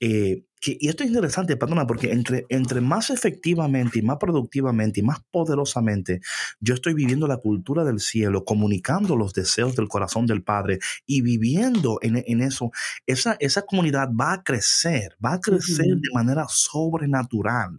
eh, 0.00 0.42
que, 0.60 0.76
y 0.80 0.88
esto 0.88 1.04
es 1.04 1.10
interesante, 1.10 1.56
perdona, 1.56 1.86
porque 1.86 2.10
entre, 2.10 2.44
entre 2.48 2.80
más 2.80 3.10
efectivamente 3.10 4.00
y 4.00 4.02
más 4.02 4.16
productivamente 4.18 4.98
y 4.98 5.02
más 5.04 5.20
poderosamente 5.30 6.20
yo 6.58 6.74
estoy 6.74 6.94
viviendo 6.94 7.28
la 7.28 7.36
cultura 7.36 7.84
del 7.84 8.00
cielo, 8.00 8.44
comunicando 8.44 9.16
los 9.16 9.32
deseos 9.32 9.76
del 9.76 9.86
corazón 9.86 10.26
del 10.26 10.42
Padre 10.42 10.80
y 11.06 11.20
viviendo 11.22 12.00
en, 12.02 12.24
en 12.26 12.42
eso, 12.42 12.72
esa, 13.06 13.36
esa 13.38 13.62
comunidad 13.62 14.08
va 14.10 14.32
a 14.32 14.42
crecer, 14.42 15.16
va 15.24 15.34
a 15.34 15.40
crecer 15.40 15.86
de 15.86 16.10
manera 16.12 16.46
sobrenatural. 16.48 17.78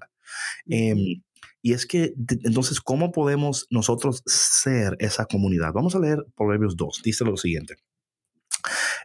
Y 1.61 1.73
es 1.73 1.85
que, 1.85 2.13
entonces, 2.43 2.79
¿cómo 2.79 3.11
podemos 3.11 3.67
nosotros 3.69 4.21
ser 4.25 4.95
esa 4.99 5.25
comunidad? 5.25 5.73
Vamos 5.73 5.95
a 5.95 5.99
leer 5.99 6.25
Proverbios 6.35 6.77
2. 6.77 7.01
Dice 7.03 7.25
lo 7.25 7.35
siguiente. 7.37 7.75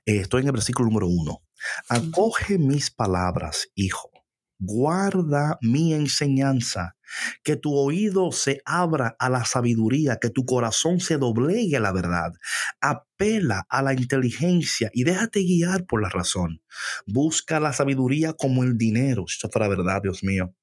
Eh, 0.06 0.18
estoy 0.18 0.42
en 0.42 0.48
el 0.48 0.52
versículo 0.52 0.88
número 0.88 1.08
1. 1.08 1.42
Acoge 1.88 2.58
mis 2.58 2.90
palabras, 2.90 3.68
hijo. 3.74 4.10
Guarda 4.58 5.58
mi 5.62 5.92
enseñanza, 5.94 6.96
que 7.42 7.56
tu 7.56 7.74
oído 7.74 8.30
se 8.30 8.62
abra 8.64 9.16
a 9.18 9.28
la 9.28 9.44
sabiduría, 9.44 10.18
que 10.20 10.30
tu 10.30 10.44
corazón 10.44 11.00
se 11.00 11.18
doblegue 11.18 11.76
a 11.76 11.80
la 11.80 11.92
verdad. 11.92 12.32
Apela 12.80 13.66
a 13.68 13.82
la 13.82 13.94
inteligencia 13.94 14.90
y 14.94 15.04
déjate 15.04 15.40
guiar 15.40 15.86
por 15.86 16.00
la 16.00 16.08
razón. 16.08 16.62
Busca 17.06 17.58
la 17.58 17.72
sabiduría 17.72 18.32
como 18.32 18.62
el 18.62 18.78
dinero. 18.78 19.24
Esto 19.26 19.48
es 19.48 19.56
la 19.56 19.68
verdad, 19.68 20.02
Dios 20.02 20.22
mío 20.22 20.54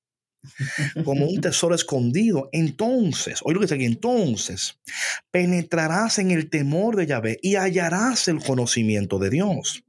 como 1.03 1.25
un 1.25 1.41
tesoro 1.41 1.75
escondido. 1.75 2.49
Entonces, 2.51 3.39
oye 3.43 3.53
lo 3.53 3.59
que 3.59 3.65
dice 3.65 3.75
aquí, 3.75 3.85
entonces 3.85 4.79
penetrarás 5.31 6.19
en 6.19 6.31
el 6.31 6.49
temor 6.49 6.95
de 6.95 7.07
Yahvé 7.07 7.39
y 7.41 7.55
hallarás 7.55 8.27
el 8.27 8.43
conocimiento 8.43 9.19
de 9.19 9.29
Dios. 9.29 9.83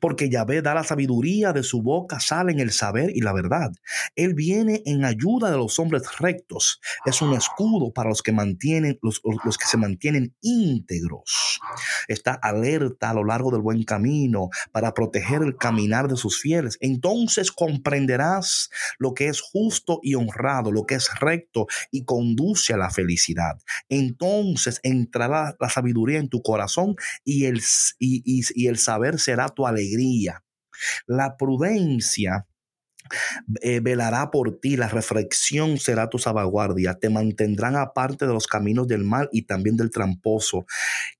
Porque 0.00 0.28
Yahvé 0.28 0.62
da 0.62 0.74
la 0.74 0.84
sabiduría 0.84 1.52
de 1.52 1.62
su 1.62 1.82
boca, 1.82 2.20
sale 2.20 2.52
en 2.52 2.60
el 2.60 2.72
saber 2.72 3.10
y 3.14 3.20
la 3.20 3.32
verdad. 3.32 3.70
Él 4.16 4.34
viene 4.34 4.82
en 4.86 5.04
ayuda 5.04 5.50
de 5.50 5.56
los 5.56 5.78
hombres 5.78 6.02
rectos. 6.18 6.80
Es 7.04 7.22
un 7.22 7.34
escudo 7.34 7.92
para 7.92 8.08
los 8.08 8.22
que 8.22 8.32
mantienen, 8.32 8.98
los, 9.02 9.20
los 9.44 9.58
que 9.58 9.66
se 9.66 9.76
mantienen 9.76 10.34
íntegros. 10.40 11.60
Está 12.08 12.34
alerta 12.34 13.10
a 13.10 13.14
lo 13.14 13.24
largo 13.24 13.50
del 13.50 13.60
buen 13.60 13.84
camino 13.84 14.50
para 14.72 14.94
proteger 14.94 15.42
el 15.42 15.56
caminar 15.56 16.08
de 16.08 16.16
sus 16.16 16.40
fieles. 16.40 16.76
Entonces 16.80 17.52
comprenderás 17.52 18.70
lo 18.98 19.14
que 19.14 19.28
es 19.28 19.40
justo 19.40 20.00
y 20.02 20.14
honrado, 20.14 20.72
lo 20.72 20.84
que 20.84 20.96
es 20.96 21.08
recto 21.20 21.66
y 21.90 22.04
conduce 22.04 22.72
a 22.72 22.76
la 22.76 22.90
felicidad. 22.90 23.58
Entonces 23.88 24.80
entrará 24.82 25.56
la 25.58 25.68
sabiduría 25.68 26.18
en 26.18 26.28
tu 26.28 26.42
corazón 26.42 26.96
y 27.24 27.44
el, 27.44 27.60
y, 27.98 28.22
y, 28.24 28.42
y 28.54 28.66
el 28.66 28.78
saber 28.78 29.18
será 29.18 29.48
tu 29.48 29.59
alegría. 29.66 30.44
La 31.06 31.36
prudencia 31.36 32.46
eh, 33.62 33.80
velará 33.80 34.30
por 34.30 34.60
ti, 34.60 34.76
la 34.76 34.88
reflexión 34.88 35.78
será 35.78 36.08
tu 36.08 36.18
salvaguardia, 36.18 36.94
te 36.94 37.10
mantendrán 37.10 37.74
aparte 37.76 38.26
de 38.26 38.32
los 38.32 38.46
caminos 38.46 38.86
del 38.86 39.04
mal 39.04 39.28
y 39.32 39.42
también 39.42 39.76
del 39.76 39.90
tramposo, 39.90 40.66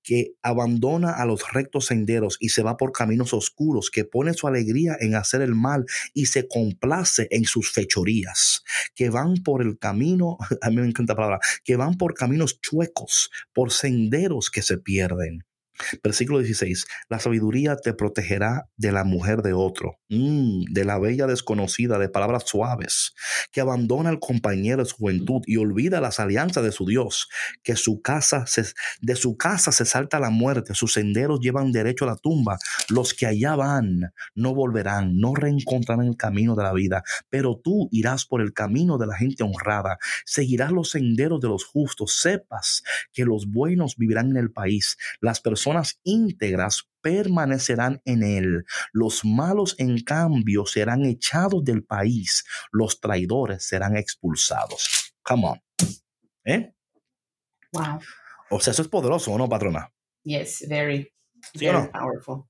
que 0.03 0.33
abandona 0.41 1.11
a 1.11 1.25
los 1.25 1.51
rectos 1.51 1.87
senderos 1.87 2.37
y 2.39 2.49
se 2.49 2.63
va 2.63 2.77
por 2.77 2.91
caminos 2.91 3.33
oscuros, 3.33 3.89
que 3.91 4.05
pone 4.05 4.33
su 4.33 4.47
alegría 4.47 4.95
en 4.99 5.15
hacer 5.15 5.41
el 5.41 5.55
mal 5.55 5.85
y 6.13 6.27
se 6.27 6.47
complace 6.47 7.27
en 7.31 7.43
sus 7.43 7.71
fechorías, 7.71 8.63
que 8.95 9.09
van 9.09 9.35
por 9.43 9.61
el 9.61 9.77
camino, 9.77 10.37
a 10.61 10.69
mí 10.69 10.77
me 10.77 10.87
encanta 10.87 11.13
la 11.13 11.17
palabra, 11.17 11.39
que 11.63 11.75
van 11.75 11.97
por 11.97 12.13
caminos 12.13 12.61
chuecos, 12.61 13.31
por 13.53 13.71
senderos 13.71 14.49
que 14.49 14.61
se 14.61 14.77
pierden 14.77 15.43
Versículo 16.03 16.39
16. 16.39 16.85
La 17.09 17.19
sabiduría 17.19 17.75
te 17.75 17.93
protegerá 17.93 18.69
de 18.77 18.91
la 18.91 19.03
mujer 19.03 19.41
de 19.41 19.53
otro, 19.53 19.97
mm, 20.09 20.65
de 20.71 20.85
la 20.85 20.99
bella 20.99 21.27
desconocida, 21.27 21.97
de 21.97 22.09
palabras 22.09 22.43
suaves, 22.45 23.13
que 23.51 23.61
abandona 23.61 24.09
al 24.09 24.19
compañero 24.19 24.83
de 24.83 24.89
su 24.89 24.97
juventud 24.97 25.41
y 25.45 25.57
olvida 25.57 26.01
las 26.01 26.19
alianzas 26.19 26.63
de 26.63 26.71
su 26.71 26.85
Dios, 26.85 27.29
que 27.63 27.75
su 27.75 28.01
casa 28.01 28.45
se, 28.47 28.65
de 29.01 29.15
su 29.15 29.37
casa 29.37 29.71
se 29.71 29.85
salta 29.85 30.19
la 30.19 30.29
muerte, 30.29 30.73
sus 30.75 30.93
senderos 30.93 31.39
llevan 31.39 31.71
derecho 31.71 32.05
a 32.05 32.09
la 32.09 32.17
tumba. 32.17 32.57
Los 32.89 33.13
que 33.13 33.25
allá 33.25 33.55
van 33.55 34.13
no 34.35 34.53
volverán, 34.53 35.17
no 35.17 35.35
reencontrarán 35.35 36.07
el 36.07 36.17
camino 36.17 36.55
de 36.55 36.63
la 36.63 36.73
vida, 36.73 37.03
pero 37.29 37.59
tú 37.63 37.89
irás 37.91 38.25
por 38.25 38.41
el 38.41 38.53
camino 38.53 38.97
de 38.97 39.07
la 39.07 39.15
gente 39.15 39.43
honrada, 39.43 39.97
seguirás 40.25 40.71
los 40.71 40.91
senderos 40.91 41.39
de 41.41 41.47
los 41.47 41.65
justos, 41.65 42.17
sepas 42.19 42.83
que 43.13 43.25
los 43.25 43.47
buenos 43.47 43.95
vivirán 43.97 44.31
en 44.31 44.37
el 44.37 44.51
país, 44.51 44.97
las 45.19 45.39
personas 45.39 45.70
íntegras 46.03 46.87
permanecerán 47.01 48.01
en 48.05 48.23
él. 48.23 48.65
Los 48.93 49.25
malos, 49.25 49.75
en 49.79 50.01
cambio, 50.01 50.65
serán 50.65 51.05
echados 51.05 51.63
del 51.63 51.83
país. 51.83 52.43
Los 52.71 52.99
traidores 52.99 53.67
serán 53.67 53.97
expulsados. 53.97 55.13
Come 55.23 55.47
on. 55.47 55.61
¿Eh? 56.45 56.73
Wow. 57.73 57.99
O 58.49 58.59
sea, 58.59 58.71
eso 58.71 58.81
es 58.81 58.87
poderoso, 58.87 59.31
¿o 59.31 59.37
no, 59.37 59.47
patrona? 59.47 59.91
Yes, 60.23 60.65
very. 60.67 61.11
very 61.55 61.87
powerful. 61.89 62.45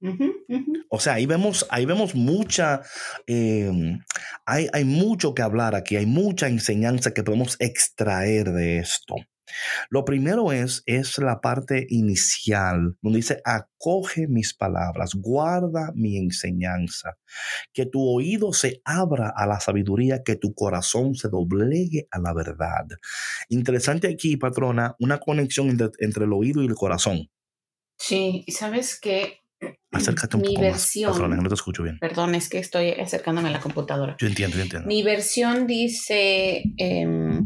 O 0.89 0.99
sea, 0.99 1.13
ahí 1.13 1.25
vemos, 1.25 1.65
ahí 1.69 1.85
vemos 1.85 2.15
mucha, 2.15 2.81
em, 3.25 3.99
hay, 4.45 4.67
hay 4.73 4.83
mucho 4.83 5.33
que 5.33 5.41
hablar 5.41 5.75
aquí, 5.75 5.95
hay 5.95 6.05
mucha 6.05 6.47
enseñanza 6.47 7.13
que 7.13 7.23
podemos 7.23 7.55
extraer 7.59 8.51
de 8.51 8.79
esto. 8.79 9.15
Lo 9.89 10.05
primero 10.05 10.51
es, 10.51 10.83
es 10.85 11.17
la 11.17 11.41
parte 11.41 11.85
inicial, 11.89 12.95
donde 13.01 13.17
dice, 13.17 13.41
acoge 13.45 14.27
mis 14.27 14.53
palabras, 14.53 15.11
guarda 15.15 15.91
mi 15.95 16.17
enseñanza, 16.17 17.17
que 17.73 17.85
tu 17.85 18.07
oído 18.07 18.53
se 18.53 18.81
abra 18.85 19.33
a 19.35 19.45
la 19.47 19.59
sabiduría, 19.59 20.23
que 20.23 20.35
tu 20.35 20.53
corazón 20.53 21.15
se 21.15 21.29
doblegue 21.29 22.07
a 22.11 22.19
la 22.19 22.33
verdad. 22.33 22.85
Interesante 23.49 24.07
aquí, 24.07 24.37
patrona, 24.37 24.95
una 24.99 25.19
conexión 25.19 25.69
entre, 25.69 26.25
el 26.25 26.33
oído 26.33 26.61
y 26.61 26.67
el 26.67 26.75
corazón. 26.75 27.29
Sí, 27.97 28.43
y 28.47 28.51
sabes 28.51 28.99
que 28.99 29.37
Acércate 29.91 30.37
un 30.37 30.41
mi 30.41 30.55
poco 30.55 30.61
versión, 30.61 31.11
patrona, 31.11 31.35
no 31.35 31.47
te 31.47 31.53
escucho 31.53 31.83
bien. 31.83 31.99
Perdón, 31.99 32.33
es 32.33 32.49
que 32.49 32.57
estoy 32.57 32.91
acercándome 32.91 33.49
a 33.49 33.51
la 33.51 33.59
computadora. 33.59 34.15
Yo 34.19 34.27
entiendo, 34.27 34.57
yo 34.57 34.63
entiendo. 34.63 34.87
Mi 34.87 35.03
versión 35.03 35.67
dice... 35.67 36.63
Em, 36.77 37.45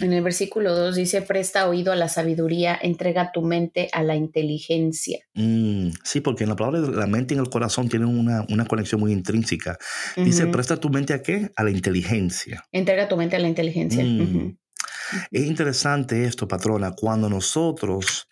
en 0.00 0.12
el 0.12 0.22
versículo 0.22 0.74
2 0.74 0.96
dice, 0.96 1.22
presta 1.22 1.68
oído 1.68 1.92
a 1.92 1.96
la 1.96 2.08
sabiduría, 2.08 2.78
entrega 2.80 3.30
tu 3.32 3.42
mente 3.42 3.88
a 3.92 4.02
la 4.02 4.16
inteligencia. 4.16 5.20
Mm, 5.34 5.90
sí, 6.02 6.20
porque 6.20 6.44
en 6.44 6.50
la 6.50 6.56
palabra 6.56 6.80
la 6.80 7.06
mente 7.06 7.34
y 7.34 7.38
el 7.38 7.48
corazón 7.48 7.88
tienen 7.88 8.08
una, 8.08 8.44
conexión 8.66 9.00
muy 9.00 9.12
intrínseca. 9.12 9.78
Dice, 10.16 10.46
presta 10.46 10.78
tu 10.78 10.90
mente 10.90 11.14
a 11.14 11.22
qué? 11.22 11.50
A 11.56 11.62
la 11.62 11.70
inteligencia. 11.70 12.64
Entrega 12.72 13.08
tu 13.08 13.16
mente 13.16 13.36
a 13.36 13.38
la 13.38 13.48
inteligencia. 13.48 14.02
Mm. 14.04 14.56
Es 15.30 15.44
interesante 15.44 16.24
esto, 16.24 16.48
patrona, 16.48 16.92
cuando 16.96 17.28
nosotros 17.28 18.28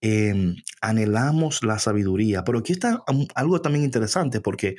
em, 0.00 0.56
anhelamos 0.80 1.62
la 1.62 1.78
sabiduría, 1.78 2.42
pero 2.44 2.58
aquí 2.58 2.72
está 2.72 3.02
algo 3.34 3.60
también 3.60 3.84
interesante 3.84 4.40
porque 4.40 4.76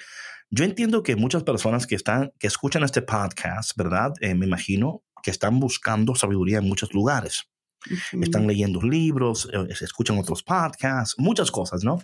yo 0.49 0.63
entiendo 0.63 1.01
que 1.01 1.15
muchas 1.15 1.43
personas 1.43 1.87
que 1.87 1.95
están, 1.95 2.31
que 2.39 2.47
escuchan 2.47 2.83
este 2.83 3.01
podcast, 3.01 3.71
¿verdad? 3.75 4.13
Eh, 4.21 4.35
me 4.35 4.45
imagino, 4.45 5.03
que 5.25 5.31
están 5.31 5.59
buscando 5.59 6.13
sabiduría 6.13 6.59
en 6.59 6.69
muchos 6.69 6.93
lugares. 6.93 7.49
Están 8.21 8.45
leyendo 8.45 8.79
libros, 8.79 9.49
eh, 9.51 9.73
escuchan 9.81 10.19
otros 10.19 10.43
podcasts, 10.43 11.15
muchas 11.17 11.49
cosas, 11.49 11.83
¿no? 11.83 11.97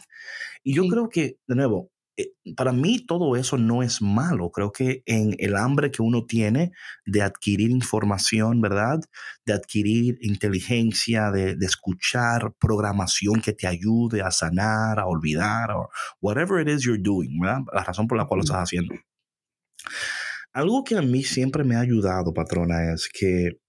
Y 0.64 0.74
yo 0.74 0.88
creo 0.88 1.08
que, 1.08 1.38
de 1.48 1.56
nuevo, 1.56 1.92
eh, 2.18 2.34
para 2.58 2.72
mí 2.72 3.06
todo 3.06 3.36
eso 3.36 3.60
no 3.60 3.84
es 3.84 4.02
malo. 4.02 4.50
Creo 4.50 4.72
que 4.72 5.04
en 5.06 5.36
el 5.38 5.56
hambre 5.56 5.92
que 5.92 6.02
uno 6.02 6.26
tiene 6.26 6.72
de 7.06 7.22
adquirir 7.22 7.70
información, 7.70 8.60
¿verdad? 8.60 9.00
De 9.46 9.54
adquirir 9.54 10.18
inteligencia, 10.22 11.30
de, 11.30 11.56
escuchar 11.62 12.56
programación 12.60 13.40
que 13.40 13.54
te 13.54 13.68
ayude 13.68 14.24
a 14.24 14.32
sanar, 14.32 15.00
a 15.00 15.06
olvidar, 15.06 15.70
o 15.72 15.90
whatever 16.22 16.60
it 16.60 16.74
is 16.76 16.84
you're 16.84 17.00
doing, 17.00 17.40
¿verdad? 17.40 17.62
La 17.72 17.84
razón 17.84 18.08
por 18.08 18.18
la 18.18 18.26
cual 18.26 18.40
lo 18.40 18.44
estás 18.46 18.64
haciendo. 18.64 18.96
Algo 20.54 20.84
que 20.84 20.96
a 20.98 21.02
mí 21.02 21.24
siempre 21.24 21.64
me 21.64 21.76
ha 21.76 21.80
ayudado, 21.80 22.34
patrona, 22.34 22.94
es 22.94 23.10
que, 23.12 23.60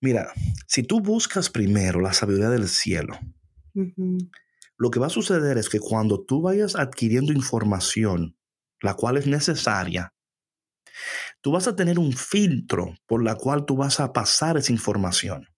mira, 0.00 0.32
si 0.66 0.82
tú 0.82 1.00
buscas 1.00 1.50
primero 1.50 2.00
la 2.00 2.12
sabiduría 2.12 2.50
del 2.50 2.68
cielo, 2.68 3.18
lo 4.76 4.90
que 4.90 5.00
va 5.00 5.06
a 5.06 5.10
suceder 5.10 5.58
es 5.58 5.68
que 5.68 5.80
cuando 5.80 6.24
tú 6.24 6.42
vayas 6.42 6.76
adquiriendo 6.76 7.32
información, 7.32 8.36
la 8.80 8.94
cual 8.94 9.16
es 9.16 9.26
necesaria, 9.26 10.12
tú 11.40 11.52
vas 11.52 11.66
a 11.66 11.76
tener 11.76 11.98
un 11.98 12.12
filtro 12.12 12.94
por 13.06 13.22
la 13.22 13.34
cual 13.34 13.64
tú 13.64 13.76
vas 13.76 14.00
a 14.00 14.12
pasar 14.12 14.56
esa 14.56 14.72
información. 14.72 15.48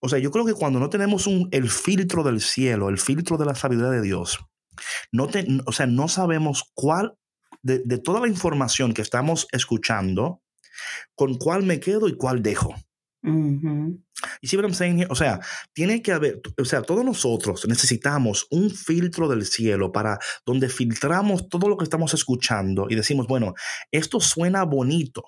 O 0.00 0.08
sea, 0.08 0.18
yo 0.18 0.30
creo 0.30 0.44
que 0.44 0.54
cuando 0.54 0.78
no 0.78 0.90
tenemos 0.90 1.26
un, 1.26 1.48
el 1.50 1.68
filtro 1.68 2.22
del 2.22 2.40
cielo, 2.40 2.88
el 2.88 2.98
filtro 2.98 3.36
de 3.38 3.46
la 3.46 3.54
sabiduría 3.54 3.90
de 3.90 4.02
Dios, 4.02 4.38
no 5.10 5.26
te, 5.26 5.46
o 5.64 5.72
sea, 5.72 5.86
no 5.86 6.06
sabemos 6.06 6.70
cuál 6.74 7.16
de, 7.66 7.98
toda 7.98 8.20
la 8.20 8.28
información 8.28 8.94
que 8.94 9.02
estamos 9.02 9.48
escuchando, 9.52 10.42
con 11.14 11.36
cuál 11.36 11.62
me 11.64 11.80
quedo 11.80 12.08
y 12.08 12.16
cuál 12.16 12.42
dejo. 12.42 12.74
Y 14.40 14.46
si 14.46 14.56
O 14.56 15.14
sea, 15.14 15.40
tiene 15.72 16.00
que 16.00 16.12
haber, 16.12 16.40
o 16.60 16.64
sea, 16.64 16.82
todos 16.82 17.04
nosotros 17.04 17.66
necesitamos 17.66 18.46
un 18.50 18.70
filtro 18.70 19.28
del 19.28 19.44
cielo 19.44 19.90
para 19.90 20.18
donde 20.44 20.68
filtramos 20.68 21.48
todo 21.48 21.68
lo 21.68 21.76
que 21.76 21.84
estamos 21.84 22.14
escuchando 22.14 22.86
y 22.88 22.94
decimos, 22.94 23.26
bueno, 23.26 23.54
esto 23.90 24.20
suena 24.20 24.62
bonito, 24.64 25.24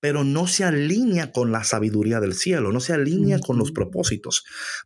pero 0.00 0.24
no 0.24 0.46
se 0.46 0.64
alinea 0.64 1.32
con 1.32 1.52
la 1.52 1.64
sabiduría 1.64 2.20
del 2.20 2.34
cielo, 2.34 2.72
no 2.72 2.80
se 2.80 2.92
alinea 2.92 3.38
con 3.38 3.58
los 3.58 3.72
propósitos. 3.72 4.44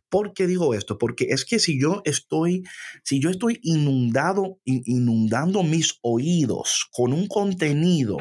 ¿Por 0.09 0.33
qué 0.33 0.47
digo 0.47 0.73
esto? 0.73 0.97
Porque 0.97 1.27
es 1.29 1.45
que 1.45 1.59
si 1.59 1.79
yo 1.79 2.01
estoy, 2.05 2.63
si 3.03 3.19
yo 3.19 3.29
estoy 3.29 3.59
inundado, 3.63 4.59
inundando 4.65 5.63
mis 5.63 5.99
oídos 6.01 6.89
con 6.91 7.13
un 7.13 7.27
contenido 7.27 8.17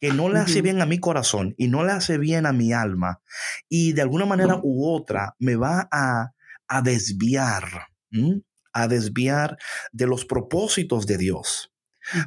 que 0.00 0.12
no 0.12 0.28
le 0.28 0.38
hace 0.38 0.62
bien 0.62 0.80
a 0.80 0.86
mi 0.86 0.98
corazón 0.98 1.54
y 1.56 1.68
no 1.68 1.84
le 1.84 1.92
hace 1.92 2.18
bien 2.18 2.46
a 2.46 2.52
mi 2.52 2.72
alma, 2.72 3.20
y 3.68 3.92
de 3.92 4.02
alguna 4.02 4.26
manera 4.26 4.60
u 4.62 4.86
otra 4.86 5.34
me 5.38 5.56
va 5.56 5.88
a, 5.90 6.32
desviar, 6.82 7.88
a 8.72 8.88
desviar 8.88 9.56
de 9.92 10.06
los 10.06 10.24
propósitos 10.24 11.06
de 11.06 11.18
Dios. 11.18 11.72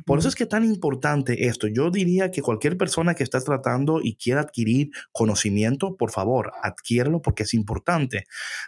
Por 0.06 0.20
eso 0.20 0.28
es 0.28 0.36
que 0.36 0.44
es 0.44 0.50
tan 0.50 0.66
importante 0.66 1.48
esto. 1.48 1.68
Yo 1.68 1.92
diría 1.92 2.32
que 2.32 2.42
cualquier 2.42 2.78
persona 2.78 3.16
que 3.16 3.24
está 3.24 3.40
tratando 3.42 4.00
y 4.02 4.16
quiera 4.16 4.42
adquirir 4.42 4.90
conocimiento, 5.12 5.96
por 5.98 6.12
favor, 6.12 6.52
adquiérelo 6.64 7.22
porque 7.22 7.44
es 7.44 7.54
importante. 7.54 8.26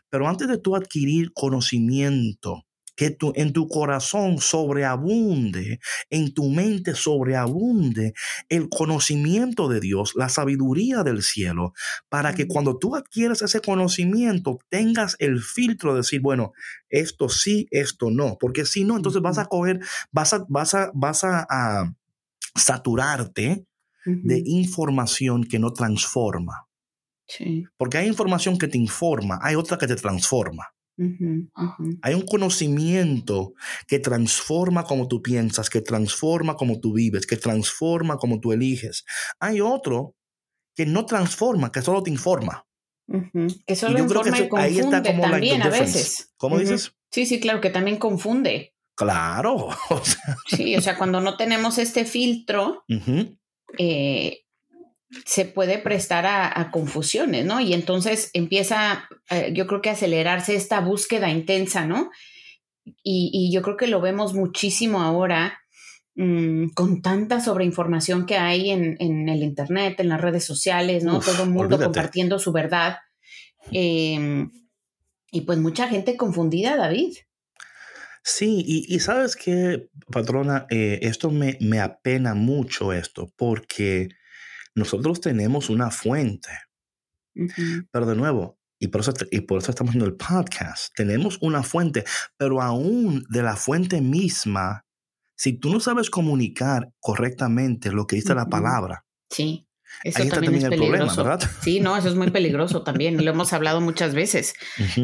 Pero 0.10 0.28
antes 0.28 0.48
de 0.48 0.58
tú 0.58 0.76
adquirir 0.76 1.32
conocimiento, 1.34 2.66
que 2.96 3.10
tu, 3.10 3.34
en 3.36 3.54
tu 3.54 3.68
corazón 3.68 4.40
sobreabunde, 4.40 5.80
en 6.10 6.34
tu 6.34 6.50
mente 6.50 6.96
sobreabunde 6.96 8.14
el 8.50 8.70
conocimiento 8.70 9.68
de 9.68 9.80
Dios, 9.80 10.14
la 10.16 10.30
sabiduría 10.30 11.04
del 11.04 11.24
cielo, 11.24 11.74
para 12.10 12.36
que 12.36 12.48
cuando 12.48 12.78
tú 12.78 12.96
adquieras 12.96 13.42
ese 13.42 13.62
conocimiento 13.62 14.60
tengas 14.70 15.16
el 15.20 15.42
filtro 15.42 15.94
de 15.94 15.98
decir, 15.98 16.22
bueno, 16.22 16.54
esto 16.90 17.30
sí, 17.30 17.68
esto 17.72 18.12
no, 18.12 18.38
porque 18.40 18.66
si 18.66 18.84
no, 18.84 18.96
entonces 18.96 19.22
vas 19.22 19.38
a 19.38 19.46
coger, 19.46 19.80
vas 20.12 20.34
a, 20.34 20.46
vas 20.48 20.74
a, 20.74 20.92
vas 20.94 21.24
a, 21.24 21.94
saturarte 22.56 23.66
de 24.06 24.44
información 24.46 25.44
que 25.44 25.58
no 25.58 25.74
transforma. 25.74 26.68
Porque 27.78 27.98
hay 27.98 28.08
información 28.08 28.58
que 28.58 28.68
te 28.68 28.78
informa, 28.78 29.40
hay 29.42 29.56
otra 29.56 29.78
que 29.78 29.88
te 29.88 29.96
transforma. 29.96 30.73
Hay 32.02 32.14
un 32.14 32.26
conocimiento 32.26 33.54
que 33.88 34.00
transforma 34.00 34.84
como 34.84 35.08
tú 35.08 35.22
piensas, 35.22 35.70
que 35.70 35.82
transforma 35.82 36.56
como 36.56 36.80
tú 36.80 36.94
vives, 36.94 37.26
que 37.26 37.38
transforma 37.38 38.18
como 38.18 38.40
tú 38.40 38.52
eliges. 38.52 39.06
Hay 39.40 39.62
otro 39.62 40.16
que 40.76 40.86
no 40.86 41.06
transforma, 41.06 41.72
que 41.72 41.82
solo 41.82 42.04
te 42.04 42.10
informa. 42.10 42.66
Que 43.66 43.76
solo 43.76 43.98
y 43.98 44.02
yo 44.02 44.08
creo 44.08 44.24
que 44.24 44.50
ahí 44.58 44.80
está 44.80 45.04
como 45.04 45.24
también 45.24 45.62
a 45.62 45.70
veces. 45.70 46.34
¿Cómo 46.38 46.58
dices? 46.58 46.96
Sí, 47.12 47.26
sí, 47.26 47.40
claro, 47.40 47.62
que 47.62 47.70
también 47.70 47.98
confunde. 47.98 48.74
Claro. 48.96 49.70
Sí, 50.48 50.76
o 50.76 50.82
sea, 50.82 50.98
cuando 50.98 51.20
no 51.22 51.36
tenemos 51.38 51.78
este 51.78 52.06
filtro, 52.06 52.84
eh, 53.78 54.44
se 55.26 55.46
puede 55.46 55.78
prestar 55.78 56.26
a, 56.26 56.72
confusiones, 56.72 57.46
¿no? 57.46 57.60
Y 57.60 57.74
entonces 57.74 58.30
empieza, 58.34 59.08
eh, 59.30 59.52
yo 59.54 59.68
creo 59.68 59.82
que 59.82 59.90
acelerarse 59.90 60.56
esta 60.56 60.80
búsqueda 60.80 61.30
intensa, 61.30 61.86
¿no? 61.86 62.10
Y, 63.04 63.50
yo 63.54 63.62
creo 63.62 63.78
que 63.78 63.88
lo 63.88 64.02
vemos 64.02 64.34
muchísimo 64.34 65.02
ahora 65.02 65.60
mm, 66.16 66.70
con 66.70 67.02
tanta 67.02 67.40
sobreinformación 67.40 68.26
que 68.26 68.38
hay 68.38 68.72
en, 68.72 69.30
el 69.30 69.44
Internet, 69.44 70.00
en 70.00 70.10
las 70.10 70.20
redes 70.20 70.44
sociales, 70.44 71.04
¿no? 71.04 71.20
Todo 71.20 71.44
el 71.44 71.50
mundo 71.50 71.80
compartiendo 71.80 72.40
su 72.40 72.52
verdad. 72.52 72.98
Em, 73.72 74.52
y 75.32 75.42
pues 75.42 75.60
mucha 75.60 75.88
gente 75.88 76.18
confundida, 76.18 76.76
David. 76.76 77.16
Sí, 78.26 78.64
y, 78.66 79.00
sabes 79.00 79.36
que, 79.36 79.90
patrona, 80.10 80.66
eh, 80.70 81.00
esto 81.02 81.30
me, 81.30 81.58
me 81.60 81.82
apena 81.82 82.36
mucho 82.36 82.94
esto, 82.94 83.30
porque 83.36 84.10
nosotros 84.76 85.22
tenemos 85.22 85.70
una 85.70 85.92
fuente. 85.92 86.50
Pero 87.92 88.06
de 88.06 88.16
nuevo, 88.16 88.60
y 88.80 88.88
por, 88.88 89.02
eso, 89.02 89.14
y 89.32 89.42
por 89.42 89.60
eso 89.60 89.72
estamos 89.72 89.92
haciendo 89.92 90.06
el 90.06 90.16
podcast, 90.16 90.94
tenemos 90.96 91.38
una 91.42 91.64
fuente, 91.64 92.04
pero 92.38 92.62
aún 92.62 93.24
de 93.30 93.42
la 93.42 93.56
fuente 93.56 94.02
misma, 94.02 94.86
si 95.36 95.54
tú 95.54 95.72
no 95.72 95.80
sabes 95.80 96.10
comunicar 96.10 96.92
correctamente 97.00 97.92
lo 97.92 98.06
que 98.06 98.18
dice 98.18 98.36
la 98.36 98.48
palabra, 98.48 99.06
sí. 99.30 99.68
Eso 100.04 100.26
también, 100.28 100.56
es 100.56 100.70
peligroso. 100.70 101.24
¿verdad? 101.24 101.50
Sí, 101.62 101.80
no, 101.80 101.96
eso 101.96 102.10
es 102.10 102.16
muy 102.16 102.32
peligroso 102.32 102.84
también. 102.84 103.24
Lo 103.24 103.30
hemos 103.30 103.54
hablado 103.54 103.80
muchas 103.80 104.16
veces. 104.16 104.54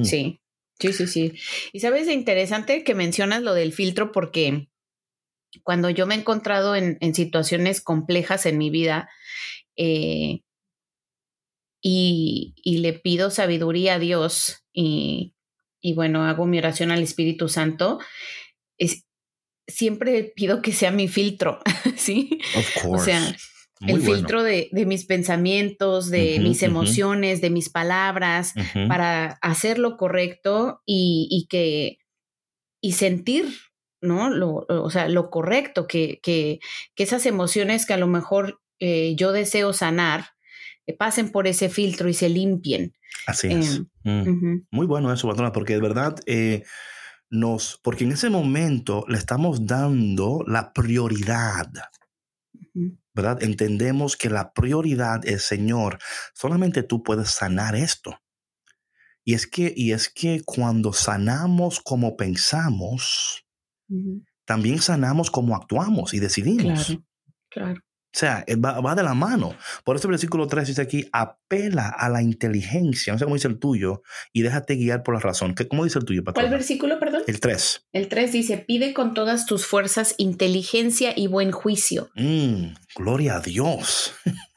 Sí, 0.03 0.41
sí, 0.79 0.93
sí, 0.93 1.07
sí. 1.07 1.33
Y 1.71 1.79
sabes, 1.79 2.07
es 2.07 2.13
interesante 2.13 2.83
que 2.83 2.95
mencionas 2.95 3.43
lo 3.43 3.53
del 3.53 3.71
filtro 3.71 4.11
porque 4.11 4.67
cuando 5.63 5.89
yo 5.89 6.07
me 6.07 6.15
he 6.15 6.17
encontrado 6.17 6.75
en, 6.75 6.97
en 7.01 7.13
situaciones 7.13 7.81
complejas 7.81 8.45
en 8.45 8.57
mi 8.57 8.69
vida, 8.69 9.09
eh, 9.75 10.41
y, 11.81 12.53
y, 12.55 12.77
le 12.79 12.93
pido 12.93 13.31
sabiduría 13.31 13.95
a 13.95 13.99
Dios 13.99 14.65
y, 14.73 15.33
y, 15.81 15.93
bueno, 15.93 16.25
hago 16.25 16.45
mi 16.45 16.57
oración 16.57 16.91
al 16.91 17.01
Espíritu 17.01 17.47
Santo, 17.47 17.99
es, 18.77 19.05
siempre 19.67 20.33
pido 20.35 20.61
que 20.61 20.73
sea 20.73 20.91
mi 20.91 21.07
filtro, 21.07 21.59
¿sí? 21.95 22.39
O 22.85 22.97
sea, 22.99 23.35
el 23.87 24.01
filtro 24.01 24.43
de, 24.43 24.67
de, 24.71 24.85
mis 24.85 25.05
pensamientos, 25.05 26.09
de 26.09 26.39
mis 26.39 26.63
emociones, 26.63 27.39
de 27.39 27.49
mis 27.49 27.69
palabras, 27.69 28.53
para 28.89 29.39
hacer 29.41 29.79
lo 29.79 29.95
correcto 29.95 30.81
y, 30.85 31.27
y, 31.31 31.47
que 31.47 31.99
y 32.81 32.93
sentir, 32.93 33.45
¿no? 34.01 34.29
Lo, 34.29 34.65
o 34.67 34.89
sea, 34.89 35.07
lo 35.07 35.29
correcto, 35.29 35.87
que, 35.87 36.19
que, 36.21 36.59
que 36.95 37.03
esas 37.03 37.25
emociones 37.25 37.85
que 37.85 37.93
a 37.93 37.97
lo 37.97 38.07
mejor 38.07 38.59
eh, 38.79 39.15
yo 39.15 39.31
deseo 39.31 39.73
sanar, 39.73 40.25
eh, 40.85 40.95
pasen 40.95 41.31
por 41.31 41.47
ese 41.47 41.69
filtro 41.69 42.09
y 42.09 42.13
se 42.13 42.29
limpien. 42.29 42.93
Así 43.27 43.47
es. 43.47 43.81
Em, 44.03 44.25
mm. 44.25 44.67
Muy 44.71 44.87
bueno 44.87 45.11
eso, 45.13 45.27
patrona, 45.27 45.51
porque 45.51 45.73
de 45.73 45.81
verdad 45.81 46.15
eh, 46.25 46.63
nos, 47.29 47.79
porque 47.83 48.05
en 48.05 48.13
ese 48.13 48.29
momento 48.29 49.05
le 49.07 49.17
estamos 49.17 49.65
dando 49.65 50.43
la 50.47 50.73
prioridad. 50.73 51.67
¿Verdad? 53.13 53.43
Entendemos 53.43 54.15
que 54.15 54.29
la 54.29 54.53
prioridad 54.53 55.25
es, 55.27 55.43
Señor, 55.43 55.99
solamente 56.33 56.83
tú 56.83 57.03
puedes 57.03 57.29
sanar 57.29 57.75
esto. 57.75 58.17
Y 59.25 59.33
es 59.33 59.45
que, 59.45 59.73
y 59.75 59.91
es 59.91 60.07
que 60.09 60.41
cuando 60.45 60.93
sanamos 60.93 61.81
como 61.81 62.15
pensamos, 62.15 63.45
también 64.45 64.79
sanamos 64.79 65.29
como 65.29 65.55
actuamos 65.55 66.13
y 66.13 66.19
decidimos. 66.19 66.85
Claro, 66.85 67.03
claro. 67.49 67.81
O 68.19 68.25
sea, 68.27 68.43
eh, 68.47 68.57
va, 68.57 68.95
de 68.95 69.03
la 69.03 69.13
mano. 69.13 69.55
Por 69.85 69.95
eso 69.95 70.07
el 70.07 70.11
versículo 70.11 70.45
3 70.45 70.67
dice 70.67 70.81
aquí, 70.81 71.07
apela 71.13 71.87
a 71.87 72.09
la 72.09 72.21
inteligencia, 72.21 73.13
no 73.13 73.17
sé 73.17 73.23
cómo 73.23 73.35
dice 73.35 73.47
el 73.47 73.59
tuyo, 73.59 74.01
y 74.33 74.41
déjate 74.41 74.75
guiar 74.75 75.03
por 75.03 75.13
la 75.13 75.21
razón. 75.21 75.55
¿Cómo 75.69 75.85
dice 75.85 75.99
el 75.99 76.03
tuyo, 76.03 76.21
patrón? 76.25 76.43
¿Cuál 76.43 76.51
versículo, 76.51 76.99
perdón? 76.99 77.21
El 77.27 77.39
3. 77.39 77.87
El 77.93 78.09
3 78.09 78.31
dice, 78.33 78.57
pide 78.57 78.93
con 78.93 79.13
todas 79.13 79.45
tus 79.45 79.65
fuerzas 79.65 80.15
inteligencia 80.17 81.13
y 81.15 81.27
buen 81.27 81.53
juicio. 81.53 82.09
Mm, 82.15 82.73
gloria 82.93 83.37
a 83.37 83.39
Dios. 83.39 84.11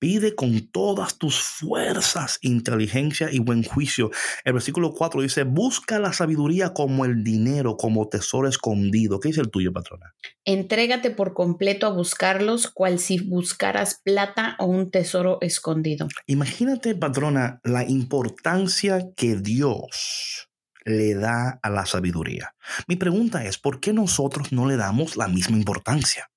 Pide 0.00 0.34
con 0.34 0.60
todas 0.68 1.18
tus 1.18 1.38
fuerzas 1.42 2.38
inteligencia 2.40 3.28
y 3.30 3.38
buen 3.38 3.62
juicio. 3.62 4.10
El 4.44 4.54
versículo 4.54 4.94
4 4.94 5.20
dice, 5.20 5.42
busca 5.42 5.98
la 5.98 6.14
sabiduría 6.14 6.72
como 6.72 7.04
el 7.04 7.22
dinero, 7.22 7.76
como 7.76 8.08
tesoro 8.08 8.48
escondido. 8.48 9.20
¿Qué 9.20 9.28
dice 9.28 9.42
el 9.42 9.50
tuyo, 9.50 9.74
patrona? 9.74 10.14
Entrégate 10.46 11.10
por 11.10 11.34
completo 11.34 11.86
a 11.86 11.90
buscarlos, 11.90 12.70
cual 12.70 12.98
si 12.98 13.18
buscaras 13.18 14.00
plata 14.02 14.56
o 14.58 14.64
un 14.64 14.90
tesoro 14.90 15.36
escondido. 15.42 16.08
Imagínate, 16.26 16.94
patrona, 16.94 17.60
la 17.62 17.86
importancia 17.86 19.10
que 19.14 19.36
Dios 19.36 20.48
le 20.86 21.12
da 21.12 21.60
a 21.62 21.68
la 21.68 21.84
sabiduría. 21.84 22.54
Mi 22.88 22.96
pregunta 22.96 23.44
es, 23.44 23.58
¿por 23.58 23.80
qué 23.80 23.92
nosotros 23.92 24.50
no 24.50 24.66
le 24.66 24.78
damos 24.78 25.18
la 25.18 25.28
misma 25.28 25.58
importancia? 25.58 26.30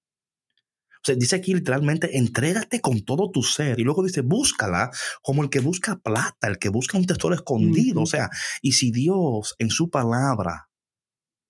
O 1.03 1.05
sea, 1.05 1.15
dice 1.15 1.35
aquí 1.35 1.53
literalmente, 1.53 2.17
entrégate 2.17 2.79
con 2.79 3.03
todo 3.03 3.29
tu 3.29 3.43
ser. 3.43 3.77
Y 3.77 3.83
luego 3.83 4.03
dice, 4.03 4.21
búscala 4.21 4.89
como 5.21 5.43
el 5.43 5.49
que 5.49 5.59
busca 5.59 5.97
plata, 5.97 6.47
el 6.47 6.59
que 6.59 6.69
busca 6.69 6.97
un 6.97 7.05
tesoro 7.05 7.35
escondido. 7.35 8.01
O 8.01 8.05
sea, 8.05 8.29
y 8.61 8.71
si 8.71 8.89
Dios 8.89 9.55
en 9.59 9.69
su 9.69 9.89
palabra 9.89 10.69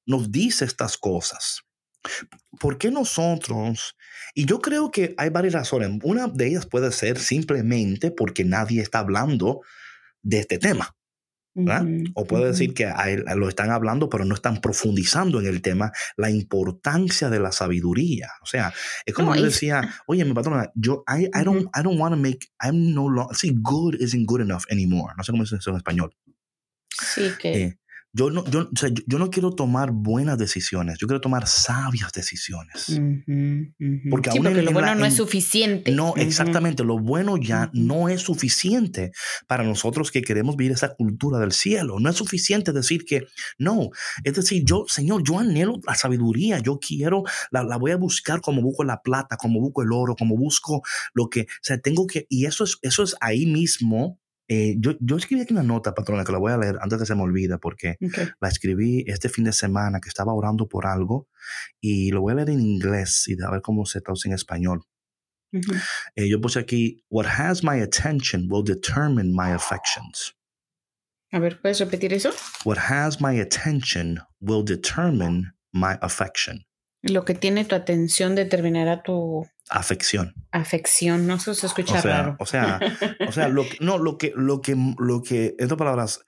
nos 0.08 0.32
dice 0.32 0.66
estas 0.66 0.98
cosas, 0.98 1.62
¿por 2.60 2.80
qué 2.80 2.90
nosotros? 2.90 3.96
Y 4.34 4.46
yo 4.46 4.60
creo 4.60 4.90
que 4.90 5.14
hay 5.18 5.30
varias 5.30 5.54
razones. 5.54 6.00
Una 6.02 6.28
de 6.28 6.48
ellas 6.48 6.66
puede 6.66 6.92
ser 6.92 7.20
simplemente 7.20 8.10
porque 8.10 8.44
nadie 8.44 8.82
está 8.82 9.00
hablando 9.00 9.62
de 10.24 10.40
este 10.40 10.58
tema 10.58 10.96
o 12.16 12.26
puede 12.26 12.48
decir 12.48 12.74
que 12.74 12.92
lo 13.36 13.48
están 13.48 13.70
hablando, 13.70 14.10
pero 14.10 14.26
no 14.26 14.36
están 14.36 14.60
profundizando 14.60 15.40
en 15.40 15.48
el 15.48 15.62
tema, 15.62 15.92
la 16.18 16.30
importancia 16.30 17.30
de 17.30 17.40
la 17.40 17.52
sabiduría. 17.52 18.30
O 18.42 18.46
sea, 18.46 18.74
es 19.06 19.14
como 19.14 19.36
yo 19.36 19.44
decía, 19.44 19.94
oye, 20.08 20.26
mi 20.26 20.34
patrona, 20.34 20.72
yo, 20.76 21.04
I, 21.08 21.26
I 21.26 21.44
don't, 21.44 21.70
I 21.76 21.84
don't 21.84 22.00
want 22.00 22.14
to 22.14 22.20
make, 22.20 22.48
I'm 22.62 22.94
no 22.94 23.08
longer, 23.08 23.36
see, 23.36 23.54
good 23.62 23.96
isn't 24.00 24.26
good 24.26 24.42
enough 24.42 24.64
anymore. 24.70 25.14
No 25.18 25.24
sé 25.24 25.32
cómo 25.32 25.44
es 25.44 25.52
eso 25.52 25.70
en 25.70 25.78
español. 25.78 26.16
Sí, 26.90 27.32
que. 27.40 27.64
Eh, 27.64 27.80
yo 28.16 28.30
no, 28.30 28.46
yo, 28.46 28.70
o 28.72 28.78
sea, 28.78 28.90
yo, 29.08 29.18
no 29.18 29.32
quiero 29.32 29.52
tomar 29.52 29.92
buenas 29.92 30.38
decisiones, 30.38 31.00
yo 31.00 31.08
quiero 31.08 31.20
tomar 31.20 31.48
sabias 31.48 32.12
decisiones. 32.12 33.00
Porque, 34.12 34.30
lo 34.40 34.72
bueno 34.72 34.96
no 34.96 35.06
es 35.06 35.16
suficiente. 35.16 35.92
No, 35.92 36.14
exactamente, 36.16 36.84
lo 36.84 37.00
bueno 37.00 37.38
ya 37.38 37.72
no 37.74 38.10
es 38.10 38.22
suficiente 38.22 39.12
para 39.48 39.64
nosotros 39.64 40.12
que 40.12 40.22
queremos 40.22 40.56
vivir 40.56 40.74
esa 40.74 40.94
cultura 40.94 41.40
del 41.40 41.52
cielo. 41.52 42.00
No 42.00 42.08
es 42.10 42.16
suficiente 42.16 42.72
decir 42.72 43.04
que 43.04 43.26
no, 43.58 43.90
es 44.24 44.36
decir, 44.36 44.64
yo, 44.64 44.86
Señor, 44.88 45.24
yo 45.24 45.40
anhelo 45.40 45.80
la 45.88 45.96
sabiduría, 45.96 46.60
yo 46.60 46.78
quiero, 46.80 47.24
la, 47.50 47.64
la 47.64 47.78
voy 47.78 47.92
a 47.92 47.98
buscar 47.98 48.42
como 48.42 48.62
busco 48.62 48.84
la 48.84 49.02
plata, 49.02 49.38
como 49.38 49.60
busco 49.60 49.82
el 49.82 49.92
oro, 49.92 50.16
como 50.16 50.38
busco 50.38 50.84
lo 51.16 51.30
que, 51.30 51.42
o 51.42 51.64
sea, 51.64 51.80
tengo 51.80 52.06
que, 52.06 52.28
y 52.30 52.46
eso 52.46 52.64
es, 52.64 52.78
eso 52.84 53.02
es 53.02 53.16
ahí 53.22 53.48
mismo 53.48 54.20
eh, 54.48 54.76
yo, 54.78 54.94
yo, 55.00 55.18
escribí 55.18 55.42
aquí 55.42 55.54
una 55.54 55.64
nota, 55.64 55.94
patrona, 55.94 56.24
que 56.24 56.32
la 56.32 56.38
voy 56.38 56.52
a 56.52 56.58
leer 56.58 56.78
antes 56.82 57.00
de 57.00 57.04
que 57.04 57.08
se 57.08 57.16
me 57.16 57.24
olvide, 57.24 57.58
porque 57.58 57.96
la 58.42 58.50
escribí 58.50 59.04
este 59.08 59.30
fin 59.30 59.46
de 59.46 59.54
semana 59.54 60.00
que 60.02 60.10
estaba 60.10 60.34
orando 60.34 60.68
por 60.68 60.86
algo 60.86 61.28
y 61.80 62.12
lo 62.12 62.22
voy 62.22 62.34
a 62.34 62.36
leer 62.36 62.50
en 62.50 62.62
inglés 62.62 63.26
y 63.28 63.42
a 63.42 63.50
ver 63.50 63.62
cómo 63.62 63.86
se 63.86 64.02
traduce 64.02 64.28
en 64.28 64.36
español. 64.36 64.84
Eh, 66.16 66.30
yo 66.30 66.42
puse 66.42 66.60
aquí, 66.60 67.04
What 67.10 67.28
has 67.28 67.64
my 67.64 67.80
attention 67.82 68.48
will 68.50 68.64
determine 68.64 69.32
my 69.32 69.52
affections. 69.52 70.36
A 71.32 71.40
ver, 71.40 71.60
¿puedes 71.62 71.80
repetir 71.80 72.14
eso? 72.14 72.32
What 72.66 72.78
has 72.78 73.22
my 73.22 73.40
attention 73.40 74.20
will 74.40 74.64
determine 74.64 75.54
my 75.72 75.98
affection. 76.02 76.66
Lo 77.02 77.26
que 77.26 77.34
tiene 77.34 77.66
tu 77.66 77.76
atención 77.76 78.36
determinará 78.36 79.04
tu 79.04 79.46
afección. 79.70 80.34
Afección, 80.52 81.28
no 81.28 81.40
se 81.40 81.52
escucha 81.52 81.96
o 81.96 82.02
sea, 82.02 82.18
raro. 82.18 82.36
O 82.40 82.46
sea, 82.46 82.80
o 83.28 83.32
sea, 83.32 83.48
lo 83.48 83.64
que, 83.68 83.78
no, 83.80 83.98
lo 83.98 84.18
que, 84.18 84.34
lo 84.36 84.62
que, 84.62 84.76
lo 84.98 85.22
que, 85.22 85.56
en 85.58 85.66
otras 85.66 85.78
palabras, 85.78 86.26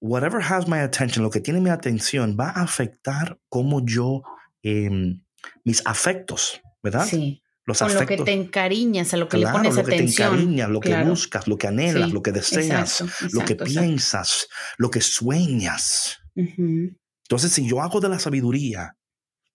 whatever 0.00 0.42
has 0.42 0.68
my 0.68 0.78
attention, 0.78 1.22
lo 1.22 1.30
que 1.30 1.40
tiene 1.40 1.60
mi 1.60 1.70
atención 1.70 2.36
va 2.38 2.48
a 2.50 2.62
afectar 2.62 3.38
cómo 3.48 3.84
yo, 3.84 4.22
em, 4.62 5.22
mis 5.64 5.82
afectos, 5.86 6.60
¿verdad? 6.82 7.06
Sí. 7.06 7.42
Los 7.64 7.78
Con 7.78 7.94
lo 7.94 8.06
que 8.06 8.16
te 8.16 8.32
encariñas, 8.32 9.14
a 9.14 9.16
lo 9.16 9.28
que 9.28 9.36
le 9.36 9.46
pones 9.46 9.76
lo 9.76 9.84
que 9.84 9.94
atención. 9.94 10.30
te 10.30 10.34
encariñas, 10.34 10.68
lo 10.68 10.80
que 10.80 10.96
buscas, 11.04 11.46
lo 11.46 11.56
que 11.56 11.68
anhelas, 11.68 12.12
lo 12.12 12.20
que 12.20 12.32
deseas, 12.32 13.04
lo 13.32 13.44
que 13.44 13.54
piensas, 13.54 14.48
lo 14.78 14.90
que 14.90 15.00
sueñas. 15.00 16.18
Entonces, 16.34 17.52
si 17.52 17.68
yo 17.68 17.80
hago 17.80 18.00
de 18.00 18.08
la 18.08 18.18
sabiduría 18.18 18.96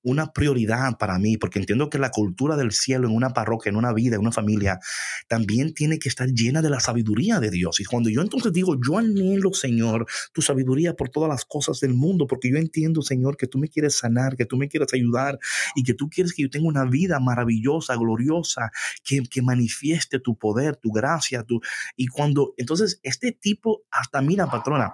una 0.03 0.31
prioridad 0.31 0.97
para 0.97 1.19
mí, 1.19 1.37
porque 1.37 1.59
entiendo 1.59 1.89
que 1.89 1.99
la 1.99 2.11
cultura 2.11 2.55
del 2.55 2.71
cielo 2.71 3.07
en 3.07 3.15
una 3.15 3.29
parroquia, 3.29 3.69
en 3.69 3.75
una 3.75 3.93
vida, 3.93 4.15
en 4.15 4.21
una 4.21 4.31
familia, 4.31 4.79
también 5.27 5.73
tiene 5.73 5.99
que 5.99 6.09
estar 6.09 6.27
llena 6.29 6.61
de 6.61 6.69
la 6.69 6.79
sabiduría 6.79 7.39
de 7.39 7.49
Dios. 7.49 7.79
Y 7.79 7.85
cuando 7.85 8.09
yo 8.09 8.21
entonces 8.21 8.53
digo, 8.53 8.75
yo 8.81 8.97
anhelo, 8.97 9.53
Señor, 9.53 10.05
tu 10.33 10.41
sabiduría 10.41 10.93
por 10.95 11.09
todas 11.09 11.29
las 11.29 11.45
cosas 11.45 11.79
del 11.79 11.93
mundo, 11.93 12.27
porque 12.27 12.49
yo 12.49 12.57
entiendo, 12.57 13.01
Señor, 13.01 13.37
que 13.37 13.47
tú 13.47 13.57
me 13.57 13.69
quieres 13.69 13.95
sanar, 13.95 14.37
que 14.37 14.45
tú 14.45 14.57
me 14.57 14.69
quieres 14.69 14.93
ayudar 14.93 15.39
y 15.75 15.83
que 15.83 15.93
tú 15.93 16.09
quieres 16.09 16.33
que 16.33 16.43
yo 16.43 16.49
tenga 16.49 16.67
una 16.67 16.85
vida 16.85 17.19
maravillosa, 17.19 17.95
gloriosa, 17.95 18.71
que, 19.03 19.23
que 19.23 19.41
manifieste 19.41 20.19
tu 20.19 20.37
poder, 20.37 20.77
tu 20.77 20.91
gracia, 20.91 21.43
tu... 21.43 21.59
Y 21.95 22.07
cuando, 22.07 22.53
entonces, 22.57 22.99
este 23.03 23.31
tipo, 23.31 23.83
hasta 23.91 24.21
mira, 24.21 24.47
patrona, 24.47 24.93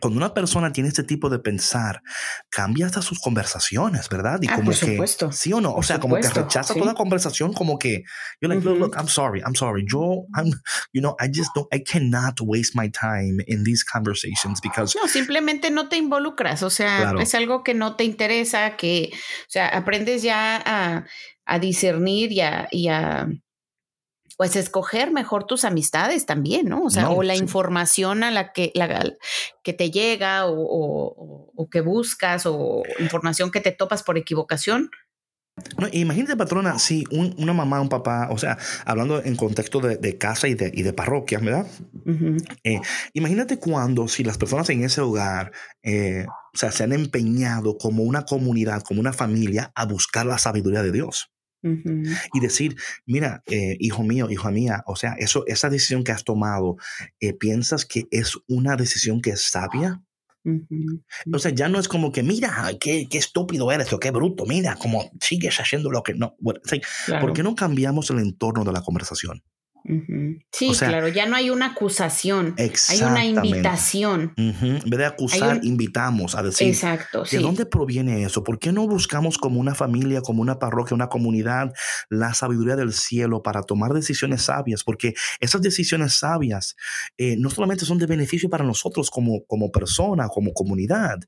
cuando 0.00 0.18
una 0.18 0.34
persona 0.34 0.72
tiene 0.72 0.88
este 0.88 1.04
tipo 1.04 1.30
de 1.30 1.38
pensar, 1.38 2.02
cambia 2.50 2.86
hasta 2.86 3.00
sus 3.00 3.18
conversaciones, 3.18 4.08
¿verdad? 4.08 4.38
Y 4.42 4.48
ah, 4.48 4.56
como 4.56 4.66
por 4.66 4.78
que, 4.78 4.92
supuesto. 4.92 5.32
sí 5.32 5.52
o 5.52 5.60
no, 5.60 5.74
o 5.74 5.82
sea, 5.82 5.98
como 5.98 6.16
que 6.16 6.28
rechaza 6.28 6.74
toda 6.74 6.94
conversación, 6.94 7.52
como 7.52 7.78
que, 7.78 8.02
you're 8.40 8.54
like, 8.54 8.66
look, 8.66 8.78
look, 8.78 8.96
I'm 8.96 9.08
sorry, 9.08 9.40
I'm 9.40 9.54
sorry. 9.54 9.84
Yo, 9.90 10.26
I'm, 10.36 10.50
you 10.92 11.00
know, 11.00 11.16
I 11.18 11.28
just 11.28 11.50
don't, 11.54 11.66
I 11.72 11.82
cannot 11.82 12.40
waste 12.42 12.74
my 12.74 12.90
time 12.90 13.42
in 13.46 13.64
these 13.64 13.84
conversations 13.84 14.60
because. 14.60 14.94
No, 15.00 15.08
simplemente 15.08 15.70
no 15.70 15.88
te 15.88 15.96
involucras, 15.96 16.62
o 16.62 16.70
sea, 16.70 17.14
es 17.18 17.34
algo 17.34 17.64
que 17.64 17.72
no 17.72 17.96
te 17.96 18.04
interesa, 18.04 18.76
que, 18.76 19.10
o 19.12 19.50
sea, 19.50 19.68
aprendes 19.68 20.22
ya 20.22 20.62
a, 20.64 21.06
a 21.46 21.58
discernir 21.58 22.32
y 22.32 22.40
a, 22.40 22.68
y 22.70 22.88
a 22.88 23.28
pues 24.36 24.54
escoger 24.54 25.12
mejor 25.12 25.44
tus 25.44 25.64
amistades 25.64 26.26
también, 26.26 26.68
¿no? 26.68 26.82
O 26.82 26.90
sea, 26.90 27.10
o 27.10 27.22
la 27.22 27.36
información 27.36 28.22
a 28.22 28.30
la 28.30 28.52
que, 28.52 28.70
la, 28.74 29.14
que 29.62 29.72
te 29.72 29.90
llega 29.90 30.44
o, 30.46 31.68
que 31.70 31.80
buscas 31.80 32.44
o 32.44 32.82
información 32.98 33.50
que 33.50 33.60
te 33.60 33.72
topas 33.72 34.02
por 34.02 34.18
equivocación. 34.18 34.90
No, 35.78 35.88
imagínate, 35.90 36.36
patrona, 36.36 36.78
si 36.78 37.04
una 37.10 37.54
mamá, 37.54 37.80
un 37.80 37.88
papá, 37.88 38.28
o 38.30 38.36
sea, 38.36 38.58
hablando 38.84 39.24
en 39.24 39.36
contexto 39.36 39.80
de, 39.80 40.18
casa 40.18 40.48
y 40.48 40.54
de, 40.54 40.70
y 40.74 40.82
de 40.82 40.92
parroquia, 40.92 41.38
¿verdad? 41.38 41.66
Eh, 42.62 42.78
imagínate 43.14 43.58
cuando, 43.58 44.06
si 44.06 44.22
las 44.22 44.36
personas 44.36 44.68
en 44.68 44.84
ese 44.84 45.00
hogar, 45.00 45.52
eh, 45.82 46.26
o 46.28 46.58
sea, 46.58 46.72
se 46.72 46.84
han 46.84 46.92
empeñado 46.92 47.78
como 47.78 48.02
una 48.02 48.26
comunidad, 48.26 48.82
como 48.82 49.00
una 49.00 49.14
familia, 49.14 49.72
a 49.74 49.86
buscar 49.86 50.26
la 50.26 50.36
sabiduría 50.36 50.82
de 50.82 50.92
Dios. 50.92 51.30
Y 52.32 52.40
decir, 52.40 52.76
mira, 53.06 53.42
eh, 53.46 53.76
hijo 53.80 54.02
mío, 54.02 54.30
hija 54.30 54.50
mía, 54.50 54.82
o 54.86 54.96
sea, 54.96 55.14
eso, 55.18 55.44
esa 55.46 55.68
decisión 55.68 56.04
que 56.04 56.12
has 56.12 56.24
tomado, 56.24 56.76
eh, 57.20 57.32
¿piensas 57.32 57.84
que 57.84 58.06
es 58.10 58.36
una 58.46 58.76
decisión 58.76 59.20
que 59.20 59.30
es 59.30 59.50
sabia? 59.50 60.02
O 61.32 61.38
sea, 61.40 61.50
ya 61.52 61.68
no 61.68 61.80
es 61.80 61.88
como 61.88 62.12
que, 62.12 62.22
mira, 62.22 62.70
qué, 62.80 63.08
qué, 63.10 63.18
estúpido 63.18 63.72
eres 63.72 63.92
o 63.92 63.98
qué 63.98 64.12
bruto, 64.12 64.46
mira, 64.46 64.76
como 64.76 65.10
sigues 65.20 65.58
haciendo 65.58 65.90
lo 65.90 66.02
que 66.02 66.14
no. 66.14 66.36
¿Por 67.20 67.32
qué 67.32 67.42
no 67.42 67.56
cambiamos 67.56 68.10
el 68.10 68.20
entorno 68.20 68.64
de 68.64 68.72
la 68.72 68.82
conversación? 68.82 69.42
Sí, 70.52 70.72
claro, 70.76 71.08
ya 71.08 71.26
no 71.26 71.36
hay 71.36 71.50
una 71.50 71.66
acusación, 71.66 72.54
hay 72.58 73.02
una 73.02 73.24
invitación. 73.24 74.32
En 74.36 74.80
vez 74.84 74.98
de 74.98 75.06
acusar, 75.06 75.60
invitamos 75.62 76.34
a 76.34 76.42
decir, 76.42 76.68
Exacto, 76.68 77.24
¿de 77.30 77.38
dónde 77.38 77.66
proviene 77.66 78.24
eso? 78.24 78.42
¿Por 78.42 78.58
qué 78.58 78.72
no 78.72 78.88
buscamos 78.88 79.38
como 79.38 79.60
una 79.60 79.74
familia, 79.74 80.22
como 80.22 80.42
una 80.42 80.58
parroquia, 80.58 80.94
una 80.94 81.08
comunidad, 81.08 81.72
la 82.10 82.34
sabiduría 82.34 82.74
del 82.74 82.92
cielo 82.92 83.42
para 83.42 83.62
tomar 83.62 83.92
decisiones 83.92 84.42
sabias? 84.42 84.82
Porque 84.82 85.14
esas 85.40 85.62
decisiones 85.62 86.14
sabias 86.14 86.74
eh, 87.16 87.36
no 87.38 87.50
solamente 87.50 87.84
son 87.84 87.98
de 87.98 88.06
beneficio 88.06 88.50
para 88.50 88.64
nosotros 88.64 89.10
como, 89.10 89.44
como 89.46 89.70
persona, 89.70 90.28
como 90.28 90.52
comunidad, 90.52 91.18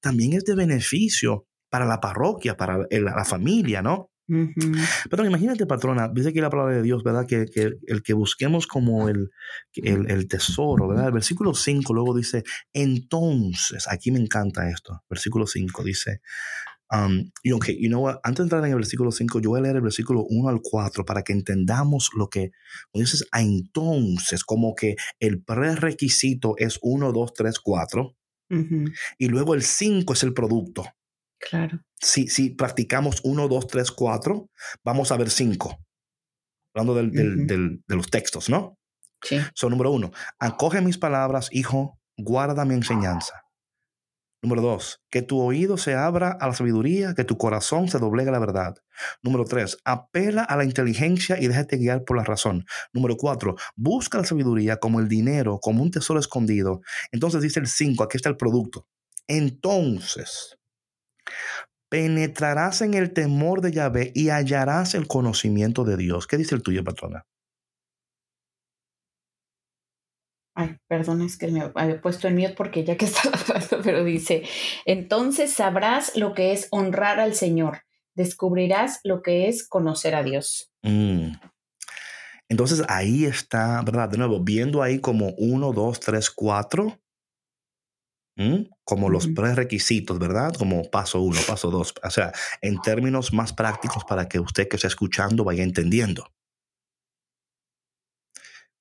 también 0.00 0.32
es 0.32 0.44
de 0.44 0.54
beneficio 0.56 1.46
para 1.70 1.84
la 1.84 2.00
parroquia, 2.00 2.56
para 2.56 2.78
la 2.90 3.24
familia, 3.24 3.80
¿no? 3.80 4.09
Pero 5.10 5.24
imagínate, 5.24 5.66
patrona, 5.66 6.08
dice 6.08 6.28
aquí 6.28 6.40
la 6.40 6.50
palabra 6.50 6.76
de 6.76 6.82
Dios, 6.82 7.02
¿verdad? 7.02 7.26
Que, 7.26 7.46
el 7.54 8.02
que 8.02 8.14
busquemos 8.14 8.66
como 8.66 9.08
el, 9.08 9.30
el, 9.74 10.28
tesoro, 10.28 10.88
¿verdad? 10.88 11.08
El 11.08 11.12
versículo 11.12 11.54
5 11.54 11.92
luego 11.92 12.16
dice, 12.16 12.44
entonces, 12.72 13.86
aquí 13.88 14.10
me 14.10 14.20
encanta 14.20 14.70
esto, 14.70 15.02
versículo 15.08 15.46
5 15.46 15.82
dice, 15.82 16.20
um, 16.90 17.30
y 17.42 17.52
ok, 17.52 17.66
you 17.78 17.88
know 17.88 18.02
what? 18.02 18.18
antes 18.22 18.38
de 18.38 18.42
entrar 18.44 18.64
en 18.64 18.70
el 18.70 18.76
versículo 18.76 19.10
5, 19.10 19.40
yo 19.40 19.50
voy 19.50 19.60
a 19.60 19.62
leer 19.62 19.76
el 19.76 19.82
versículo 19.82 20.24
1 20.28 20.48
al 20.48 20.60
4 20.62 21.04
para 21.04 21.22
que 21.22 21.32
entendamos 21.32 22.10
lo 22.16 22.28
que, 22.28 22.52
dices, 22.94 23.26
a 23.32 23.42
entonces, 23.42 24.44
como 24.44 24.74
que 24.74 24.96
el 25.18 25.42
prerequisito 25.42 26.54
es 26.56 26.78
1, 26.82 27.12
2, 27.12 27.34
3, 27.34 27.58
4, 27.58 28.16
y 29.18 29.28
luego 29.28 29.54
el 29.54 29.62
5 29.62 30.12
es 30.12 30.22
el 30.22 30.34
producto. 30.34 30.84
Claro. 31.40 31.80
Si, 32.00 32.28
si 32.28 32.50
practicamos 32.50 33.20
uno, 33.24 33.48
dos, 33.48 33.66
tres, 33.66 33.90
cuatro, 33.90 34.50
vamos 34.84 35.10
a 35.10 35.16
ver 35.16 35.30
cinco. 35.30 35.78
Hablando 36.74 36.94
del, 36.94 37.46
del, 37.46 37.82
de 37.86 37.96
los 37.96 38.10
textos, 38.10 38.48
¿no? 38.48 38.76
Sí. 39.22 39.38
Son 39.54 39.70
número 39.70 39.90
uno, 39.90 40.10
acoge 40.38 40.80
mis 40.80 40.98
palabras, 40.98 41.48
hijo, 41.50 41.98
guarda 42.16 42.64
mi 42.64 42.74
enseñanza. 42.74 43.42
Número 44.42 44.62
dos, 44.62 45.02
que 45.10 45.20
tu 45.20 45.38
oído 45.40 45.76
se 45.76 45.94
abra 45.94 46.30
a 46.30 46.46
la 46.46 46.54
sabiduría, 46.54 47.14
que 47.14 47.24
tu 47.24 47.36
corazón 47.36 47.88
se 47.88 47.98
doblegue 47.98 48.30
a 48.30 48.32
la 48.32 48.38
verdad. 48.38 48.74
Número 49.22 49.44
tres, 49.44 49.76
apela 49.84 50.44
a 50.44 50.56
la 50.56 50.64
inteligencia 50.64 51.38
y 51.38 51.48
déjate 51.48 51.76
guiar 51.76 52.04
por 52.04 52.16
la 52.16 52.24
razón. 52.24 52.64
Número 52.94 53.16
cuatro, 53.18 53.56
busca 53.76 54.16
la 54.16 54.24
sabiduría 54.24 54.78
como 54.78 55.00
el 55.00 55.08
dinero, 55.08 55.58
como 55.60 55.82
un 55.82 55.90
tesoro 55.90 56.18
escondido. 56.18 56.80
Entonces 57.12 57.42
dice 57.42 57.60
el 57.60 57.66
cinco, 57.66 58.04
aquí 58.04 58.16
está 58.16 58.30
el 58.30 58.38
producto. 58.38 58.86
Entonces, 59.26 60.56
Penetrarás 61.88 62.82
en 62.82 62.94
el 62.94 63.12
temor 63.12 63.60
de 63.60 63.72
Yahvé 63.72 64.12
y 64.14 64.28
hallarás 64.28 64.94
el 64.94 65.08
conocimiento 65.08 65.84
de 65.84 65.96
Dios. 65.96 66.26
¿Qué 66.26 66.36
dice 66.36 66.54
el 66.54 66.62
tuyo, 66.62 66.84
patrona? 66.84 67.26
Ay, 70.54 70.76
perdón, 70.88 71.22
es 71.22 71.38
que 71.38 71.48
me 71.48 71.70
había 71.74 72.00
puesto 72.00 72.28
en 72.28 72.34
miedo 72.34 72.54
porque 72.56 72.84
ya 72.84 72.96
que 72.96 73.04
estaba 73.06 73.36
hablando, 73.38 73.80
pero 73.82 74.04
dice, 74.04 74.42
entonces 74.84 75.52
sabrás 75.52 76.16
lo 76.16 76.34
que 76.34 76.52
es 76.52 76.68
honrar 76.70 77.18
al 77.18 77.34
Señor, 77.34 77.82
descubrirás 78.14 79.00
lo 79.04 79.22
que 79.22 79.48
es 79.48 79.66
conocer 79.66 80.14
a 80.14 80.22
Dios. 80.22 80.70
Mm. 80.82 81.32
Entonces 82.48 82.82
ahí 82.88 83.26
está, 83.26 83.80
¿verdad? 83.82 84.08
De 84.08 84.18
nuevo, 84.18 84.40
viendo 84.40 84.82
ahí 84.82 85.00
como 85.00 85.34
1, 85.38 85.72
2, 85.72 86.00
3, 86.00 86.30
4, 86.30 87.00
¿Mm? 88.36 88.70
como 88.84 89.08
los 89.08 89.28
prerequisitos, 89.28 90.18
¿verdad? 90.18 90.52
Como 90.54 90.90
paso 90.90 91.20
uno, 91.20 91.38
paso 91.46 91.70
dos, 91.70 91.94
o 92.02 92.10
sea, 92.10 92.32
en 92.60 92.80
términos 92.80 93.32
más 93.32 93.52
prácticos 93.52 94.04
para 94.04 94.28
que 94.28 94.40
usted 94.40 94.66
que 94.68 94.76
está 94.76 94.88
escuchando 94.88 95.44
vaya 95.44 95.62
entendiendo. 95.62 96.26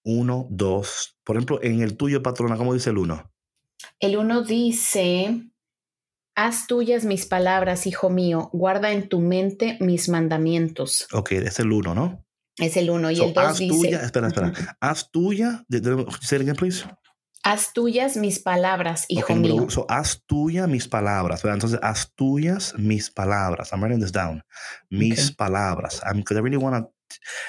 Uno, 0.03 0.47
dos, 0.49 1.19
por 1.23 1.35
ejemplo, 1.35 1.59
en 1.61 1.81
el 1.81 1.95
tuyo, 1.97 2.23
patrona, 2.23 2.57
¿cómo 2.57 2.73
dice 2.73 2.89
el 2.89 2.97
uno? 2.97 3.31
El 3.99 4.17
uno 4.17 4.41
dice, 4.41 5.51
haz 6.35 6.65
tuyas 6.67 7.05
mis 7.05 7.25
palabras, 7.25 7.85
hijo 7.85 8.09
mío, 8.09 8.49
guarda 8.51 8.91
en 8.91 9.09
tu 9.09 9.19
mente 9.19 9.77
mis 9.79 10.09
mandamientos. 10.09 11.07
Ok, 11.11 11.33
es 11.33 11.59
el 11.59 11.71
uno, 11.71 11.93
¿no? 11.93 12.25
Es 12.57 12.77
el 12.77 12.89
uno. 12.89 13.11
Y 13.11 13.17
so, 13.17 13.25
el 13.25 13.33
dos 13.33 13.45
haz 13.45 13.57
dice... 13.59 13.75
Tuya, 13.75 14.03
espera, 14.03 14.27
espera. 14.27 14.47
Uh 14.47 14.51
-huh. 14.51 14.77
Haz 14.81 15.11
tuya, 15.11 15.65
the, 15.69 15.81
the, 15.81 16.05
say 16.21 16.37
it 16.37 16.41
again, 16.41 16.55
please. 16.55 16.85
Haz 17.43 17.73
tuyas 17.73 18.17
mis 18.17 18.39
palabras, 18.39 19.05
hijo 19.07 19.33
mío. 19.35 19.67
haz 19.87 20.23
tuyas 20.25 20.67
mis 20.67 20.87
palabras. 20.87 21.43
Entonces, 21.45 21.79
haz 21.81 22.13
tuyas 22.15 22.73
mis 22.77 23.09
palabras. 23.09 23.71
I'm 23.71 23.81
writing 23.81 24.01
this 24.01 24.11
down. 24.11 24.43
Mis 24.89 25.31
palabras. 25.31 26.01
Because 26.13 26.37
I 26.37 26.41
really 26.41 26.57
want 26.57 26.75
to 26.75 26.91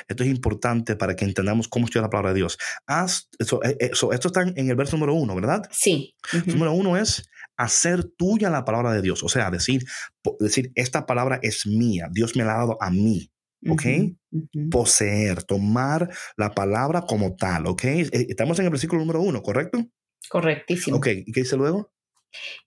esto 0.08 0.24
es 0.24 0.30
importante 0.30 0.96
para 0.96 1.14
que 1.14 1.24
entendamos 1.24 1.68
cómo 1.68 1.84
estudia 1.84 2.02
la 2.02 2.10
palabra 2.10 2.30
de 2.32 2.36
Dios. 2.36 2.58
Haz, 2.86 3.28
eso, 3.38 3.62
eh, 3.62 3.76
eh, 3.78 3.90
esto 3.92 4.28
está 4.28 4.42
en 4.42 4.70
el 4.70 4.76
verso 4.76 4.96
número 4.96 5.14
uno, 5.14 5.34
¿verdad? 5.34 5.62
Sí. 5.70 6.14
Número 6.46 6.72
uno 6.72 6.96
es 6.96 7.28
hacer 7.56 8.04
tuya 8.04 8.50
la 8.50 8.64
palabra 8.64 8.92
de 8.92 9.02
Dios. 9.02 9.22
O 9.22 9.28
sea, 9.28 9.50
decir, 9.50 9.84
decir, 10.38 10.72
esta 10.74 11.06
palabra 11.06 11.38
es 11.42 11.66
mía. 11.66 12.08
Dios 12.10 12.36
me 12.36 12.44
la 12.44 12.54
ha 12.54 12.58
dado 12.58 12.78
a 12.80 12.90
mí. 12.90 13.30
¿Ok? 13.68 13.82
Poseer, 14.70 15.42
tomar 15.42 16.08
la 16.36 16.50
palabra 16.52 17.02
como 17.02 17.36
tal. 17.36 17.66
¿Ok? 17.66 17.84
Eh, 17.84 18.08
estamos 18.28 18.58
en 18.58 18.66
el 18.66 18.70
versículo 18.70 19.00
número 19.00 19.20
uno, 19.20 19.42
¿correcto? 19.42 19.84
Correctísimo. 20.28 20.96
Ok, 20.96 21.08
¿y 21.26 21.32
qué 21.32 21.40
dice 21.40 21.56
luego? 21.56 21.92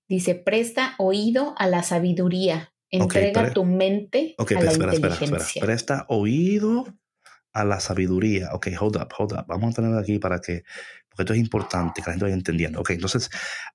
Dice, 0.08 0.36
presta 0.36 0.96
oído 0.98 1.56
a 1.58 1.68
la 1.68 1.84
sabiduría. 1.84 2.74
Entrega 2.90 3.52
tu 3.52 3.66
mente 3.66 4.36
a 4.38 4.62
la 4.62 4.74
inteligencia. 4.74 5.62
Presta 5.62 6.06
oído 6.10 6.86
a 7.54 7.64
la 7.64 7.80
sabiduría. 7.80 8.50
Ok, 8.54 8.68
hold 8.80 8.98
up, 8.98 9.10
hold 9.18 9.34
up. 9.34 9.46
Vamos 9.48 9.72
a 9.72 9.82
tener 9.82 9.98
aquí 9.98 10.20
para 10.20 10.40
que, 10.40 10.64
porque 11.10 11.24
esto 11.24 11.34
es 11.34 11.40
importante, 11.40 12.02
que 12.02 12.08
la 12.08 12.14
gente 12.14 12.26
vaya 12.26 12.36
entendiendo. 12.36 12.82
Ok, 12.82 12.92
entonces, 12.92 13.30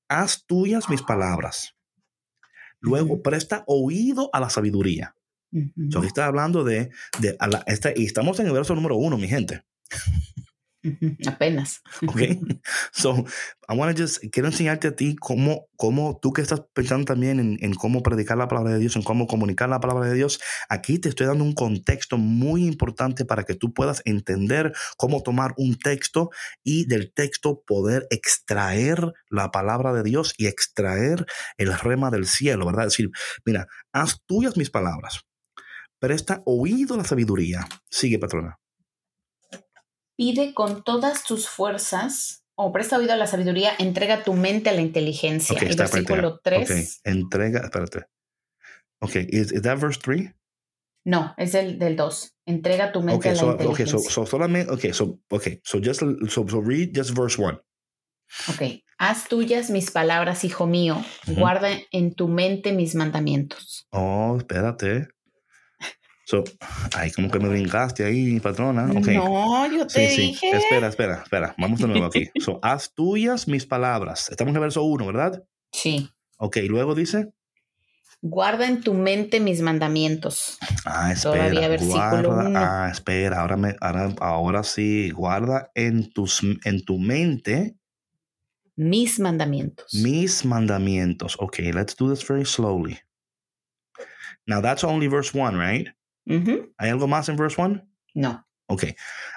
haz 0.09 0.45
tuyas 0.47 0.89
mis 0.89 1.03
palabras. 1.03 1.75
Luego, 2.81 3.23
presta 3.23 3.65
oído 3.67 4.31
a 4.33 4.41
la 4.41 4.51
sabiduría. 4.51 5.15
Uh 5.53 5.99
aquí 5.99 6.07
está 6.07 6.27
hablando 6.27 6.63
de, 6.63 6.91
de 7.21 7.37
y 7.97 8.05
estamos 8.05 8.39
en 8.41 8.47
el 8.47 8.53
verso 8.53 8.75
número 8.75 8.97
uno, 8.97 9.17
mi 9.17 9.29
gente. 9.29 9.63
Apenas. 11.27 11.83
¿Ok? 12.07 12.21
so, 12.93 13.25
I 13.69 13.77
want 13.77 13.97
to 13.97 14.03
just, 14.03 14.23
quiero 14.31 14.49
enseñarte 14.49 14.89
a 14.89 14.97
ti 14.97 15.17
cómo, 15.17 15.69
cómo 15.77 16.19
tú 16.21 16.33
que 16.33 16.43
estás 16.43 16.63
pensando 16.73 17.05
también 17.05 17.41
en, 17.41 17.59
en 17.61 17.75
cómo 17.75 18.03
predicar 18.03 18.39
la 18.39 18.49
palabra 18.49 18.73
de 18.73 18.79
Dios, 18.79 18.97
en 18.97 19.03
cómo 19.03 19.27
comunicar 19.27 19.69
la 19.69 19.81
palabra 19.81 20.09
de 20.09 20.15
Dios, 20.15 20.41
aquí 20.69 20.99
te 20.99 21.09
estoy 21.09 21.27
dando 21.27 21.45
un 21.45 21.55
contexto 21.55 22.17
muy 22.17 22.65
importante 22.65 23.25
para 23.25 23.45
que 23.45 23.55
tú 23.55 23.75
puedas 23.75 24.03
entender 24.05 24.73
cómo 24.97 25.23
tomar 25.23 25.53
un 25.57 25.79
texto 25.79 26.31
y 26.63 26.87
del 26.87 27.13
texto 27.13 27.63
poder 27.67 28.07
extraer 28.11 29.13
la 29.29 29.51
palabra 29.51 29.93
de 29.93 30.03
Dios 30.03 30.35
y 30.37 30.47
extraer 30.47 31.27
el 31.57 31.77
rema 31.77 32.11
del 32.11 32.27
cielo, 32.27 32.67
¿verdad? 32.67 32.87
Es 32.87 32.93
decir, 32.93 33.11
mira, 33.45 33.67
haz 33.93 34.23
tuyas 34.27 34.57
mis 34.57 34.71
palabras, 34.71 35.28
presta 35.99 36.43
oído 36.45 36.95
a 36.95 36.99
la 36.99 37.05
sabiduría. 37.05 37.67
Sigue, 37.91 38.19
patrona. 38.19 38.59
Pide 40.17 40.53
con 40.55 40.83
todas 40.83 41.25
tus 41.25 41.49
fuerzas, 41.49 42.45
o 42.57 42.73
presta 42.73 42.99
oído 42.99 43.13
a 43.13 43.17
la 43.17 43.27
sabiduría, 43.27 43.73
entrega 43.79 44.25
tu 44.25 44.35
mente 44.35 44.71
a 44.71 44.73
la 44.73 44.81
inteligencia. 44.81 45.55
Ok, 45.57 45.63
y 45.63 45.67
está, 45.67 45.85
versículo 45.85 46.41
3. 46.43 46.71
Ok, 46.71 46.77
entrega, 47.05 47.61
espérate. 47.61 48.07
Ok, 49.01 49.15
is 49.29 49.63
that 49.63 49.79
verse 49.79 50.01
3? 50.03 50.35
No, 51.05 51.35
es 51.37 51.55
el 51.55 51.79
del 51.79 51.95
2. 51.95 52.37
Entrega 52.47 52.91
tu 52.91 53.01
mente 53.01 53.17
Okay, 53.17 53.31
a 53.31 53.35
la 53.35 53.41
so 53.41 53.47
okay, 53.47 53.67
inteligencia. 53.67 53.99
so 53.99 54.11
so 54.11 54.27
solamente 54.27 54.73
okay, 54.73 54.93
so 54.93 55.21
okay, 55.31 55.61
so 55.63 55.79
just 55.81 56.01
so, 56.01 56.47
so 56.49 56.61
read 56.61 56.91
just 56.95 57.17
verse 57.17 57.41
one. 57.41 57.59
Ok. 58.49 58.83
Haz 58.99 59.29
tuyas 59.29 59.71
mis 59.71 59.93
palabras, 59.93 60.45
hijo 60.45 60.67
mío. 60.67 60.97
Ujú. 61.29 61.39
Guarda 61.39 61.71
en 61.93 62.15
tu 62.15 62.27
mente 62.27 62.73
mis 62.73 62.97
mandamientos. 62.97 63.87
Oh, 63.93 64.37
espérate. 64.37 65.09
So, 66.29 66.45
ay, 66.95 67.11
como 67.13 67.31
que 67.31 67.39
me 67.39 67.49
brincaste 67.49 68.05
ahí, 68.05 68.39
patrona. 68.39 68.91
Okay. 68.99 69.17
No, 69.17 69.67
yo 69.73 69.87
te 69.87 70.11
sí, 70.11 70.15
sí. 70.15 70.21
dije. 70.27 70.51
Espera, 70.51 70.89
espera, 70.89 71.23
espera. 71.23 71.55
Vamos 71.57 71.81
de 71.81 71.89
nuevo 71.89 72.05
aquí. 72.05 72.29
So, 72.45 72.59
haz 72.63 72.93
tuyas 72.93 73.49
mis 73.49 73.65
palabras. 73.65 74.29
Estamos 74.29 74.51
en 74.51 74.57
el 74.57 74.61
verso 74.61 74.83
1, 74.83 75.07
¿verdad? 75.07 75.43
Sí. 75.73 76.11
Ok, 76.37 76.59
luego 76.69 76.95
dice. 76.95 77.33
Guarda 78.21 78.67
en 78.69 78.83
tu 78.83 78.93
mente 78.93 79.41
mis 79.41 79.63
mandamientos. 79.63 80.59
Ah, 80.85 81.13
espera. 81.13 81.37
Todavía 81.49 81.69
versículo 81.69 81.97
guarda, 81.99 82.49
uno. 82.51 82.59
ah, 82.59 82.89
espera, 82.93 83.41
ahora, 83.41 83.57
me, 83.57 83.77
ahora, 83.81 84.15
ahora 84.21 84.63
sí. 84.65 85.09
Guarda 85.13 85.71
en, 85.75 86.13
tus, 86.13 86.43
en 86.43 86.85
tu 86.85 86.99
mente 86.99 87.75
Mis 88.77 89.19
mandamientos. 89.19 89.95
mis 89.95 90.45
mandamientos. 90.45 91.37
Okay, 91.41 91.73
let's 91.73 91.97
do 91.97 92.11
this 92.15 92.23
very 92.29 92.45
slowly. 92.45 92.99
Now 94.47 94.61
that's 94.61 94.85
only 94.85 95.07
verse 95.09 95.33
1, 95.33 95.57
right? 95.57 95.89
¿Hay 96.77 96.91
algo 96.91 97.07
más 97.07 97.29
en 97.29 97.37
verse 97.37 97.61
1? 97.61 97.89
No. 98.15 98.47
Ok. 98.69 98.85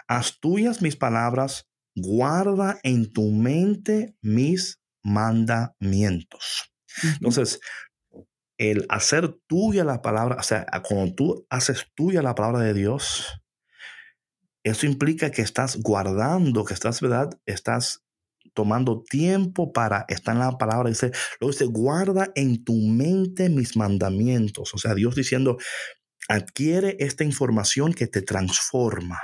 Haz 0.08 0.40
tuyas 0.40 0.82
mis 0.82 0.96
palabras, 0.96 1.68
guarda 1.96 2.80
en 2.84 3.12
tu 3.12 3.32
mente 3.32 4.16
mis 4.22 4.82
mandamientos. 5.04 6.72
Ujú. 6.98 7.14
Entonces, 7.16 7.60
el 8.58 8.86
hacer 8.90 9.36
tuya 9.48 9.84
la 9.84 10.02
palabra, 10.02 10.38
o 10.40 10.44
sea, 10.44 10.66
cuando 10.88 11.16
tú 11.16 11.48
haces 11.50 11.88
tuya 11.96 12.22
la 12.22 12.36
palabra 12.36 12.60
de 12.60 12.74
Dios, 12.74 13.42
eso 14.64 14.86
implica 14.86 15.32
que 15.32 15.42
estás 15.42 15.78
guardando, 15.82 16.66
que 16.66 16.74
estás, 16.74 17.02
¿verdad? 17.02 17.30
Estás 17.46 18.04
tomando 18.54 19.02
tiempo 19.04 19.72
para 19.72 20.06
estar 20.08 20.36
en 20.36 20.42
la 20.42 20.58
palabra. 20.58 20.90
Dice, 20.90 21.12
luego 21.40 21.52
dice, 21.52 21.66
guarda 21.66 22.32
en 22.36 22.64
tu 22.64 22.74
mente 22.74 23.50
mis 23.50 23.76
mandamientos. 23.76 24.74
O 24.74 24.78
sea, 24.78 24.94
Dios 24.94 25.16
diciendo, 25.16 25.58
adquiere 26.28 26.98
esta 27.00 27.24
información 27.24 27.94
que 27.94 28.08
te 28.08 28.22
transforma. 28.22 29.20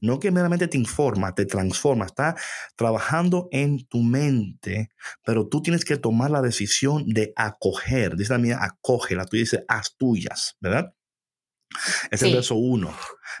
No 0.00 0.20
que 0.20 0.30
meramente 0.30 0.68
te 0.68 0.78
informa, 0.78 1.34
te 1.34 1.44
transforma, 1.44 2.06
está 2.06 2.36
trabajando 2.76 3.48
en 3.50 3.84
tu 3.88 3.98
mente, 3.98 4.90
pero 5.24 5.48
tú 5.48 5.60
tienes 5.60 5.84
que 5.84 5.96
tomar 5.96 6.30
la 6.30 6.40
decisión 6.40 7.04
de 7.08 7.32
acoger. 7.34 8.16
Dice 8.16 8.32
la 8.32 8.38
mía, 8.38 8.58
acógela. 8.60 9.24
Tú 9.24 9.36
dices, 9.36 9.64
haz 9.66 9.96
tuyas, 9.96 10.56
¿verdad? 10.60 10.94
Es 12.10 12.22
el 12.22 12.32
verso 12.32 12.54
1. 12.54 12.90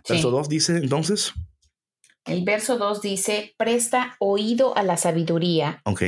Sí. 0.04 0.14
Verso 0.14 0.30
2 0.30 0.48
dice 0.48 0.76
entonces, 0.78 1.32
El 2.24 2.44
verso 2.44 2.76
2 2.78 3.02
dice, 3.02 3.54
presta 3.56 4.16
oído 4.18 4.76
a 4.76 4.82
la 4.82 4.96
sabiduría, 4.96 5.80
ok, 5.84 6.02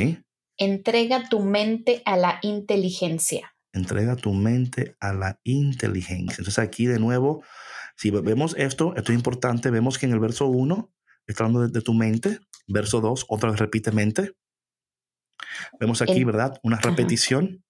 entrega 0.56 1.28
tu 1.28 1.40
mente 1.40 2.02
a 2.04 2.16
la 2.16 2.38
inteligencia. 2.42 3.51
Entrega 3.72 4.16
tu 4.16 4.32
mente 4.32 4.96
a 5.00 5.12
la 5.12 5.40
inteligencia. 5.44 6.36
Entonces 6.38 6.58
aquí 6.58 6.86
de 6.86 6.98
nuevo, 6.98 7.42
si 7.96 8.10
ve- 8.10 8.20
vemos 8.20 8.54
esto, 8.58 8.94
esto 8.96 9.12
es 9.12 9.16
importante, 9.18 9.70
vemos 9.70 9.98
que 9.98 10.06
en 10.06 10.12
el 10.12 10.20
verso 10.20 10.46
1 10.46 10.92
está 11.26 11.44
hablando 11.44 11.66
de, 11.66 11.72
de 11.72 11.80
tu 11.82 11.94
mente, 11.94 12.38
verso 12.66 13.00
2 13.00 13.24
otra 13.28 13.50
vez 13.50 13.58
repite 13.60 13.90
mente. 13.92 14.32
Vemos 15.80 16.02
aquí, 16.02 16.24
¿verdad? 16.24 16.58
Una 16.62 16.76
Ajá. 16.76 16.90
repetición 16.90 17.64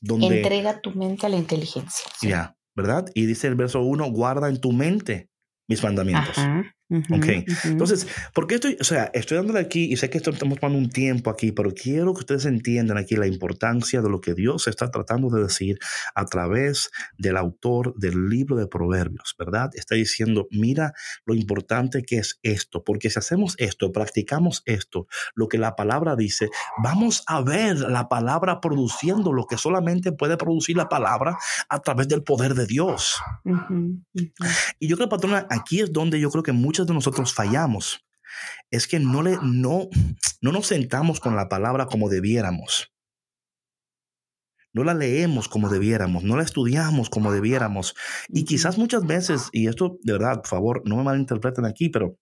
donde, 0.00 0.38
Entrega 0.42 0.80
tu 0.80 0.90
mente 0.92 1.26
a 1.26 1.28
la 1.28 1.36
inteligencia. 1.36 2.10
Sí. 2.18 2.28
ya, 2.28 2.56
¿verdad? 2.74 3.06
Y 3.14 3.26
dice 3.26 3.46
el 3.48 3.54
verso 3.54 3.80
1, 3.82 4.10
guarda 4.10 4.48
en 4.48 4.60
tu 4.60 4.72
mente 4.72 5.30
mis 5.68 5.82
mandamientos. 5.82 6.36
Ajá. 6.38 6.74
Ok. 7.10 7.26
Entonces, 7.64 8.06
¿por 8.34 8.46
qué 8.46 8.56
estoy, 8.56 8.76
o 8.80 8.84
sea, 8.84 9.10
estoy 9.14 9.38
dándole 9.38 9.60
aquí 9.60 9.92
y 9.92 9.96
sé 9.96 10.10
que 10.10 10.18
esto- 10.18 10.30
estamos 10.30 10.58
tomando 10.60 10.78
un 10.78 10.90
tiempo 10.90 11.30
aquí, 11.30 11.52
pero 11.52 11.72
quiero 11.72 12.12
que 12.14 12.20
ustedes 12.20 12.44
entiendan 12.46 12.98
aquí 12.98 13.16
la 13.16 13.26
importancia 13.26 14.02
de 14.02 14.10
lo 14.10 14.20
que 14.20 14.34
Dios 14.34 14.68
está 14.68 14.90
tratando 14.90 15.28
de 15.30 15.42
decir 15.42 15.78
a 16.14 16.24
través 16.26 16.90
del 17.18 17.36
autor 17.36 17.94
del 17.96 18.28
libro 18.28 18.56
de 18.56 18.66
Proverbios, 18.66 19.34
¿verdad? 19.38 19.70
Está 19.74 19.94
diciendo, 19.94 20.48
mira 20.50 20.92
lo 21.24 21.34
importante 21.34 22.02
que 22.02 22.18
es 22.18 22.38
esto, 22.42 22.82
porque 22.84 23.10
si 23.10 23.18
hacemos 23.18 23.54
esto, 23.58 23.92
practicamos 23.92 24.62
esto, 24.66 25.06
lo 25.34 25.48
que 25.48 25.58
la 25.58 25.76
palabra 25.76 26.16
dice, 26.16 26.50
vamos 26.82 27.22
a 27.26 27.40
ver 27.42 27.78
la 27.80 28.08
palabra 28.08 28.60
produciendo 28.60 29.32
lo 29.32 29.46
que 29.46 29.56
solamente 29.58 30.12
puede 30.12 30.36
producir 30.36 30.76
la 30.76 30.88
palabra 30.88 31.38
a 31.68 31.80
través 31.80 32.08
del 32.08 32.22
poder 32.22 32.54
de 32.54 32.66
Dios. 32.66 33.16
Y 34.78 34.88
yo 34.88 34.96
creo, 34.96 35.08
patrona, 35.08 35.46
aquí 35.50 35.80
es 35.80 35.92
donde 35.92 36.20
yo 36.20 36.30
creo 36.30 36.42
que 36.42 36.52
muchos 36.82 36.88
de 36.88 36.94
nosotros 36.94 37.34
fallamos. 37.34 38.04
Es 38.70 38.86
que 38.86 38.98
no, 38.98 39.22
le, 39.22 39.38
no, 39.42 39.88
no 40.40 40.52
nos 40.52 40.66
sentamos 40.66 41.20
con 41.20 41.36
la 41.36 41.48
palabra 41.48 41.86
como 41.86 42.08
debiéramos. 42.08 42.92
No 44.74 44.84
la 44.84 44.94
leemos 44.94 45.48
como 45.48 45.68
debiéramos, 45.68 46.24
no 46.24 46.36
la 46.36 46.42
estudiamos 46.42 47.10
como 47.10 47.30
debiéramos. 47.30 47.94
Y 48.28 48.44
quizás 48.44 48.78
muchas 48.78 49.06
veces, 49.06 49.50
y 49.52 49.68
esto 49.68 49.98
de 50.02 50.14
verdad, 50.14 50.36
por 50.36 50.46
favor, 50.46 50.82
no 50.86 50.96
me 50.96 51.04
malinterpreten 51.04 51.66
aquí, 51.66 51.90
pero 51.90 52.18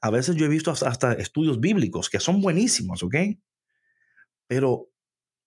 a 0.00 0.10
veces 0.10 0.36
yo 0.36 0.46
he 0.46 0.48
visto 0.48 0.70
hasta, 0.70 0.88
hasta 0.88 1.12
estudios 1.12 1.60
bíblicos 1.60 2.08
que 2.08 2.18
son 2.18 2.40
buenísimos, 2.40 3.02
¿ok? 3.02 3.14
Pero 4.46 4.88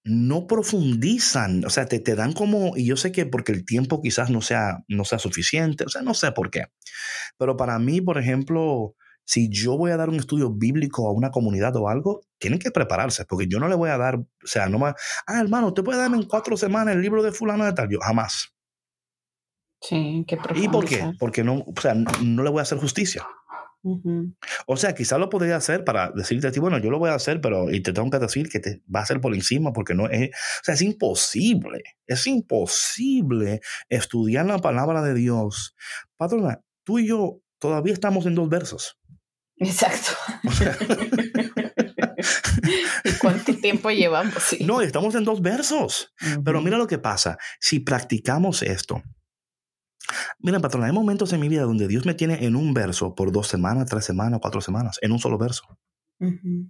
no 0.03 0.47
profundizan, 0.47 1.63
o 1.65 1.69
sea, 1.69 1.85
te, 1.85 1.99
te 1.99 2.15
dan 2.15 2.33
como, 2.33 2.75
y 2.75 2.85
yo 2.85 2.97
sé 2.97 3.11
que 3.11 3.25
porque 3.25 3.51
el 3.51 3.65
tiempo 3.65 4.01
quizás 4.01 4.29
no 4.29 4.41
sea, 4.41 4.79
no 4.87 5.05
sea 5.05 5.19
suficiente, 5.19 5.85
o 5.85 5.89
sea, 5.89 6.01
no 6.01 6.13
sé 6.13 6.31
por 6.31 6.49
qué. 6.49 6.65
Pero 7.37 7.55
para 7.55 7.77
mí, 7.77 8.01
por 8.01 8.17
ejemplo, 8.17 8.95
si 9.25 9.49
yo 9.49 9.77
voy 9.77 9.91
a 9.91 9.97
dar 9.97 10.09
un 10.09 10.15
estudio 10.15 10.51
bíblico 10.51 11.07
a 11.07 11.13
una 11.13 11.29
comunidad 11.29 11.75
o 11.75 11.87
algo, 11.87 12.21
tienen 12.39 12.59
que 12.59 12.71
prepararse, 12.71 13.25
porque 13.25 13.47
yo 13.47 13.59
no 13.59 13.67
le 13.67 13.75
voy 13.75 13.89
a 13.89 13.97
dar, 13.97 14.15
o 14.15 14.27
sea, 14.43 14.67
no 14.67 14.79
me, 14.79 14.87
ah, 14.87 15.39
hermano, 15.39 15.67
usted 15.67 15.83
puede 15.83 15.99
darme 15.99 16.17
en 16.17 16.27
cuatro 16.27 16.57
semanas 16.57 16.95
el 16.95 17.01
libro 17.01 17.21
de 17.21 17.31
fulano 17.31 17.65
de 17.65 17.73
tal, 17.73 17.89
yo 17.89 17.99
jamás. 17.99 18.53
Sí, 19.81 20.23
qué 20.27 20.37
¿Y 20.55 20.67
por 20.67 20.85
qué? 20.85 21.11
Porque 21.19 21.43
no, 21.43 21.59
o 21.59 21.81
sea, 21.81 21.95
no, 21.95 22.11
no 22.23 22.43
le 22.43 22.49
voy 22.49 22.59
a 22.59 22.63
hacer 22.63 22.77
justicia. 22.77 23.25
O 24.67 24.77
sea, 24.77 24.93
quizás 24.93 25.19
lo 25.19 25.29
podría 25.29 25.55
hacer 25.55 25.83
para 25.83 26.11
decirte 26.11 26.47
a 26.47 26.51
ti, 26.51 26.59
bueno, 26.59 26.77
yo 26.77 26.91
lo 26.91 26.99
voy 26.99 27.09
a 27.09 27.15
hacer, 27.15 27.41
pero 27.41 27.71
y 27.71 27.81
te 27.81 27.93
tengo 27.93 28.09
que 28.09 28.19
decir 28.19 28.49
que 28.49 28.59
te 28.59 28.81
va 28.93 28.99
a 28.99 29.03
hacer 29.03 29.21
por 29.21 29.33
encima 29.33 29.73
porque 29.73 29.95
no 29.95 30.07
es, 30.07 30.29
o 30.29 30.63
sea, 30.63 30.75
es 30.75 30.81
imposible, 30.81 31.83
es 32.05 32.27
imposible 32.27 33.61
estudiar 33.89 34.45
la 34.45 34.59
palabra 34.59 35.01
de 35.01 35.13
Dios. 35.13 35.75
Patrona, 36.17 36.61
tú 36.83 36.99
y 36.99 37.07
yo 37.07 37.39
todavía 37.59 37.93
estamos 37.93 38.25
en 38.25 38.35
dos 38.35 38.49
versos. 38.49 38.97
Exacto. 39.57 40.11
O 40.47 40.51
sea, 40.51 40.77
¿Y 43.03 43.11
cuánto 43.13 43.55
tiempo 43.55 43.89
llevamos? 43.89 44.43
Sí. 44.43 44.63
no, 44.63 44.81
estamos 44.81 45.15
en 45.15 45.23
dos 45.23 45.41
versos. 45.41 46.13
Pero 46.43 46.61
mira 46.61 46.77
lo 46.77 46.87
que 46.87 46.99
pasa, 46.99 47.37
si 47.59 47.79
practicamos 47.79 48.63
esto. 48.63 49.01
Mira, 50.39 50.59
patrona, 50.59 50.87
hay 50.87 50.91
momentos 50.93 51.33
en 51.33 51.39
mi 51.39 51.49
vida 51.49 51.63
donde 51.63 51.87
Dios 51.87 52.05
me 52.05 52.13
tiene 52.13 52.45
en 52.45 52.55
un 52.55 52.73
verso 52.73 53.15
por 53.15 53.31
dos 53.31 53.47
semanas, 53.47 53.87
tres 53.89 54.05
semanas, 54.05 54.39
cuatro 54.41 54.61
semanas, 54.61 54.97
en 55.01 55.11
un 55.11 55.19
solo 55.19 55.37
verso. 55.37 55.63
Ujú. 56.19 56.69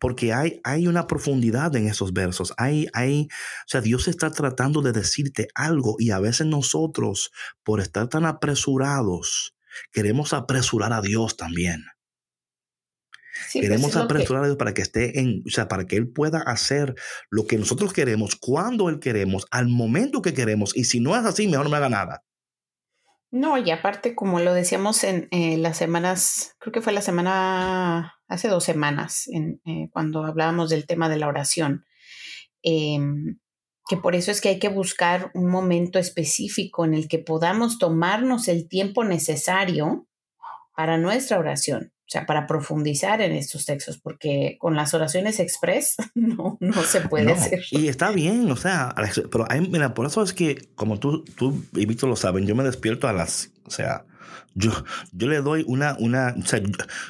porque 0.00 0.32
hay, 0.32 0.60
hay 0.64 0.86
una 0.86 1.06
profundidad 1.06 1.74
en 1.76 1.88
esos 1.88 2.12
versos. 2.12 2.52
Hay, 2.56 2.86
hay, 2.94 3.24
o 3.24 3.68
sea, 3.68 3.80
Dios 3.80 4.08
está 4.08 4.30
tratando 4.30 4.82
de 4.82 4.92
decirte 4.92 5.48
algo 5.54 5.96
y 5.98 6.10
a 6.10 6.18
veces 6.20 6.46
nosotros, 6.46 7.30
por 7.64 7.80
estar 7.80 8.08
tan 8.08 8.24
apresurados, 8.26 9.54
queremos 9.92 10.32
apresurar 10.32 10.92
a 10.92 11.00
Dios 11.02 11.36
también. 11.36 11.84
Sí, 13.48 13.60
queremos 13.60 13.90
es 13.90 13.94
lo 13.94 14.00
que- 14.00 14.04
apresurar 14.04 14.42
a 14.42 14.46
Dios 14.46 14.56
para 14.58 14.74
que 14.74 14.82
esté 14.82 15.20
en, 15.20 15.42
o 15.46 15.50
sea, 15.50 15.68
para 15.68 15.86
que 15.86 15.96
Él 15.96 16.08
pueda 16.08 16.40
hacer 16.40 16.94
lo 17.30 17.46
que 17.46 17.56
nosotros 17.58 17.92
queremos, 17.92 18.34
cuando 18.36 18.88
Él 18.88 18.98
queremos, 19.00 19.46
al 19.50 19.68
momento 19.68 20.22
que 20.22 20.34
queremos. 20.34 20.76
Y 20.76 20.84
si 20.84 21.00
no 21.00 21.16
es 21.16 21.24
así, 21.24 21.46
mejor 21.46 21.64
no 21.66 21.70
me 21.70 21.76
haga 21.76 21.88
nada. 21.88 22.24
No, 23.30 23.58
y 23.58 23.70
aparte, 23.70 24.14
como 24.14 24.40
lo 24.40 24.54
decíamos 24.54 25.04
en 25.04 25.28
eh, 25.32 25.58
las 25.58 25.76
semanas, 25.76 26.56
creo 26.58 26.72
que 26.72 26.80
fue 26.80 26.94
la 26.94 27.02
semana, 27.02 28.14
hace 28.26 28.48
dos 28.48 28.64
semanas, 28.64 29.28
en, 29.28 29.60
eh, 29.66 29.90
cuando 29.92 30.24
hablábamos 30.24 30.70
del 30.70 30.86
tema 30.86 31.10
de 31.10 31.18
la 31.18 31.28
oración, 31.28 31.84
em, 32.62 33.38
que 33.86 33.96
por 33.98 34.14
eso 34.14 34.30
es 34.30 34.40
que 34.40 34.48
hay 34.50 34.58
que 34.58 34.70
buscar 34.70 35.30
un 35.34 35.50
momento 35.50 35.98
específico 35.98 36.86
en 36.86 36.94
el 36.94 37.08
que 37.08 37.18
podamos 37.18 37.78
tomarnos 37.78 38.48
el 38.48 38.68
tiempo 38.68 39.04
necesario 39.04 40.08
para 40.74 40.96
nuestra 40.96 41.38
oración. 41.38 41.92
O 42.08 42.10
sea, 42.10 42.24
para 42.24 42.46
profundizar 42.46 43.20
en 43.20 43.32
estos 43.32 43.66
textos, 43.66 43.98
porque 43.98 44.56
con 44.58 44.74
las 44.74 44.94
oraciones 44.94 45.40
express 45.40 45.96
no, 46.14 46.56
no 46.58 46.82
se 46.82 47.02
puede 47.02 47.32
hacer. 47.32 47.62
Y 47.70 47.88
está 47.88 48.12
bien, 48.12 48.50
o 48.50 48.56
sea, 48.56 48.94
pero 49.30 49.46
mira, 49.68 49.92
por 49.92 50.06
eso 50.06 50.22
es 50.22 50.32
que, 50.32 50.70
como 50.74 50.98
tú, 50.98 51.22
tú 51.36 51.62
y 51.74 51.84
Víctor 51.84 52.08
lo 52.08 52.16
saben, 52.16 52.46
yo 52.46 52.54
me 52.54 52.64
despierto 52.64 53.08
a 53.08 53.12
las, 53.12 53.50
o 53.66 53.70
sea, 53.70 54.06
yo, 54.54 54.72
yo 55.12 55.28
le 55.28 55.42
doy 55.42 55.64
una, 55.68 55.96
una, 55.98 56.34
o 56.42 56.46
sea, 56.46 56.60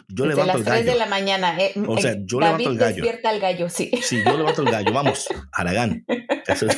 yo, 0.09 0.27
levanto 0.27 0.59
el 0.59 0.65
gallo. 0.65 0.75
las 0.75 0.85
3 0.85 0.87
de 0.87 0.95
la 0.97 1.07
mañana. 1.07 1.57
Eh, 1.61 1.75
o 1.87 1.97
sea, 1.97 2.13
eh, 2.13 2.23
yo 2.25 2.41
levanto 2.41 2.69
el 2.69 2.77
gallo. 2.77 2.97
despierta 2.97 3.31
al 3.31 3.39
gallo, 3.39 3.71
sí. 3.71 3.93
Sí, 4.03 4.21
yo 4.27 4.37
levanto 4.37 4.63
el 4.63 4.71
gallo, 4.73 4.93
vamos, 4.93 5.29
Aragán. 5.53 6.05
Es. 6.47 6.67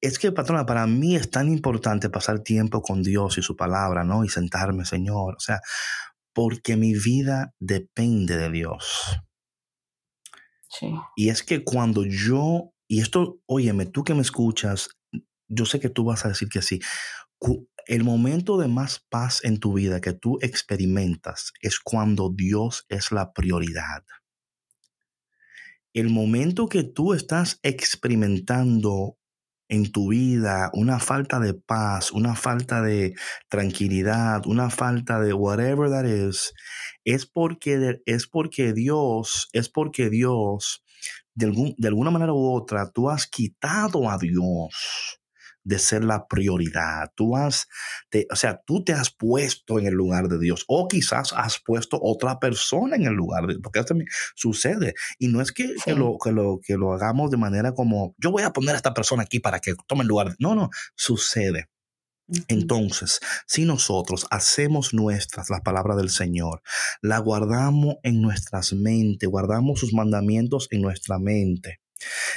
Es 0.00 0.20
que, 0.20 0.30
patrona, 0.30 0.64
para 0.64 0.86
mí 0.86 1.16
es 1.16 1.28
tan 1.28 1.48
importante 1.48 2.08
pasar 2.08 2.38
tiempo 2.38 2.82
con 2.82 3.02
Dios 3.02 3.36
y 3.36 3.42
su 3.42 3.56
palabra, 3.56 4.04
¿no? 4.04 4.24
Y 4.24 4.28
sentarme, 4.28 4.84
Señor. 4.84 5.34
O 5.34 5.40
sea, 5.40 5.60
porque 6.32 6.76
mi 6.76 6.94
vida 6.94 7.54
depende 7.58 8.36
de 8.36 8.50
Dios. 8.50 9.18
Sí. 10.68 10.92
Y 11.16 11.30
es 11.30 11.42
que 11.42 11.64
cuando 11.64 12.04
yo, 12.04 12.72
y 12.86 13.00
esto, 13.00 13.40
óyeme, 13.46 13.86
tú 13.86 14.04
que 14.04 14.14
me 14.14 14.22
escuchas, 14.22 14.90
yo 15.48 15.64
sé 15.64 15.80
que 15.80 15.88
tú 15.88 16.04
vas 16.04 16.24
a 16.24 16.28
decir 16.28 16.48
que 16.48 16.62
sí. 16.62 16.80
El 17.86 18.04
momento 18.04 18.58
de 18.58 18.68
más 18.68 19.04
paz 19.08 19.44
en 19.44 19.60
tu 19.60 19.72
vida 19.72 20.00
que 20.00 20.12
tú 20.12 20.38
experimentas 20.42 21.52
es 21.62 21.80
cuando 21.80 22.30
Dios 22.34 22.84
es 22.88 23.12
la 23.12 23.32
prioridad. 23.32 24.04
El 25.94 26.10
momento 26.10 26.68
que 26.68 26.84
tú 26.84 27.14
estás 27.14 27.58
experimentando 27.62 29.17
en 29.68 29.92
tu 29.92 30.08
vida 30.10 30.70
una 30.72 30.98
falta 30.98 31.38
de 31.40 31.54
paz, 31.54 32.10
una 32.12 32.34
falta 32.34 32.82
de 32.82 33.14
tranquilidad, 33.48 34.46
una 34.46 34.70
falta 34.70 35.20
de 35.20 35.32
whatever 35.32 35.90
that 35.90 36.04
is, 36.04 36.54
es 37.04 37.26
porque, 37.26 38.00
es 38.06 38.26
porque 38.26 38.72
Dios, 38.72 39.48
es 39.52 39.68
porque 39.68 40.10
Dios, 40.10 40.82
de, 41.34 41.46
algún, 41.46 41.74
de 41.78 41.88
alguna 41.88 42.10
manera 42.10 42.32
u 42.32 42.52
otra, 42.52 42.90
tú 42.90 43.10
has 43.10 43.26
quitado 43.26 44.10
a 44.10 44.18
Dios 44.18 45.20
de 45.64 45.78
ser 45.78 46.04
la 46.04 46.26
prioridad. 46.26 47.10
Tú 47.14 47.36
has, 47.36 47.68
o 48.30 48.36
sea, 48.36 48.60
tú 48.66 48.84
te 48.84 48.92
has 48.92 49.10
puesto 49.10 49.78
en 49.78 49.86
el 49.86 49.94
lugar 49.94 50.28
de 50.28 50.38
Dios 50.38 50.64
o 50.68 50.88
quizás 50.88 51.32
has 51.32 51.60
puesto 51.64 51.98
otra 52.02 52.38
persona 52.38 52.96
en 52.96 53.06
el 53.06 53.14
lugar 53.14 53.46
de 53.46 53.54
Dios, 53.54 53.60
porque 53.62 53.80
eso 53.80 53.86
también 53.86 54.08
sucede. 54.34 54.94
Y 55.18 55.28
no 55.28 55.40
es 55.40 55.52
que, 55.52 55.74
lo, 55.86 56.16
que, 56.22 56.32
lo, 56.32 56.60
que 56.62 56.76
lo 56.76 56.92
hagamos 56.92 57.30
de 57.30 57.36
manera 57.36 57.72
como, 57.72 58.14
yo 58.18 58.30
voy 58.30 58.42
a 58.42 58.52
poner 58.52 58.74
a 58.74 58.78
esta 58.78 58.94
persona 58.94 59.22
aquí 59.22 59.40
para 59.40 59.60
que 59.60 59.74
tome 59.86 60.02
el 60.02 60.08
lugar. 60.08 60.34
No, 60.38 60.54
no, 60.54 60.70
sucede. 60.96 61.68
Entonces, 62.48 63.20
si 63.46 63.64
nosotros 63.64 64.26
hacemos 64.30 64.92
nuestras 64.92 65.48
las 65.48 65.62
palabras 65.62 65.96
del 65.96 66.10
Señor, 66.10 66.62
la 67.00 67.18
guardamos 67.18 67.96
en 68.02 68.20
nuestras 68.20 68.74
mentes, 68.74 69.28
guardamos 69.28 69.80
sus 69.80 69.94
mandamientos 69.94 70.68
en 70.70 70.82
nuestra 70.82 71.18
mente, 71.18 71.80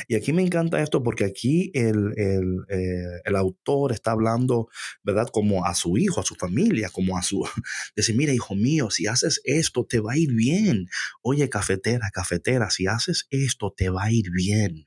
y 0.08 0.16
aquí 0.16 0.34
me 0.34 0.42
encanta 0.42 0.82
esto 0.82 1.04
porque 1.04 1.26
aquí 1.26 1.72
el, 1.74 2.14
eh, 2.18 3.22
el, 3.24 3.36
autor 3.36 3.92
está 3.92 4.12
hablando, 4.12 4.70
¿verdad? 5.04 5.28
Como 5.32 5.66
a 5.66 5.76
su 5.76 5.98
hijo, 5.98 6.20
a 6.20 6.26
su 6.26 6.36
familia, 6.36 6.90
como 6.90 7.18
a 7.18 7.24
su... 7.24 7.44
Decir, 7.96 8.16
mira, 8.16 8.34
hijo 8.34 8.56
mío, 8.56 8.90
si 8.90 9.08
haces 9.08 9.42
esto, 9.44 9.86
te 9.86 10.00
va 10.00 10.14
a 10.14 10.18
ir 10.18 10.34
bien. 10.34 10.88
Oye, 11.22 11.50
cafetera, 11.50 12.10
cafetera, 12.12 12.70
si 12.70 12.88
haces 12.88 13.28
esto, 13.30 13.74
te 13.76 13.90
va 13.90 14.04
a 14.04 14.12
ir 14.12 14.32
bien. 14.32 14.86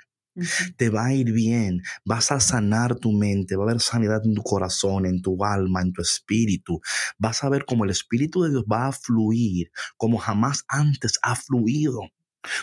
Te 0.76 0.88
va 0.88 1.06
a 1.06 1.14
ir 1.14 1.30
bien, 1.32 1.82
vas 2.04 2.32
a 2.32 2.40
sanar 2.40 2.96
tu 2.96 3.12
mente, 3.12 3.54
va 3.54 3.64
a 3.64 3.70
haber 3.70 3.80
sanidad 3.80 4.20
en 4.24 4.34
tu 4.34 4.42
corazón, 4.42 5.06
en 5.06 5.22
tu 5.22 5.44
alma, 5.44 5.80
en 5.80 5.92
tu 5.92 6.02
espíritu. 6.02 6.80
Vas 7.18 7.44
a 7.44 7.48
ver 7.48 7.64
cómo 7.64 7.84
el 7.84 7.90
Espíritu 7.90 8.42
de 8.42 8.50
Dios 8.50 8.64
va 8.70 8.88
a 8.88 8.92
fluir 8.92 9.70
como 9.96 10.18
jamás 10.18 10.64
antes 10.66 11.20
ha 11.22 11.36
fluido. 11.36 12.00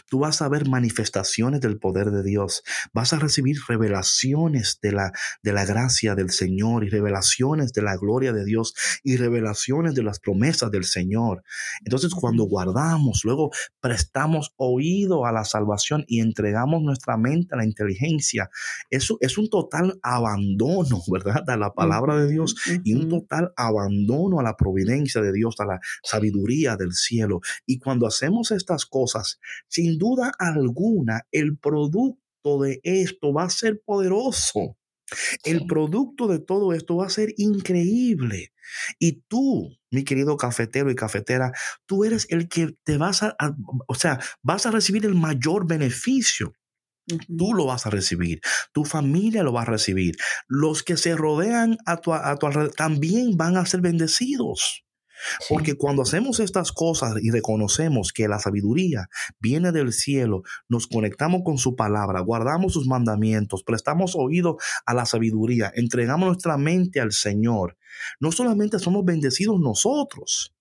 Tú 0.10 0.20
vas 0.20 0.42
a 0.42 0.50
ver 0.50 0.68
manifestaciones 0.68 1.62
del 1.62 1.78
poder 1.78 2.12
de 2.12 2.24
Dios. 2.24 2.64
Vas 2.94 3.14
a 3.14 3.20
recibir 3.20 3.58
revelaciones 3.68 4.80
de 4.82 4.92
la, 4.92 5.12
de 5.44 5.54
la 5.54 5.66
gracia 5.66 6.16
del 6.16 6.30
Señor 6.30 6.84
y 6.84 6.90
revelaciones 6.90 7.74
de 7.74 7.82
la 7.82 7.98
gloria 7.98 8.34
de 8.34 8.46
Dios 8.46 8.74
y 9.04 9.18
revelaciones 9.18 9.96
de 9.96 10.04
las 10.04 10.20
promesas 10.20 10.72
del 10.72 10.84
Señor. 10.84 11.44
Entonces, 11.84 12.14
cuando 12.14 12.44
guardamos, 12.44 13.22
luego 13.24 13.52
prestamos 13.80 14.54
oído 14.58 15.26
a 15.26 15.32
la 15.32 15.46
salvación 15.46 16.06
y 16.08 16.20
entregamos 16.20 16.82
nuestra 16.82 17.18
mente 17.18 17.54
a 17.54 17.58
la 17.58 17.66
inteligencia, 17.66 18.50
eso 18.90 19.18
es 19.22 19.38
un 19.38 19.50
total 19.50 20.00
abandono, 20.02 21.02
¿verdad? 21.12 21.50
A 21.50 21.58
la 21.58 21.74
palabra 21.74 22.18
de 22.18 22.32
Dios 22.32 22.56
y 22.84 22.94
un 22.94 23.10
total 23.10 23.52
abandono 23.56 24.40
a 24.40 24.44
la 24.44 24.56
providencia 24.56 25.22
de 25.22 25.32
Dios, 25.32 25.56
a 25.60 25.66
la 25.66 25.80
sabiduría 26.04 26.76
del 26.76 26.94
cielo. 26.94 27.42
Y 27.66 27.80
cuando 27.80 28.08
hacemos 28.08 28.52
estas 28.52 28.86
cosas, 28.86 29.40
sin 29.72 29.98
duda 29.98 30.34
alguna, 30.38 31.22
el 31.32 31.58
producto 31.58 32.60
de 32.62 32.82
esto 32.84 33.34
va 33.34 33.46
a 33.46 33.50
ser 33.50 33.82
poderoso. 33.86 34.78
El 35.44 35.66
producto 35.66 36.28
de 36.28 36.40
todo 36.40 36.74
esto 36.74 36.98
va 36.98 37.08
a 37.08 37.10
ser 37.10 37.34
increíble. 37.38 38.54
Y 39.00 39.24
tú, 39.28 39.78
mi 39.90 40.04
querido 40.04 40.38
cafetero 40.38 40.92
y 40.92 40.96
cafetera, 40.96 41.52
tú 41.86 42.06
eres 42.06 42.28
el 42.30 42.48
que 42.48 42.76
te 42.84 42.98
vas 42.98 43.24
a, 43.24 43.36
o 43.88 43.96
sea, 43.96 44.20
vas 44.42 44.66
a 44.66 44.72
recibir 44.72 45.06
el 45.06 45.16
mayor 45.16 45.68
beneficio. 45.68 46.54
Tú 47.38 47.54
lo 47.54 47.66
vas 47.66 47.86
a 47.86 47.90
recibir, 47.90 48.40
tu 48.74 48.86
familia 48.86 49.44
lo 49.44 49.52
va 49.52 49.64
a 49.64 49.66
recibir, 49.66 50.16
los 50.48 50.84
que 50.84 50.96
se 50.96 51.16
rodean 51.16 51.78
a 51.86 51.98
tu, 51.98 52.14
a 52.14 52.36
tu 52.38 52.46
alrededor 52.46 52.74
también 52.74 53.36
van 53.36 53.58
a 53.58 53.66
ser 53.66 53.82
bendecidos. 53.82 54.86
Porque 55.50 55.76
cuando 55.76 56.02
hacemos 56.04 56.40
estas 56.40 56.72
cosas 56.72 57.16
y 57.22 57.32
reconocemos 57.32 58.12
que 58.14 58.28
la 58.28 58.40
sabiduría 58.40 59.08
viene 59.40 59.72
del 59.72 59.94
cielo, 59.94 60.44
nos 60.68 60.88
conectamos 60.88 61.42
con 61.44 61.58
su 61.58 61.76
palabra, 61.76 62.22
guardamos 62.22 62.74
sus 62.74 62.88
mandamientos, 62.88 63.64
prestamos 63.64 64.16
oído 64.16 64.58
a 64.86 64.94
la 64.94 65.06
sabiduría, 65.06 65.72
entregamos 65.76 66.28
nuestra 66.28 66.58
mente 66.58 67.00
al 67.00 67.12
Señor, 67.12 67.78
no 68.20 68.32
solamente 68.32 68.80
somos 68.80 69.06
bendecidos 69.06 69.60
nosotros, 69.60 70.54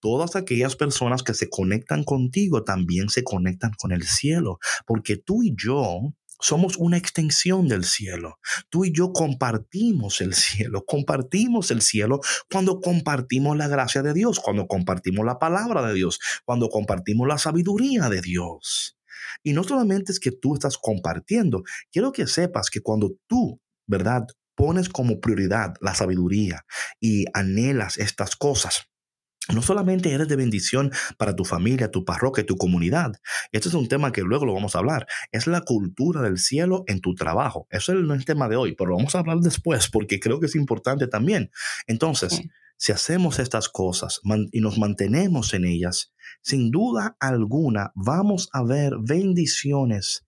todas 0.00 0.34
aquellas 0.34 0.76
personas 0.76 1.22
que 1.22 1.34
se 1.34 1.48
conectan 1.48 2.04
contigo 2.04 2.64
también 2.64 3.08
se 3.08 3.22
conectan 3.22 3.72
con 3.78 3.92
el 3.92 4.02
cielo, 4.02 4.58
porque 4.86 5.16
tú 5.16 5.42
y 5.42 5.54
yo 5.56 6.14
somos 6.40 6.76
una 6.76 6.96
extensión 6.96 7.68
del 7.68 7.84
cielo. 7.84 8.38
Tú 8.68 8.84
y 8.84 8.92
yo 8.92 9.12
compartimos 9.12 10.20
el 10.20 10.34
cielo, 10.34 10.84
compartimos 10.86 11.70
el 11.70 11.82
cielo 11.82 12.20
cuando 12.50 12.80
compartimos 12.80 13.56
la 13.56 13.68
gracia 13.68 14.02
de 14.02 14.14
Dios, 14.14 14.40
cuando 14.40 14.66
compartimos 14.66 15.24
la 15.24 15.38
palabra 15.38 15.86
de 15.86 15.94
Dios, 15.94 16.18
cuando 16.44 16.68
compartimos 16.68 17.28
la 17.28 17.38
sabiduría 17.38 18.08
de 18.08 18.20
Dios. 18.20 18.96
Y 19.42 19.52
no 19.52 19.64
solamente 19.64 20.12
es 20.12 20.20
que 20.20 20.32
tú 20.32 20.54
estás 20.54 20.76
compartiendo, 20.78 21.62
quiero 21.90 22.12
que 22.12 22.26
sepas 22.26 22.70
que 22.70 22.80
cuando 22.80 23.12
tú, 23.26 23.60
¿verdad? 23.86 24.26
Pones 24.54 24.88
como 24.88 25.20
prioridad 25.20 25.74
la 25.80 25.94
sabiduría 25.94 26.66
y 27.00 27.24
anhelas 27.32 27.96
estas 27.96 28.36
cosas, 28.36 28.89
no 29.52 29.62
solamente 29.62 30.12
eres 30.12 30.28
de 30.28 30.36
bendición 30.36 30.92
para 31.18 31.34
tu 31.36 31.44
familia, 31.44 31.90
tu 31.90 32.04
parroquia, 32.04 32.44
tu 32.44 32.56
comunidad. 32.56 33.12
Este 33.52 33.68
es 33.68 33.74
un 33.74 33.88
tema 33.88 34.12
que 34.12 34.22
luego 34.22 34.46
lo 34.46 34.54
vamos 34.54 34.74
a 34.74 34.78
hablar. 34.78 35.06
Es 35.32 35.46
la 35.46 35.62
cultura 35.62 36.22
del 36.22 36.38
cielo 36.38 36.84
en 36.86 37.00
tu 37.00 37.14
trabajo. 37.14 37.66
Eso 37.70 37.94
no 37.94 38.14
es 38.14 38.20
el 38.20 38.26
tema 38.26 38.48
de 38.48 38.56
hoy, 38.56 38.74
pero 38.74 38.90
lo 38.90 38.96
vamos 38.96 39.14
a 39.14 39.20
hablar 39.20 39.38
después 39.38 39.88
porque 39.88 40.20
creo 40.20 40.40
que 40.40 40.46
es 40.46 40.56
importante 40.56 41.06
también. 41.06 41.50
Entonces, 41.86 42.42
si 42.76 42.92
hacemos 42.92 43.38
estas 43.38 43.68
cosas 43.68 44.20
y 44.52 44.60
nos 44.60 44.78
mantenemos 44.78 45.52
en 45.52 45.66
ellas, 45.66 46.14
sin 46.42 46.70
duda 46.70 47.16
alguna 47.20 47.92
vamos 47.94 48.48
a 48.52 48.62
ver 48.62 48.94
bendiciones 49.06 50.26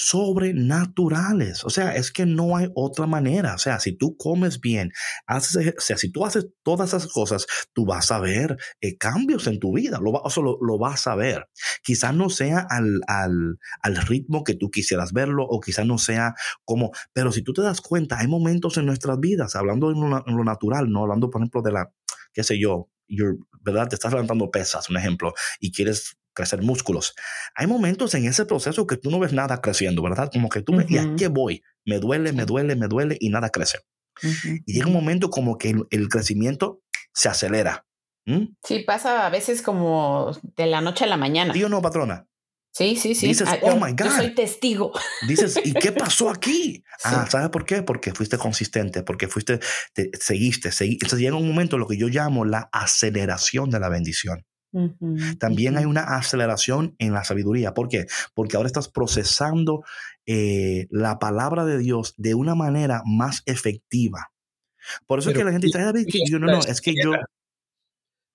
sobrenaturales. 0.00 1.64
O 1.64 1.70
sea, 1.70 1.96
es 1.96 2.12
que 2.12 2.24
no 2.24 2.56
hay 2.56 2.68
otra 2.76 3.08
manera. 3.08 3.56
O 3.56 3.58
sea, 3.58 3.80
si 3.80 3.96
tú 3.96 4.16
comes 4.16 4.60
bien, 4.60 4.92
haces, 5.26 5.74
o 5.76 5.80
sea, 5.80 5.98
si 5.98 6.12
tú 6.12 6.24
haces 6.24 6.46
todas 6.62 6.90
esas 6.90 7.12
cosas, 7.12 7.46
tú 7.72 7.84
vas 7.84 8.12
a 8.12 8.20
ver 8.20 8.56
eh, 8.80 8.96
cambios 8.96 9.48
en 9.48 9.58
tu 9.58 9.74
vida. 9.74 9.98
Lo, 10.00 10.12
o 10.12 10.58
lo, 10.62 10.78
vas 10.78 11.08
a 11.08 11.16
ver. 11.16 11.48
Quizás 11.82 12.14
no 12.14 12.30
sea 12.30 12.64
al, 12.70 13.00
al, 13.08 13.58
al, 13.82 13.96
ritmo 13.96 14.44
que 14.44 14.54
tú 14.54 14.70
quisieras 14.70 15.12
verlo 15.12 15.44
o 15.44 15.58
quizás 15.58 15.84
no 15.84 15.98
sea 15.98 16.36
como, 16.64 16.92
pero 17.12 17.32
si 17.32 17.42
tú 17.42 17.52
te 17.52 17.62
das 17.62 17.80
cuenta, 17.80 18.20
hay 18.20 18.28
momentos 18.28 18.76
en 18.76 18.86
nuestras 18.86 19.18
vidas, 19.18 19.56
hablando 19.56 19.90
en 19.90 19.98
lo, 19.98 20.24
lo 20.24 20.44
natural, 20.44 20.88
no 20.92 21.02
hablando, 21.02 21.28
por 21.28 21.40
ejemplo, 21.40 21.60
de 21.60 21.72
la, 21.72 21.92
qué 22.32 22.44
sé 22.44 22.56
yo, 22.60 22.88
¿verdad? 23.62 23.88
Te 23.88 23.96
estás 23.96 24.12
levantando 24.12 24.48
pesas, 24.48 24.88
un 24.90 24.96
ejemplo, 24.96 25.34
y 25.58 25.72
quieres 25.72 26.18
crecer 26.38 26.62
músculos. 26.62 27.14
Hay 27.54 27.66
momentos 27.66 28.14
en 28.14 28.24
ese 28.26 28.46
proceso 28.46 28.86
que 28.86 28.96
tú 28.96 29.10
no 29.10 29.18
ves 29.18 29.32
nada 29.32 29.60
creciendo, 29.60 30.02
¿verdad? 30.02 30.30
Como 30.32 30.48
que 30.48 30.62
tú 30.62 30.72
me, 30.72 30.86
¿y 30.88 30.96
a 30.98 31.14
qué 31.16 31.28
voy? 31.28 31.62
Me 31.84 31.98
duele, 31.98 32.32
me 32.32 32.44
duele, 32.46 32.76
me 32.76 32.86
duele 32.86 33.16
y 33.20 33.28
nada 33.30 33.50
crece. 33.50 33.78
Ujú. 34.22 34.56
Y 34.66 34.72
llega 34.74 34.86
un 34.86 34.92
momento 34.92 35.30
como 35.30 35.58
que 35.58 35.70
el, 35.70 35.84
el 35.90 36.08
crecimiento 36.08 36.80
se 37.12 37.28
acelera. 37.28 37.84
¿Mm? 38.26 38.54
Sí, 38.64 38.80
pasa 38.80 39.26
a 39.26 39.30
veces 39.30 39.62
como 39.62 40.32
de 40.56 40.66
la 40.66 40.80
noche 40.80 41.04
a 41.04 41.08
la 41.08 41.16
mañana. 41.16 41.52
¿Sí 41.54 41.62
o 41.64 41.68
no, 41.68 41.80
patrona? 41.82 42.26
Sí, 42.74 42.94
sí, 42.96 43.14
sí. 43.14 43.26
Dices, 43.28 43.48
Ah, 43.50 43.58
"Oh 43.62 43.70
yo- 43.70 43.76
my 43.80 43.92
Yo 43.96 44.04
God". 44.04 44.16
soy 44.16 44.34
testigo. 44.34 44.92
Dices, 45.26 45.58
¿y 45.64 45.72
qué 45.72 45.90
pasó 46.12 46.28
aquí? 46.30 46.84
Ah, 47.02 47.24
Sí. 47.24 47.30
¿sabes 47.32 47.48
por 47.48 47.64
qué? 47.64 47.82
Porque 47.82 48.12
fuiste 48.12 48.36
consistente, 48.38 49.02
porque 49.02 49.26
fuiste, 49.28 49.58
te, 49.94 50.10
seguiste, 50.20 50.70
seguiste. 50.70 51.06
Entonces 51.06 51.20
llega 51.24 51.36
un 51.36 51.48
momento, 51.48 51.78
lo 51.78 51.88
que 51.88 51.96
yo 51.96 52.08
llamo 52.08 52.44
la 52.44 52.68
aceleración 52.72 53.70
de 53.70 53.80
la 53.80 53.88
bendición. 53.88 54.44
También 55.38 55.76
hay 55.78 55.84
una 55.86 56.02
aceleración 56.16 56.94
en 56.98 57.12
la 57.12 57.24
sabiduría. 57.24 57.72
¿Por 57.74 57.88
qué? 57.88 58.06
Porque 58.34 58.56
ahora 58.56 58.66
estás 58.66 58.88
procesando 58.88 59.82
eh, 60.26 60.86
la 60.90 61.18
palabra 61.18 61.64
de 61.64 61.78
Dios 61.78 62.14
de 62.18 62.34
una 62.34 62.54
manera 62.54 63.02
más 63.06 63.42
efectiva. 63.46 64.30
Por 65.06 65.18
eso 65.18 65.30
es 65.30 65.36
que 65.36 65.44
la 65.44 65.52
gente 65.52 65.66
dice, 65.68 65.78
"Ay, 65.78 65.84
David, 65.84 66.06
que 66.10 66.20
yo 66.28 66.38
no, 66.38 66.46
no, 66.46 66.58
es 66.60 66.80
que 66.80 66.94
yo, 67.02 67.12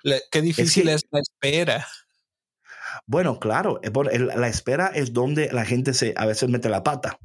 La- 0.04 0.18
qué 0.32 0.42
difícil 0.42 0.84
que- 0.86 0.94
es, 0.94 1.04
la 1.12 1.20
espera. 1.20 1.88
bueno, 3.06 3.40
claro, 3.40 3.80
eh, 3.84 4.20
la 4.20 4.48
espera 4.48 4.88
es 4.88 5.14
donde 5.14 5.52
la 5.52 5.66
gente 5.66 5.94
se 5.94 6.14
a 6.18 6.26
veces 6.26 6.50
mete 6.50 6.70
la 6.70 6.84
pata. 6.84 7.18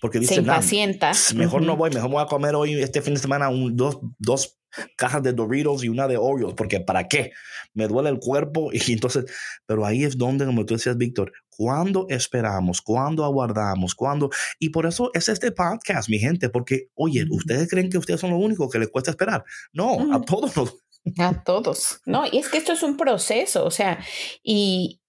Porque 0.00 0.18
Se 0.18 0.22
dice, 0.22 0.34
"Nah, 0.42 0.54
impacienta. 0.54 1.12
mejor 1.36 1.62
no 1.62 1.76
voy, 1.76 1.90
mejor 1.90 2.10
voy 2.10 2.22
a 2.22 2.26
comer 2.26 2.54
hoy, 2.54 2.74
este 2.80 3.00
fin 3.02 3.14
de 3.14 3.20
semana, 3.20 3.48
un- 3.48 3.76
dos, 3.76 3.98
dos 4.18 4.58
cajas 4.96 5.22
de 5.22 5.32
Doritos 5.32 5.84
y 5.84 5.88
una 5.88 6.08
de 6.08 6.16
Oreos, 6.16 6.54
porque 6.54 6.80
¿para 6.80 7.08
qué? 7.08 7.32
Me 7.74 7.88
duele 7.88 8.10
el 8.10 8.18
cuerpo 8.18 8.70
y 8.72 8.92
entonces, 8.92 9.24
pero 9.66 9.84
ahí 9.84 10.04
es 10.04 10.16
donde, 10.18 10.46
como 10.46 10.64
tú 10.66 10.74
decías, 10.74 10.96
Víctor, 10.96 11.32
cuando 11.50 12.06
esperamos, 12.08 12.80
cuando 12.80 13.24
aguardamos, 13.24 13.94
cuando, 13.94 14.30
y 14.58 14.70
por 14.70 14.86
eso 14.86 15.10
es 15.14 15.28
este 15.28 15.52
podcast, 15.52 16.08
mi 16.08 16.18
gente, 16.18 16.48
porque, 16.48 16.88
oye. 16.94 17.24
¿ustedes 17.30 17.68
creen 17.68 17.90
que 17.90 17.98
ustedes 17.98 18.20
son 18.20 18.30
los 18.30 18.40
únicos 18.40 18.70
que 18.70 18.78
les 18.78 18.88
cuesta 18.88 19.10
esperar? 19.10 19.44
No, 19.72 19.90
a 20.12 20.16
Ujú. 20.16 20.24
todos 20.24 20.56
nos, 20.56 20.76
A 21.18 21.42
todos. 21.42 22.00
No, 22.06 22.24
y 22.30 22.38
es 22.38 22.48
que 22.48 22.58
esto 22.58 22.72
es 22.72 22.82
un 22.82 22.96
proceso, 22.96 23.64
o 23.64 23.70
sea, 23.70 23.98
y, 24.42 25.00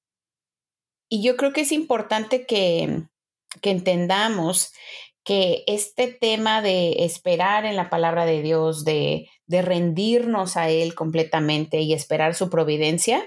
y 1.09 1.24
yo 1.24 1.38
creo 1.38 1.53
que 1.53 1.61
es 1.61 1.72
importante 1.72 2.45
que, 2.45 3.03
que 3.61 3.70
entendamos 3.70 4.72
que 5.24 5.63
este 5.67 6.07
tema 6.07 6.61
de 6.61 7.03
esperar 7.05 7.65
en 7.65 7.76
la 7.76 7.89
palabra 7.89 8.26
de 8.26 8.41
Dios, 8.41 8.84
de, 8.86 9.30
de 9.47 9.61
rendirnos 9.61 10.57
a 10.57 10.69
Él 10.69 10.95
completamente 10.95 11.80
y 11.82 11.93
esperar 11.93 12.36
su 12.36 12.49
providencia, 12.49 13.24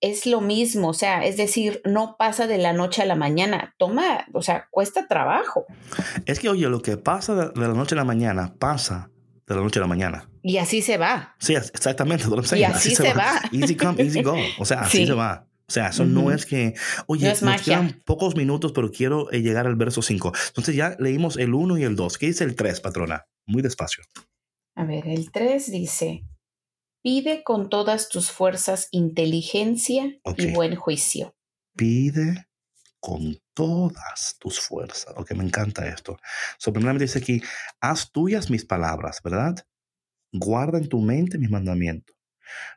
es 0.00 0.26
lo 0.26 0.40
mismo, 0.40 0.90
o 0.90 0.94
sea, 0.94 1.24
es 1.24 1.36
decir, 1.36 1.82
no 1.84 2.14
pasa 2.16 2.46
de 2.46 2.56
la 2.58 2.72
noche 2.72 3.02
a 3.02 3.04
la 3.04 3.16
mañana, 3.16 3.74
toma, 3.78 4.26
o 4.32 4.42
sea, 4.42 4.68
cuesta 4.70 5.08
trabajo 5.08 5.66
es 6.24 6.38
que, 6.38 6.48
oye, 6.48 6.68
lo 6.68 6.82
que 6.82 6.96
pasa 6.96 7.34
de 7.34 7.60
la 7.60 7.74
noche 7.74 7.96
a 7.96 7.98
la 7.98 8.04
mañana, 8.04 8.54
pasa 8.60 9.10
de 9.48 9.56
la 9.56 9.60
noche 9.60 9.80
a 9.80 9.82
la 9.82 9.88
mañana. 9.88 10.30
y 10.42 10.58
así 10.58 10.82
se 10.82 10.98
va. 10.98 11.34
Sí, 11.40 11.54
exactamente. 11.56 12.26
Y 12.56 12.62
así 12.62 12.94
se 12.94 13.12
va. 13.12 13.40
Easy 13.50 13.74
come, 13.76 14.00
easy 14.04 14.22
go. 14.22 14.36
O 14.60 14.64
sea, 14.64 14.82
así 14.82 14.98
Sí. 14.98 15.06
se 15.08 15.14
va. 15.14 15.47
O 15.68 15.72
sea, 15.72 15.88
eso 15.88 16.06
no 16.06 16.22
Ujú. 16.22 16.30
es 16.30 16.46
que, 16.46 16.74
oye, 17.06 17.26
No 17.26 17.32
es 17.32 17.42
nos 17.42 17.62
quedan 17.62 18.00
pocos 18.06 18.34
minutos, 18.36 18.72
pero 18.72 18.90
quiero 18.90 19.30
eh, 19.32 19.42
llegar 19.42 19.66
al 19.66 19.76
verso 19.76 20.00
5. 20.00 20.32
Entonces 20.48 20.74
ya 20.74 20.96
leímos 20.98 21.36
el 21.36 21.52
1 21.52 21.76
y 21.76 21.84
el 21.84 21.94
2. 21.94 22.16
¿Qué 22.16 22.26
dice 22.26 22.44
el 22.44 22.56
3, 22.56 22.80
patrona? 22.80 23.26
Muy 23.46 23.60
despacio. 23.60 24.04
A 24.74 24.84
ver, 24.84 25.06
el 25.08 25.30
3 25.30 25.70
dice, 25.70 26.24
pide 27.02 27.42
con 27.44 27.68
todas 27.68 28.08
tus 28.08 28.30
fuerzas 28.30 28.88
inteligencia 28.92 30.18
y 30.36 30.52
buen 30.52 30.74
juicio. 30.76 31.34
Pide 31.76 32.46
con 33.00 33.36
todas 33.54 34.36
tus 34.38 34.60
fuerzas. 34.60 35.14
Ok, 35.16 35.32
me 35.32 35.44
encanta 35.44 35.86
esto. 35.86 36.18
So, 36.58 36.72
primeramente 36.72 37.04
dice 37.04 37.18
aquí, 37.18 37.42
haz 37.80 38.10
tuyas 38.10 38.50
mis 38.50 38.64
palabras, 38.64 39.20
¿verdad? 39.22 39.56
Guarda 40.32 40.78
en 40.78 40.88
tu 40.88 41.00
mente 41.00 41.38
mis 41.38 41.50
mandamientos. 41.50 42.16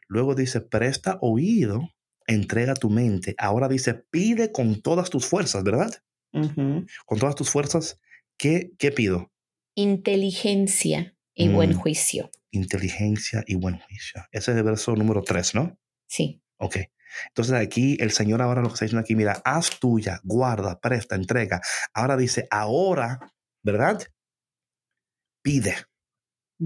Luego 0.08 0.36
dice, 0.36 0.62
presta 0.62 1.18
oído, 1.22 1.90
entrega 2.28 2.74
tu 2.74 2.90
mente. 2.90 3.36
Ahora 3.38 3.68
dice, 3.68 3.94
pide 3.94 4.52
con 4.52 4.82
todas 4.82 5.10
tus 5.10 5.26
fuerzas, 5.26 5.64
¿verdad? 5.64 5.94
Con 6.32 7.20
todas 7.20 7.36
tus 7.36 7.50
fuerzas, 7.50 8.00
¿qué, 8.38 8.72
qué 8.80 8.92
pido? 8.92 9.32
Inteligencia 9.76 11.16
y 11.34 11.50
buen 11.50 11.72
Mm. 11.72 11.74
juicio. 11.74 12.32
Inteligencia 12.52 13.44
y 13.48 13.56
buen 13.56 13.80
juicio. 13.80 14.22
Ese 14.32 14.52
es 14.52 14.58
el 14.58 14.64
verso 14.64 14.96
número 14.96 15.24
3, 15.24 15.56
¿no? 15.56 15.78
Sí. 16.08 16.42
Ok. 16.58 16.78
Entonces 17.28 17.54
aquí 17.56 17.98
el 18.00 18.12
Señor 18.12 18.42
ahora 18.42 18.62
lo 18.62 18.68
que 18.70 18.74
está 18.76 18.86
diciendo 18.86 19.02
aquí, 19.02 19.16
mira, 19.16 19.42
haz 19.44 19.80
tuya, 19.80 20.20
guarda, 20.24 20.80
presta, 20.80 21.16
entrega. 21.16 21.62
Ahora 21.94 22.16
dice, 22.16 22.48
ahora, 22.50 23.20
¿verdad? 23.64 24.02
Pide, 25.44 25.76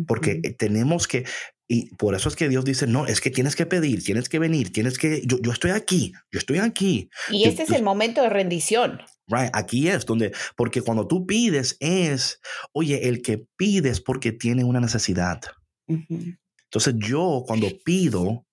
porque 0.07 0.35
tenemos 0.57 1.07
que, 1.07 1.25
y 1.67 1.93
por 1.95 2.13
eso 2.15 2.29
es 2.29 2.35
que 2.35 2.47
Dios 2.49 2.63
dice, 2.65 2.85
no, 2.87 3.07
es 3.07 3.21
que 3.21 3.31
tienes 3.31 3.55
que 3.55 3.65
pedir, 3.65 4.03
tienes 4.03 4.29
que 4.29 4.37
venir, 4.39 4.71
tienes 4.71 4.97
que, 4.99 5.21
yo, 5.25 5.37
yo 5.41 5.51
estoy 5.51 5.71
aquí, 5.71 6.13
yo 6.31 6.37
estoy 6.39 6.59
aquí. 6.59 7.09
Y 7.29 7.43
yo- 7.43 7.49
este 7.49 7.63
es 7.63 7.69
yo- 7.69 7.75
el 7.75 7.83
momento 7.83 8.21
de 8.21 8.29
rendición. 8.29 9.01
Right, 9.27 9.49
aquí 9.53 9.87
es 9.87 10.05
donde, 10.05 10.31
porque 10.55 10.81
cuando 10.83 11.07
tú 11.07 11.25
pides 11.25 11.77
es, 11.79 12.39
oye, 12.73 13.07
el 13.09 13.23
que 13.23 13.47
pides 13.57 13.99
porque 13.99 14.31
tiene 14.31 14.63
una 14.63 14.79
necesidad. 14.79 15.41
Entonces 15.87 16.93
yo 16.97 17.43
cuando 17.47 17.67
pido, 17.83 18.45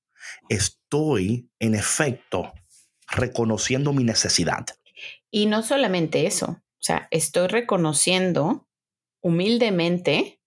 estoy 0.48 1.50
en 1.58 1.74
efecto 1.74 2.52
reconociendo 3.08 3.92
mi 3.92 4.04
necesidad. 4.04 4.64
Y 5.30 5.44
no 5.46 5.62
solamente 5.62 6.26
eso, 6.26 6.46
o 6.52 6.62
sea, 6.82 7.08
estoy 7.10 7.48
reconociendo 7.48 8.66
humildemente 9.20 10.40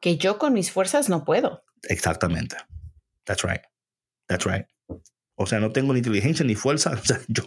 que 0.00 0.16
yo 0.16 0.38
con 0.38 0.52
mis 0.52 0.70
fuerzas 0.70 1.08
no 1.08 1.24
puedo. 1.24 1.63
Exactamente. 1.88 2.56
That's 3.24 3.44
right. 3.44 3.62
That's 4.26 4.46
right. 4.46 4.66
O 5.36 5.46
sea, 5.46 5.60
no 5.60 5.72
tengo 5.72 5.92
ni 5.92 5.98
inteligencia 5.98 6.44
ni 6.44 6.54
fuerza. 6.54 6.90
O 7.02 7.04
sea, 7.04 7.20
yo, 7.28 7.44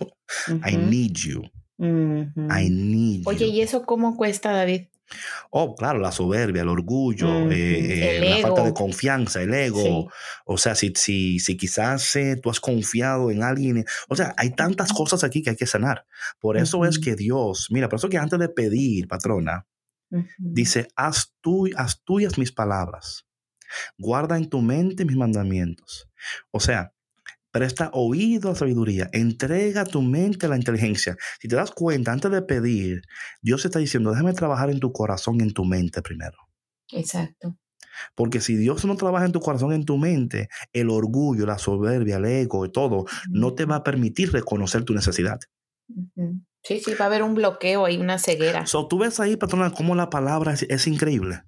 I 0.66 0.76
need 0.76 1.14
you. 1.14 1.44
I 1.80 2.70
need 2.70 3.24
Oye, 3.26 3.48
you. 3.48 3.54
¿y 3.54 3.62
eso 3.62 3.86
cómo 3.86 4.18
cuesta, 4.18 4.52
David? 4.52 4.88
Oh, 5.52 5.76
claro, 5.76 6.00
la 6.00 6.12
soberbia, 6.12 6.64
el 6.64 6.68
orgullo, 6.68 7.50
eh, 7.50 7.54
eh, 7.54 8.18
El 8.18 8.30
la 8.30 8.48
falta 8.48 8.64
de 8.64 8.74
confianza, 8.74 9.42
el 9.42 9.54
ego. 9.54 9.82
Sí. 9.82 10.08
O 10.46 10.58
sea, 10.58 10.76
si, 10.76 10.92
si, 10.96 11.40
si 11.40 11.56
quizás 11.56 12.16
eh, 12.18 12.36
tú 12.42 12.50
has 12.50 12.60
confiado 12.60 13.32
en 13.32 13.44
alguien. 13.44 13.86
O 14.10 14.16
sea, 14.16 14.34
hay 14.38 14.52
tantas 14.52 14.92
cosas 14.92 15.24
aquí 15.24 15.42
que 15.42 15.52
hay 15.52 15.56
que 15.56 15.66
sanar. 15.66 16.06
Por 16.40 16.58
eso 16.58 16.84
es 16.86 17.00
que 17.00 17.16
Dios, 17.16 17.68
mira, 17.70 17.88
por 17.88 18.00
eso 18.00 18.10
que 18.10 18.18
antes 18.18 18.40
de 18.40 18.50
pedir, 18.50 19.08
patrona, 19.08 19.66
dice, 20.38 20.88
haz, 20.96 21.34
tú, 21.42 21.70
haz 21.76 22.02
tuyas 22.04 22.38
mis 22.38 22.52
palabras. 22.52 23.27
Guarda 23.98 24.38
en 24.38 24.50
tu 24.50 24.62
mente 24.62 25.06
mis 25.06 25.18
mandamientos. 25.18 26.10
O 26.52 26.60
sea, 26.60 26.94
presta 27.52 27.90
oído 27.94 28.50
a 28.50 28.54
la 28.54 28.60
sabiduría. 28.60 29.10
Entrega 29.14 29.86
tu 29.86 30.02
mente 30.02 30.46
a 30.46 30.50
la 30.50 30.58
inteligencia. 30.58 31.18
Si 31.40 31.48
te 31.48 31.56
das 31.56 31.72
cuenta, 31.72 32.12
antes 32.12 32.32
de 32.32 32.42
pedir, 32.42 33.02
Dios 33.42 33.66
está 33.66 33.80
diciendo, 33.80 34.12
déjame 34.12 34.34
trabajar 34.34 34.70
en 34.70 34.80
tu 34.80 34.92
corazón 34.92 35.42
en 35.42 35.54
tu 35.54 35.66
mente 35.66 36.02
primero. 36.02 36.38
Exacto. 36.92 37.58
Porque 38.16 38.42
si 38.42 38.56
Dios 38.56 38.86
no 38.86 38.96
trabaja 38.96 39.26
en 39.26 39.32
tu 39.32 39.40
corazón, 39.40 39.74
en 39.74 39.86
tu 39.86 39.98
mente, 39.98 40.50
el 40.72 40.90
orgullo, 40.90 41.46
la 41.46 41.58
soberbia, 41.58 42.18
el 42.18 42.26
ego 42.26 42.66
y 42.66 42.72
todo, 42.72 43.06
no 43.30 43.56
te 43.56 43.66
va 43.66 43.78
a 43.78 43.84
permitir 43.84 44.32
reconocer 44.32 44.84
tu 44.84 44.94
necesidad. 44.94 45.40
Sí, 46.64 46.80
sí, 46.80 46.94
va 46.96 47.06
a 47.06 47.08
haber 47.08 47.24
un 47.24 47.34
bloqueo 47.34 47.86
ahí, 47.86 47.98
una 47.98 48.20
ceguera. 48.20 48.66
So, 48.66 48.88
tú 48.88 49.00
ves 49.00 49.20
ahí, 49.20 49.36
patrona, 49.36 49.72
cómo 49.72 49.96
la 49.96 50.10
palabra 50.10 50.54
es, 50.54 50.64
es 50.64 50.86
increíble. 50.88 51.44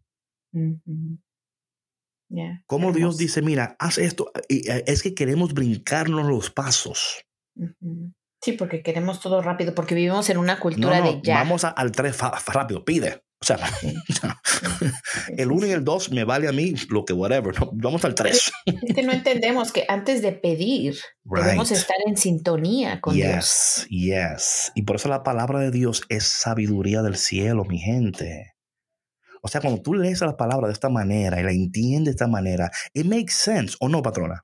Ya, 2.29 2.61
Cómo 2.67 2.91
Dios 2.93 3.17
dice, 3.17 3.41
mira, 3.41 3.75
haz 3.79 3.97
esto. 3.97 4.31
Y 4.47 4.69
eh, 4.69 4.83
es 4.87 5.01
que 5.01 5.15
queremos 5.15 5.53
brincarnos 5.53 6.27
los 6.27 6.51
pasos. 6.51 7.25
Ujú. 7.55 8.13
Sí, 8.41 8.53
porque 8.53 8.81
queremos 8.83 9.19
todo 9.19 9.41
rápido, 9.41 9.73
porque 9.75 9.95
vivimos 9.95 10.29
en 10.29 10.37
una 10.37 10.55
No, 10.55 10.59
cultura 10.61 10.99
no, 10.99 11.05
de 11.11 11.21
ya. 11.23 11.35
vamos 11.35 11.65
a- 11.65 11.69
al 11.69 11.91
3 11.91 12.15
rápido, 12.47 12.85
pide. 12.85 13.23
O 13.41 13.45
sea, 13.45 13.57
Sí. 13.79 13.95
el 15.37 15.51
1 15.51 15.67
y 15.67 15.71
el 15.71 15.83
2 15.83 16.11
me 16.11 16.23
vale 16.23 16.47
a 16.47 16.51
mí 16.51 16.73
lo 16.89 17.05
que 17.05 17.13
whatever. 17.13 17.57
no, 17.59 17.69
vamos 17.73 18.03
al 18.05 18.13
3. 18.15 18.51
Es 18.65 18.93
que 18.95 19.03
no 19.03 19.11
entendemos 19.11 19.71
que 19.71 19.85
antes 19.87 20.21
de 20.21 20.33
pedir 20.33 20.97
debemos 21.23 21.71
estar 21.71 21.95
en 22.05 22.17
sintonía 22.17 22.99
con 23.01 23.15
Dios. 23.15 23.87
Yes, 23.87 23.87
yes. 23.89 24.71
Y 24.75 24.83
por 24.83 24.97
eso 24.97 25.09
la 25.09 25.23
palabra 25.23 25.59
de 25.59 25.71
Dios 25.71 26.03
es 26.09 26.25
sabiduría 26.25 27.01
del 27.01 27.15
cielo, 27.17 27.63
mi 27.65 27.79
gente. 27.79 28.53
O 29.41 29.47
sea, 29.47 29.61
cuando 29.61 29.81
tú 29.81 29.93
lees 29.93 30.21
la 30.21 30.35
palabra 30.37 30.67
de 30.67 30.73
esta 30.73 30.89
manera 30.89 31.39
y 31.39 31.43
la 31.43 31.51
entiendes 31.51 32.05
de 32.05 32.11
esta 32.11 32.27
manera, 32.27 32.71
it 32.93 33.05
makes 33.05 33.33
sense, 33.33 33.75
¿o 33.79 33.89
no, 33.89 34.01
patrona? 34.01 34.43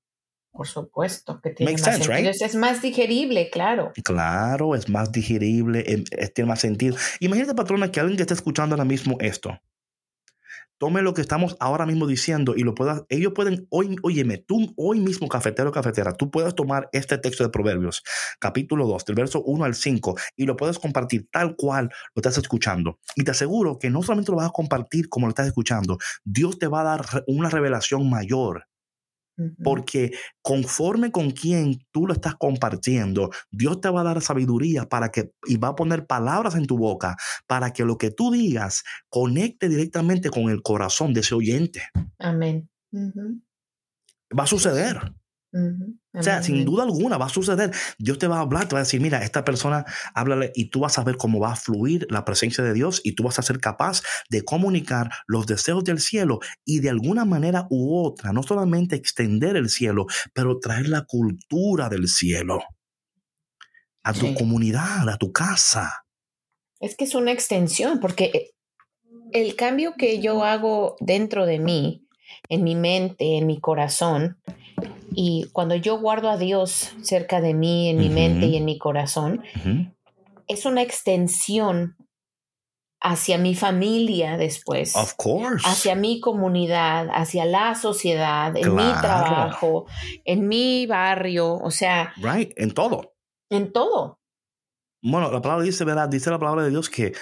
Por 0.52 0.68
supuesto 0.68 1.42
que 1.42 1.50
tiene 1.50 1.72
Makes 1.74 1.82
más 1.84 1.96
sense, 1.96 2.08
sentido. 2.14 2.32
right? 2.32 2.42
Es 2.42 2.56
más 2.56 2.82
digerible, 2.82 3.50
claro. 3.50 3.92
Claro, 4.04 4.74
es 4.76 4.88
más 4.88 5.12
digerible, 5.12 5.84
em- 5.86 6.06
es- 6.12 6.34
tiene 6.34 6.48
más 6.48 6.62
sentido. 6.62 6.96
Imagínate, 7.20 7.54
patrona, 7.56 7.92
que 7.92 8.00
alguien 8.00 8.16
que 8.16 8.24
está 8.24 8.34
escuchando 8.36 8.74
ahora 8.76 8.86
mismo 8.86 9.18
esto 9.20 9.60
tome 10.78 11.02
lo 11.02 11.14
que 11.14 11.22
estamos 11.22 11.56
ahora 11.60 11.86
mismo 11.86 12.08
diciendo 12.08 12.54
y 12.56 12.64
lo 12.64 12.76
puedas, 12.76 13.04
ellos 13.10 13.34
pueden, 13.34 13.68
hoy, 13.70 13.96
óyeme, 14.04 14.38
tú 14.38 14.74
hoy 14.78 15.00
mismo, 15.00 15.28
cafetero, 15.28 15.72
cafetera, 15.72 16.14
tú 16.14 16.32
puedes 16.32 16.56
tomar 16.56 16.90
este 16.92 17.18
texto 17.18 17.44
de 17.44 17.50
Proverbios, 17.50 18.04
capítulo 18.40 18.88
2, 18.88 19.06
del 19.06 19.16
verso 19.16 19.42
1 19.44 19.64
al 19.64 19.76
5, 19.76 20.16
y 20.36 20.46
lo 20.46 20.56
puedes 20.56 20.80
compartir 20.80 21.28
tal 21.32 21.56
cual 21.56 21.90
lo 22.14 22.20
estás 22.20 22.38
escuchando. 22.38 23.00
Y 23.16 23.24
te 23.24 23.32
aseguro 23.32 23.80
que 23.80 23.90
no 23.90 24.04
solamente 24.04 24.32
lo 24.32 24.38
vas 24.38 24.50
a 24.50 24.54
compartir 24.54 25.10
como 25.10 25.28
lo 25.28 25.30
estás 25.30 25.48
escuchando, 25.48 25.98
Dios 26.24 26.60
te 26.60 26.68
va 26.68 26.82
a 26.82 26.84
dar 26.84 27.06
una 27.28 27.50
revelación 27.50 28.10
mayor 28.10 28.66
porque 29.64 30.12
conforme 30.42 31.12
con 31.12 31.32
quien 31.32 31.80
tú 31.92 32.08
lo 32.08 32.14
estás 32.14 32.36
compartiendo, 32.36 33.32
Dios 33.52 33.82
te 33.82 33.90
va 33.90 34.02
a 34.02 34.06
dar 34.06 34.22
sabiduría 34.22 34.86
para 34.86 35.10
que 35.10 35.32
y 35.46 35.58
va 35.58 35.70
a 35.70 35.76
poner 35.76 36.06
palabras 36.06 36.56
en 36.56 36.68
tu 36.68 36.78
boca 36.78 37.18
para 37.48 37.72
que 37.72 37.84
lo 37.84 37.98
que 37.98 38.12
tú 38.12 38.32
digas 38.32 38.84
conecte 39.10 39.70
directamente 39.70 40.30
con 40.30 40.50
el 40.50 40.62
corazón 40.62 41.14
de 41.14 41.22
ese 41.22 41.36
oyente. 41.36 41.82
Amén. 42.20 42.70
Va 44.38 44.44
a 44.44 44.48
suceder. 44.48 45.14
O 46.14 46.22
sea, 46.22 46.44
sin 46.44 46.66
duda 46.66 46.84
alguna 46.84 47.18
va 47.18 47.28
a 47.28 47.30
suceder. 47.30 47.72
Dios 47.98 48.20
te 48.20 48.28
va 48.28 48.38
a 48.38 48.42
hablar, 48.42 48.68
te 48.68 48.76
va 48.76 48.80
a 48.80 48.84
decir, 48.84 49.00
mira, 49.00 49.24
esta 49.24 49.46
persona, 49.46 49.86
háblale 50.14 50.52
y 50.54 50.70
tú 50.70 50.82
vas 50.82 50.98
a 50.98 51.04
ver 51.04 51.16
cómo 51.16 51.40
va 51.40 51.54
a 51.54 51.56
fluir 51.56 52.08
la 52.10 52.26
presencia 52.26 52.64
de 52.64 52.74
Dios 52.74 53.02
y 53.04 53.14
tú 53.14 53.24
vas 53.24 53.40
a 53.40 53.42
ser 53.42 53.60
capaz 53.60 54.02
de 54.30 54.44
comunicar 54.44 55.10
los 55.28 55.48
deseos 55.48 55.84
del 55.84 56.00
cielo 56.00 56.40
y 56.66 56.80
de 56.80 56.90
alguna 56.90 57.24
manera 57.24 57.68
u 57.70 58.06
otra, 58.06 58.34
no 58.34 58.44
solamente 58.44 58.96
extender 58.96 59.56
el 59.56 59.70
cielo, 59.70 60.08
pero 60.34 60.60
traer 60.60 60.90
la 60.90 61.04
cultura 61.04 61.88
del 61.88 62.08
cielo 62.08 62.62
a 64.04 64.14
tu 64.14 64.34
comunidad, 64.36 65.10
a 65.10 65.18
tu 65.18 65.32
casa. 65.32 66.06
Es 66.80 66.96
que 66.96 67.06
es 67.06 67.16
una 67.16 67.32
extensión, 67.32 68.00
porque 68.00 68.26
eh, 68.26 68.52
el 69.32 69.56
cambio 69.56 69.96
que 69.98 70.22
yo 70.22 70.44
hago 70.44 70.96
dentro 71.00 71.46
de 71.46 71.60
mí, 71.60 72.06
en 72.50 72.64
mi 72.64 72.76
mente, 72.76 73.38
en 73.38 73.48
mi 73.48 73.60
corazón, 73.60 74.38
y 75.14 75.48
cuando 75.54 75.76
yo 75.76 76.00
guardo 76.00 76.30
a 76.30 76.38
Dios 76.38 76.92
cerca 77.02 77.42
de 77.42 77.54
mí, 77.54 77.90
en 77.90 77.98
mi 77.98 78.10
mente 78.10 78.48
y 78.48 78.58
en 78.58 78.66
mi 78.66 78.78
corazón, 78.78 79.44
es 80.48 80.66
una 80.66 80.82
extensión 80.82 81.96
hacia 83.02 83.38
mi 83.38 83.56
familia 83.56 84.36
después. 84.38 84.96
Of 84.96 85.14
course. 85.16 85.64
Hacia 85.68 85.96
mi 85.96 86.20
comunidad, 86.20 87.08
hacia 87.14 87.46
la 87.46 87.76
sociedad, 87.76 88.56
en 88.58 88.76
mi 88.76 88.92
trabajo, 89.02 89.86
en 90.26 90.48
mi 90.48 90.88
barrio, 90.88 91.54
o 91.54 91.72
sea. 91.72 92.14
Right, 92.18 92.52
en 92.58 92.74
todo. 92.74 93.14
En 93.50 93.72
todo. 93.72 94.20
Bueno, 95.02 95.32
la 95.32 95.42
palabra 95.42 95.64
dice, 95.64 95.86
¿verdad? 95.86 96.10
Dice 96.10 96.32
la 96.32 96.40
palabra 96.40 96.64
de 96.64 96.72
Dios 96.72 96.90
que 96.90 97.14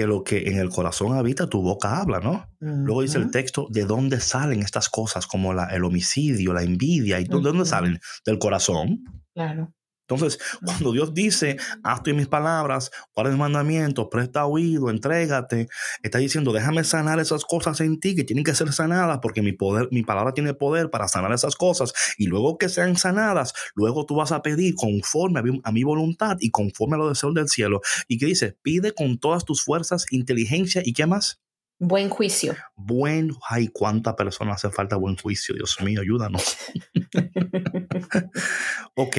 que 0.00 0.06
lo 0.06 0.24
que 0.24 0.48
en 0.48 0.56
el 0.56 0.70
corazón 0.70 1.12
habita, 1.12 1.46
tu 1.46 1.60
boca 1.60 2.00
habla, 2.00 2.20
¿no? 2.20 2.48
Luego 2.58 3.02
dice 3.02 3.18
el 3.18 3.30
texto, 3.30 3.66
¿de 3.68 3.84
dónde 3.84 4.18
salen 4.18 4.62
estas 4.62 4.88
cosas 4.88 5.26
como 5.26 5.52
la, 5.52 5.66
el 5.66 5.84
homicidio, 5.84 6.54
la 6.54 6.62
envidia? 6.62 7.20
¿Y 7.20 7.24
de 7.24 7.38
dónde 7.38 7.66
salen? 7.66 8.00
Del 8.24 8.38
corazón. 8.38 9.04
Claro. 9.34 9.74
Entonces, 10.10 10.40
cuando 10.64 10.92
Dios 10.92 11.14
dice, 11.14 11.56
haz 11.84 12.02
tú 12.02 12.12
mis 12.12 12.26
palabras, 12.26 12.90
guarda 13.14 13.30
mis 13.30 13.38
mandamientos, 13.38 14.08
presta 14.10 14.44
oído, 14.44 14.90
entrégate, 14.90 15.68
está 16.02 16.18
diciendo, 16.18 16.52
déjame 16.52 16.82
sanar 16.82 17.20
esas 17.20 17.44
cosas 17.44 17.80
en 17.80 18.00
ti 18.00 18.16
que 18.16 18.24
tienen 18.24 18.44
que 18.44 18.56
ser 18.56 18.72
sanadas 18.72 19.20
porque 19.22 19.40
mi 19.40 19.52
poder, 19.52 19.88
mi 19.92 20.02
palabra 20.02 20.34
tiene 20.34 20.52
poder 20.52 20.90
para 20.90 21.06
sanar 21.06 21.32
esas 21.32 21.54
cosas. 21.54 21.92
Y 22.18 22.26
luego 22.26 22.58
que 22.58 22.68
sean 22.68 22.96
sanadas, 22.96 23.52
luego 23.76 24.04
tú 24.04 24.16
vas 24.16 24.32
a 24.32 24.42
pedir 24.42 24.74
conforme 24.74 25.38
a 25.38 25.42
mi, 25.44 25.60
a 25.62 25.70
mi 25.70 25.84
voluntad 25.84 26.36
y 26.40 26.50
conforme 26.50 26.96
a 26.96 26.98
los 26.98 27.10
deseos 27.10 27.34
del 27.34 27.48
cielo. 27.48 27.80
¿Y 28.08 28.18
qué 28.18 28.26
dice? 28.26 28.56
Pide 28.62 28.92
con 28.92 29.18
todas 29.18 29.44
tus 29.44 29.62
fuerzas, 29.62 30.06
inteligencia 30.10 30.82
y 30.84 30.92
qué 30.92 31.06
más? 31.06 31.40
Buen 31.78 32.10
juicio. 32.10 32.56
Buen, 32.76 33.30
ay, 33.48 33.68
cuánta 33.68 34.14
persona 34.14 34.52
hace 34.52 34.70
falta 34.70 34.96
buen 34.96 35.16
juicio, 35.16 35.54
Dios 35.54 35.78
mío, 35.80 36.02
ayúdanos. 36.02 36.58
ok, 38.96 39.16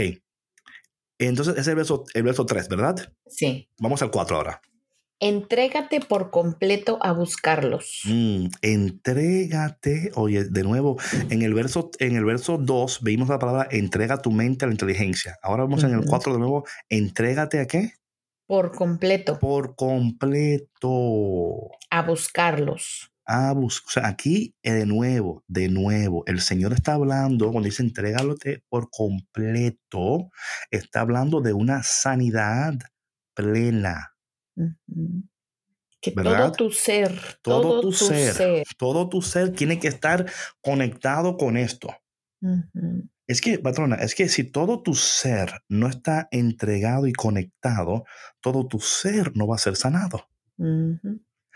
entonces, 1.28 1.58
es 1.58 1.68
el 1.68 1.76
verso, 1.76 2.04
el 2.14 2.24
verso 2.24 2.46
3, 2.46 2.68
¿verdad? 2.70 3.14
Sí. 3.28 3.70
Vamos 3.80 4.02
al 4.02 4.12
4 4.12 4.36
ahora. 4.36 4.62
Entrégate 5.20 6.00
por 6.00 6.32
completo 6.32 6.98
a 7.00 7.12
buscarlos. 7.12 8.02
Mm, 8.06 8.48
entrégate, 8.64 10.12
oye, 10.16 10.46
de 10.46 10.64
nuevo, 10.64 10.98
en 11.30 11.44
el 11.44 11.54
verso 11.54 11.92
en 12.00 12.16
el 12.16 12.26
verso 12.26 12.58
2 12.58 13.04
vimos 13.04 13.30
la 13.30 13.38
palabra 13.38 13.68
entrega 13.70 14.24
tu 14.24 14.32
mente 14.32 14.66
a 14.66 14.68
la 14.68 14.74
inteligencia. 14.74 15.38
Ahora 15.44 15.64
vamos 15.64 15.84
en 15.84 15.94
el 15.94 16.06
4 16.06 16.34
de 16.34 16.40
nuevo, 16.40 16.66
entrégate 16.90 17.60
a 17.60 17.68
qué? 17.68 17.94
Por 18.48 18.72
completo. 18.74 19.38
Por 19.38 19.76
completo. 19.76 20.90
A 21.92 22.02
buscarlos 22.02 23.12
a 23.32 23.54
buscar. 23.54 23.88
O 23.88 23.92
sea, 23.92 24.08
aquí 24.08 24.56
eh, 24.64 24.74
de 24.74 24.86
nuevo, 24.86 25.44
de 25.48 25.70
nuevo, 25.70 26.24
el 26.28 26.42
Señor 26.42 26.74
está 26.74 26.94
hablando, 26.94 27.52
cuando 27.52 27.68
dice 27.68 27.84
entrégalote 27.84 28.64
por 28.70 28.90
completo, 28.90 30.30
está 30.70 31.02
hablando 31.02 31.42
de 31.42 31.54
una 31.54 31.84
sanidad 31.84 32.74
plena. 33.34 34.14
Que 36.02 36.12
todo 36.12 36.52
tu 36.52 36.72
ser, 36.72 37.20
todo, 37.42 37.82
tu, 37.82 37.92
ser, 37.92 38.64
todo 38.78 39.08
tu 39.08 39.22
ser 39.22 39.52
tiene 39.52 39.80
que 39.80 39.88
estar 39.88 40.26
conectado 40.60 41.38
con 41.38 41.58
esto. 41.58 41.90
Es 43.28 43.40
que, 43.40 43.60
patrona, 43.60 43.96
es 43.96 44.16
que 44.16 44.28
si 44.28 44.44
todo 44.44 44.82
tu 44.82 44.96
ser 44.96 45.62
no 45.70 45.88
está 45.88 46.28
entregado 46.32 47.08
y 47.08 47.14
conectado, 47.14 48.04
todo 48.42 48.68
tu 48.68 48.80
ser 48.80 49.38
no 49.38 49.48
va 49.48 49.56
a 49.56 49.60
ser 49.60 49.76
sanado. 49.76 50.28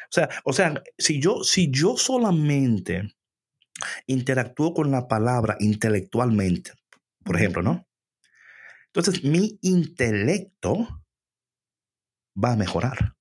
O 0.05 0.11
sea, 0.11 0.29
o 0.43 0.53
sea 0.53 0.83
si, 0.97 1.19
yo, 1.19 1.43
si 1.43 1.69
yo 1.71 1.97
solamente 1.97 3.15
interactúo 4.07 4.73
con 4.73 4.91
la 4.91 5.07
palabra 5.07 5.57
intelectualmente, 5.59 6.71
por 7.23 7.35
ejemplo, 7.35 7.61
¿no? 7.61 7.87
Entonces 8.87 9.23
mi 9.23 9.59
intelecto 9.61 10.87
va 12.41 12.53
a 12.53 12.55
mejorar. 12.55 13.15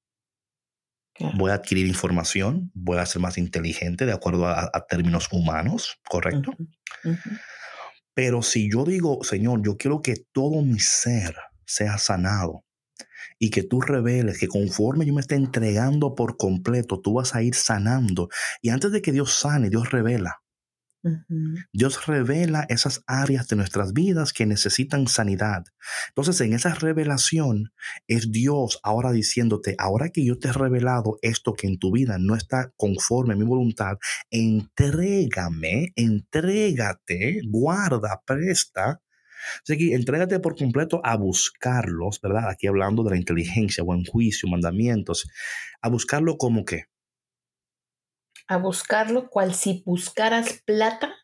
Voy 1.37 1.53
a 1.53 1.55
adquirir 1.55 1.87
información, 1.87 2.72
voy 2.74 2.99
a 2.99 3.07
ser 3.07 3.22
más 3.22 3.39
inteligente 3.39 4.05
de 4.05 4.12
acuerdo 4.12 4.49
a, 4.49 4.87
términos 4.89 5.28
humanos, 5.30 6.01
¿correcto? 6.09 6.53
Pero 8.14 8.43
si 8.43 8.70
yo 8.70 8.85
digo, 8.85 9.22
Señor, 9.22 9.62
yo 9.64 9.76
quiero 9.76 10.03
que 10.03 10.14
todo 10.32 10.62
mi 10.62 10.80
ser 10.80 11.37
sea 11.66 11.99
sanado, 11.99 12.64
y 13.45 13.51
que 13.51 13.62
tú 13.62 13.82
reveles 13.82 14.38
que 14.38 14.49
conforme 14.49 15.05
yo 15.05 15.12
me 15.12 15.20
esté 15.20 15.34
entregando 15.34 16.14
por 16.14 16.38
completo, 16.38 17.03
tú 17.03 17.12
vas 17.12 17.34
a 17.34 17.42
ir 17.42 17.55
sanando. 17.55 18.30
Y 18.62 18.70
antes 18.70 18.90
de 18.90 19.03
que 19.03 19.12
Dios 19.12 19.34
sane, 19.34 19.68
Dios 19.68 19.90
revela. 19.90 20.40
Dios 21.70 22.07
revela 22.07 22.64
esas 22.70 23.03
áreas 23.07 23.47
de 23.49 23.57
nuestras 23.57 23.92
vidas 23.92 24.32
que 24.32 24.47
necesitan 24.47 25.09
sanidad. 25.09 25.64
Entonces, 26.09 26.40
en 26.40 26.55
esa 26.55 26.72
revelación 26.72 27.74
es 28.09 28.32
Dios 28.32 28.80
ahora 28.82 29.12
diciéndote, 29.12 29.74
ahora 29.76 30.09
que 30.09 30.24
yo 30.24 30.38
te 30.38 30.49
he 30.49 30.53
revelado 30.53 31.18
esto 31.20 31.53
que 31.53 31.66
en 31.66 31.78
tu 31.78 31.92
vida 31.92 32.16
no 32.18 32.36
está 32.36 32.72
conforme 32.78 33.34
a 33.34 33.36
mi 33.36 33.45
voluntad, 33.45 33.99
entrégame, 34.30 35.92
entrégate, 35.97 37.42
guarda, 37.47 38.22
presta 38.24 39.03
Así 39.62 39.78
que 39.78 39.95
entrégate 39.95 40.41
por 40.41 40.57
completo 40.57 41.01
a 41.05 41.16
buscarlos, 41.16 42.20
¿verdad? 42.20 42.49
Aquí 42.49 42.66
hablando 42.66 43.03
de 43.03 43.11
la 43.11 43.16
inteligencia, 43.16 43.85
buen 43.85 44.05
juicio, 44.05 44.49
mandamientos. 44.49 45.26
A 45.80 45.89
buscarlo 45.89 46.37
como 46.37 46.64
qué? 46.64 46.85
A 48.47 48.57
buscarlo 48.59 49.28
cual 49.28 49.55
si 49.55 49.82
buscaras 49.87 50.62
plata 50.64 51.14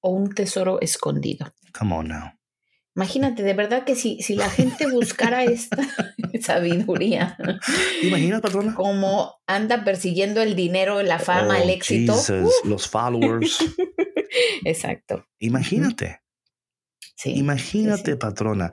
o 0.00 0.10
un 0.10 0.34
tesoro 0.34 0.80
escondido. 0.80 1.52
Come 1.72 1.94
on 1.94 2.08
now. 2.08 2.38
Imagínate, 2.98 3.44
de 3.44 3.54
verdad 3.54 3.84
que 3.84 3.94
si, 3.94 4.20
si 4.22 4.34
la 4.34 4.50
gente 4.50 4.90
buscara 4.90 5.44
esta 5.44 5.76
sabiduría. 6.40 7.36
Imagina, 8.02 8.40
patrona. 8.40 8.74
Como 8.74 9.40
anda 9.46 9.84
persiguiendo 9.84 10.42
el 10.42 10.56
dinero, 10.56 11.00
la 11.04 11.20
fama, 11.20 11.62
el 11.62 11.68
oh, 11.68 11.72
éxito. 11.72 12.16
los 12.64 12.88
followers. 12.88 13.58
Exacto. 14.64 15.24
Imagínate. 15.38 16.22
Imagínate, 17.24 18.16
patrona. 18.16 18.72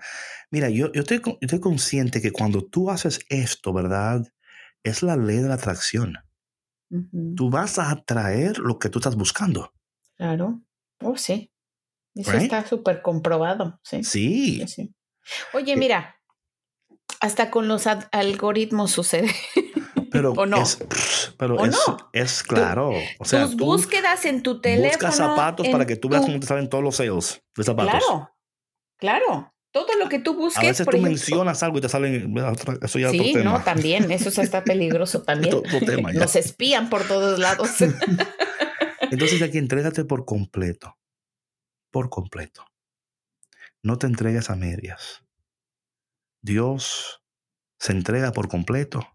Mira, 0.52 0.70
yo, 0.70 0.92
yo, 0.92 1.02
estoy, 1.02 1.22
estoy 1.42 1.60
consciente 1.60 2.22
que 2.22 2.32
cuando 2.32 2.66
tú 2.66 2.90
haces 2.92 3.20
esto, 3.30 3.74
¿verdad? 3.74 4.22
Es 4.84 5.02
la 5.04 5.16
ley 5.16 5.38
de 5.38 5.50
la 5.50 5.56
atracción. 5.56 6.18
Tú 7.36 7.50
vas 7.50 7.80
a 7.80 7.90
atraer 7.90 8.60
lo 8.60 8.78
que 8.80 8.90
tú 8.90 9.00
estás 9.00 9.16
buscando. 9.16 9.74
Claro. 10.16 10.62
Oh, 11.02 11.18
sí. 11.18 11.52
Eso 12.14 12.34
está 12.34 12.66
súper 12.66 13.02
comprobado. 13.02 13.80
Sí. 13.84 14.04
Sí. 14.04 14.94
Oye, 15.54 15.74
eh 15.74 15.78
mira, 15.78 16.16
hasta 17.20 17.52
con 17.52 17.68
los 17.68 17.88
algoritmos 17.88 18.92
sucede. 18.92 19.32
Pero 20.12 20.32
¿O 20.32 20.46
no? 20.46 20.62
Es, 20.62 20.80
pero 21.38 21.66
es, 21.66 21.78
es, 22.14 22.42
claro. 22.42 22.94
o 23.20 23.26
sea, 23.26 23.44
tus 23.48 23.58
búsquedas 23.58 24.24
en 24.24 24.44
tu 24.44 24.62
teléfono. 24.62 24.92
Buscas 24.94 25.18
zapatos 25.18 25.68
para 25.68 25.86
que 25.86 25.98
tú 25.98 26.08
veas 26.08 26.24
cómo 26.24 26.40
te 26.40 26.48
salen 26.48 26.70
todos 26.70 26.82
los 26.82 26.96
sales 26.96 27.44
de 27.54 27.64
zapatos. 27.66 27.92
Claro. 27.92 28.35
Claro, 28.98 29.54
todo 29.76 29.94
lo 30.00 30.08
que 30.08 30.20
tú 30.20 30.36
busques. 30.36 30.64
A 30.64 30.68
veces 30.68 30.88
tú 30.88 30.98
mencionas 31.00 31.62
algo 31.62 31.80
y 31.80 31.82
te 31.82 31.90
salen. 31.90 32.34
Eso 32.82 32.98
ya 32.98 33.10
sí, 33.10 33.34
no, 33.44 33.62
también. 33.62 34.10
Eso 34.10 34.42
está 34.42 34.64
peligroso 34.64 35.22
también. 35.26 35.62
Nos 36.14 36.38
espían 36.38 36.90
por 36.90 37.06
todos 37.06 37.40
lados. 37.40 37.70
Entonces 39.12 39.42
aquí 39.42 39.58
entrégate 39.58 40.06
por 40.06 40.24
completo, 40.24 40.98
por 41.92 42.10
completo. 42.10 42.66
No 43.84 43.98
te 43.98 44.08
entregues 44.08 44.50
a 44.50 44.56
medias. 44.56 45.24
Dios 46.42 47.22
se 47.78 47.92
entrega 47.92 48.32
por 48.32 48.48
completo 48.48 49.06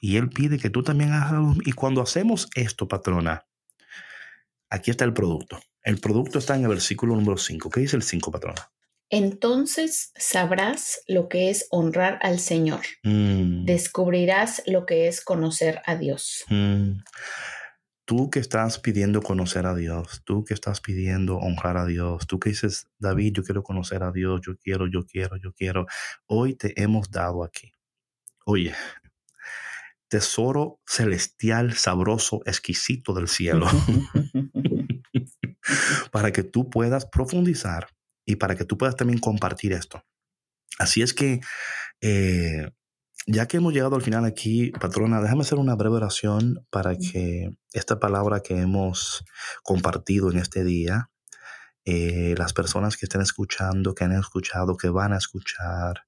y 0.00 0.18
Él 0.18 0.30
pide 0.30 0.58
que 0.58 0.70
tú 0.70 0.82
también 0.82 1.12
hagas 1.12 1.32
lo 1.32 1.40
mismo. 1.40 1.62
Y 1.64 1.72
cuando 1.72 2.00
hacemos 2.00 2.48
esto, 2.54 2.86
patrona, 2.86 3.46
aquí 4.68 4.90
está 4.90 5.04
el 5.04 5.14
producto. 5.14 5.60
El 5.82 5.98
producto 5.98 6.38
está 6.38 6.54
en 6.54 6.62
el 6.62 6.68
versículo 6.68 7.14
número 7.16 7.38
5. 7.38 7.70
¿Qué 7.70 7.80
dice 7.80 7.96
el 7.96 8.02
5, 8.02 8.30
patrona? 8.30 8.70
Entonces 9.10 10.12
sabrás 10.16 11.00
lo 11.08 11.28
que 11.28 11.50
es 11.50 11.66
honrar 11.70 12.18
al 12.22 12.38
Señor. 12.38 12.80
Mm, 13.02 13.64
Descubrirás 13.64 14.62
lo 14.66 14.86
que 14.86 15.08
es 15.08 15.20
conocer 15.20 15.82
a 15.84 15.96
Dios. 15.96 16.44
mm. 16.48 17.00
Tú 18.06 18.28
que 18.28 18.40
estás 18.40 18.80
pidiendo 18.80 19.22
conocer 19.22 19.66
a 19.66 19.74
Dios, 19.76 20.22
tú 20.24 20.42
que 20.42 20.52
estás 20.52 20.80
pidiendo 20.80 21.36
honrar 21.36 21.76
a 21.76 21.86
Dios, 21.86 22.26
tú 22.26 22.40
que 22.40 22.50
dices, 22.50 22.88
David, 22.98 23.34
yo 23.34 23.44
quiero 23.44 23.62
conocer 23.62 24.02
a 24.02 24.10
Dios, 24.10 24.40
yo 24.44 24.56
quiero, 24.56 24.88
yo 24.88 25.06
quiero, 25.06 25.36
yo 25.36 25.52
quiero. 25.52 25.86
Hoy 26.26 26.56
te 26.56 26.80
hemos 26.82 27.12
dado 27.12 27.44
aquí. 27.44 27.70
Oye, 28.44 28.74
tesoro 30.08 30.80
celestial, 30.84 31.74
sabroso, 31.74 32.40
exquisito 32.46 33.14
del 33.14 33.28
cielo. 33.28 33.68
para 36.10 36.32
que 36.32 36.42
tú 36.42 36.68
puedas 36.68 37.06
profundizar 37.06 37.88
y 38.30 38.36
para 38.36 38.54
que 38.54 38.64
tú 38.64 38.78
puedas 38.78 38.96
también 38.96 39.18
compartir 39.18 39.72
esto. 39.72 40.04
Así 40.78 41.02
es 41.02 41.12
que, 41.12 41.40
eh, 42.00 42.70
ya 43.26 43.46
que 43.46 43.56
hemos 43.56 43.72
llegado 43.72 43.96
al 43.96 44.02
final 44.02 44.24
aquí, 44.24 44.70
patrona, 44.70 45.20
déjame 45.20 45.42
hacer 45.42 45.58
una 45.58 45.74
breve 45.74 45.96
oración 45.96 46.64
para 46.70 46.96
que 46.96 47.50
esta 47.72 47.98
palabra 47.98 48.40
que 48.40 48.58
hemos 48.58 49.24
compartido 49.62 50.30
en 50.30 50.38
este 50.38 50.64
día, 50.64 51.10
eh, 51.84 52.34
las 52.38 52.52
personas 52.52 52.96
que 52.96 53.06
estén 53.06 53.20
escuchando, 53.20 53.94
que 53.94 54.04
han 54.04 54.12
escuchado, 54.12 54.76
que 54.76 54.88
van 54.88 55.12
a 55.12 55.18
escuchar, 55.18 56.04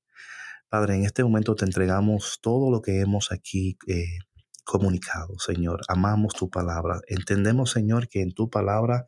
Padre, 0.68 0.94
en 0.94 1.04
este 1.04 1.24
momento 1.24 1.54
te 1.54 1.64
entregamos 1.64 2.38
todo 2.40 2.70
lo 2.70 2.80
que 2.80 3.00
hemos 3.00 3.30
aquí 3.32 3.76
eh, 3.88 4.18
comunicado, 4.64 5.38
Señor. 5.38 5.82
Amamos 5.88 6.34
tu 6.34 6.48
palabra. 6.48 7.00
Entendemos, 7.08 7.72
Señor, 7.72 8.08
que 8.08 8.22
en 8.22 8.32
tu 8.32 8.48
palabra 8.48 9.06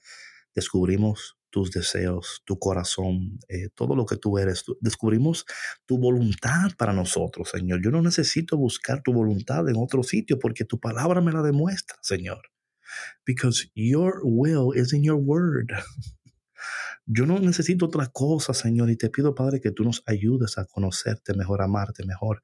descubrimos 0.55 1.39
tus 1.55 1.71
deseos, 1.71 2.43
tu 2.45 2.59
corazón, 2.59 3.39
eh, 3.49 3.69
todo 3.77 3.95
lo 3.95 4.07
que 4.07 4.17
tú 4.17 4.39
eres. 4.39 4.65
Descubrimos 4.81 5.47
tu 5.87 5.99
voluntad 5.99 6.73
para 6.77 6.93
nosotros, 6.93 7.51
Señor. 7.51 7.81
Yo 7.81 7.93
no 7.93 8.03
necesito 8.03 8.57
buscar 8.57 9.05
tu 9.05 9.13
voluntad 9.13 9.69
en 9.69 9.77
otro 9.77 10.03
sitio 10.03 10.41
porque 10.41 10.65
tu 10.65 10.81
palabra 10.81 11.21
me 11.21 11.31
la 11.31 11.43
demuestra, 11.43 11.97
Señor. 12.03 12.43
Because 13.25 13.71
your 13.77 14.21
will 14.25 14.73
is 14.75 14.93
in 14.93 15.05
your 15.05 15.21
word. 15.21 15.69
Yo 17.07 17.25
no 17.25 17.39
necesito 17.39 17.87
otra 17.87 18.09
cosa, 18.09 18.53
Señor, 18.53 18.91
y 18.91 18.97
te 18.97 19.11
pido, 19.11 19.33
Padre, 19.35 19.61
que 19.61 19.71
tú 19.71 19.85
nos 19.85 20.03
ayudes 20.07 20.59
a 20.59 20.65
conocerte 20.65 21.35
mejor, 21.35 21.63
amarte 21.63 22.05
mejor. 22.05 22.43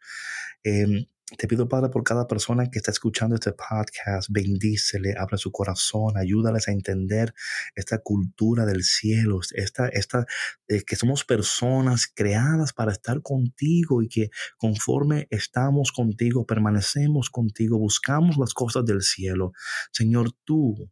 Em, 0.63 1.07
te 1.37 1.47
pido, 1.47 1.69
Padre, 1.69 1.91
por 1.91 2.03
cada 2.03 2.27
persona 2.27 2.71
que 2.71 2.79
está 2.79 2.91
escuchando 2.91 3.35
este 3.35 3.53
podcast, 3.53 4.29
bendícele, 4.31 5.15
abre 5.19 5.39
su 5.39 5.53
corazón, 5.53 6.17
ayúdales 6.17 6.69
a 6.69 6.73
entender 6.73 7.35
esta 7.75 7.99
cultura 7.99 8.67
del 8.67 8.83
cielo, 8.83 9.41
esta, 9.55 9.89
esta, 9.89 10.27
eh, 10.69 10.83
que 10.83 10.97
somos 10.97 11.25
personas 11.25 12.07
creadas 12.13 12.73
para 12.73 12.93
estar 12.93 13.23
contigo 13.23 14.03
y 14.03 14.09
que 14.09 14.31
conforme 14.59 15.29
estamos 15.31 15.93
contigo, 15.93 16.47
permanecemos 16.47 17.31
contigo, 17.31 17.79
buscamos 17.79 18.37
las 18.37 18.55
cosas 18.55 18.85
del 18.85 19.03
cielo. 19.03 19.53
Señor, 19.93 20.33
tú 20.45 20.91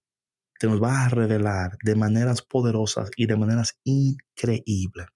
te 0.59 0.67
nos 0.67 0.81
vas 0.81 1.07
a 1.07 1.15
revelar 1.15 1.79
de 1.83 1.95
maneras 1.95 2.43
poderosas 2.43 3.11
y 3.17 3.27
de 3.27 3.37
maneras 3.37 3.79
increíbles. 3.85 5.07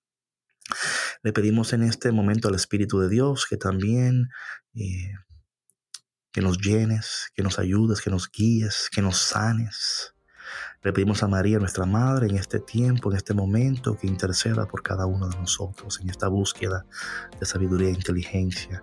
Le 1.22 1.32
pedimos 1.32 1.72
en 1.72 1.82
este 1.82 2.10
momento 2.10 2.48
al 2.48 2.54
Espíritu 2.54 2.98
de 2.98 3.08
Dios 3.08 3.46
que 3.48 3.56
también 3.56 4.28
eh, 4.74 5.14
que 6.32 6.40
nos 6.40 6.58
llenes, 6.58 7.30
que 7.34 7.42
nos 7.42 7.58
ayudes, 7.58 8.00
que 8.00 8.10
nos 8.10 8.30
guíes, 8.30 8.88
que 8.90 9.02
nos 9.02 9.18
sanes. 9.18 10.14
Le 10.82 10.92
pedimos 10.92 11.22
a 11.22 11.28
María, 11.28 11.58
nuestra 11.58 11.86
Madre, 11.86 12.26
en 12.26 12.36
este 12.36 12.58
tiempo, 12.58 13.10
en 13.10 13.16
este 13.16 13.34
momento, 13.34 13.96
que 13.96 14.08
interceda 14.08 14.66
por 14.66 14.82
cada 14.82 15.06
uno 15.06 15.28
de 15.28 15.36
nosotros 15.36 16.00
en 16.00 16.10
esta 16.10 16.26
búsqueda 16.26 16.84
de 17.38 17.46
sabiduría 17.46 17.88
e 17.88 17.92
inteligencia. 17.92 18.82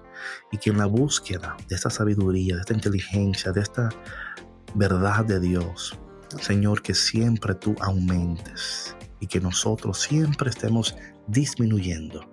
Y 0.51 0.57
que 0.57 0.69
en 0.69 0.77
la 0.77 0.85
búsqueda 0.85 1.57
de 1.67 1.75
esta 1.75 1.89
sabiduría, 1.89 2.55
de 2.55 2.61
esta 2.61 2.73
inteligencia, 2.73 3.51
de 3.51 3.61
esta 3.61 3.89
verdad 4.75 5.25
de 5.25 5.41
Dios, 5.41 5.99
Señor, 6.39 6.81
que 6.81 6.93
siempre 6.93 7.55
tú 7.55 7.75
aumentes 7.81 8.95
y 9.19 9.27
que 9.27 9.41
nosotros 9.41 9.99
siempre 9.99 10.51
estemos 10.51 10.95
disminuyendo. 11.29 12.29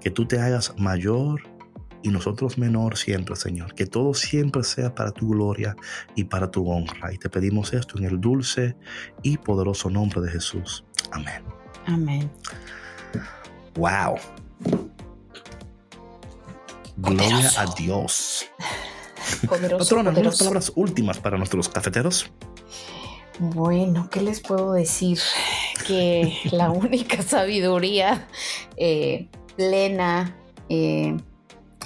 Que 0.00 0.10
tú 0.10 0.26
te 0.26 0.38
hagas 0.38 0.74
mayor 0.78 1.42
y 2.02 2.10
nosotros 2.10 2.58
menor 2.58 2.96
siempre, 2.96 3.34
Señor. 3.36 3.74
Que 3.74 3.86
todo 3.86 4.14
siempre 4.14 4.62
sea 4.62 4.94
para 4.94 5.10
tu 5.10 5.28
gloria 5.28 5.74
y 6.14 6.24
para 6.24 6.50
tu 6.50 6.70
honra. 6.70 7.12
Y 7.12 7.18
te 7.18 7.28
pedimos 7.28 7.72
esto 7.72 7.98
en 7.98 8.04
el 8.04 8.20
dulce 8.20 8.76
y 9.22 9.38
poderoso 9.38 9.90
nombre 9.90 10.20
de 10.20 10.30
Jesús. 10.30 10.84
Amén. 11.10 11.42
Amén. 11.86 12.30
Wow. 13.74 14.16
Gloria 16.96 17.50
a 17.58 17.66
Dios. 17.74 18.46
Poderoso, 19.48 19.96
Patrona, 19.96 20.18
unas 20.18 20.38
palabras 20.38 20.72
últimas 20.76 21.18
para 21.18 21.36
nuestros 21.36 21.68
cafeteros. 21.68 22.30
Bueno, 23.38 24.08
¿qué 24.10 24.22
les 24.22 24.40
puedo 24.40 24.72
decir? 24.72 25.18
Que 25.78 26.32
la 26.52 26.70
única 26.70 27.22
sabiduría 27.22 28.26
eh, 28.76 29.28
plena 29.56 30.36
eh, 30.68 31.16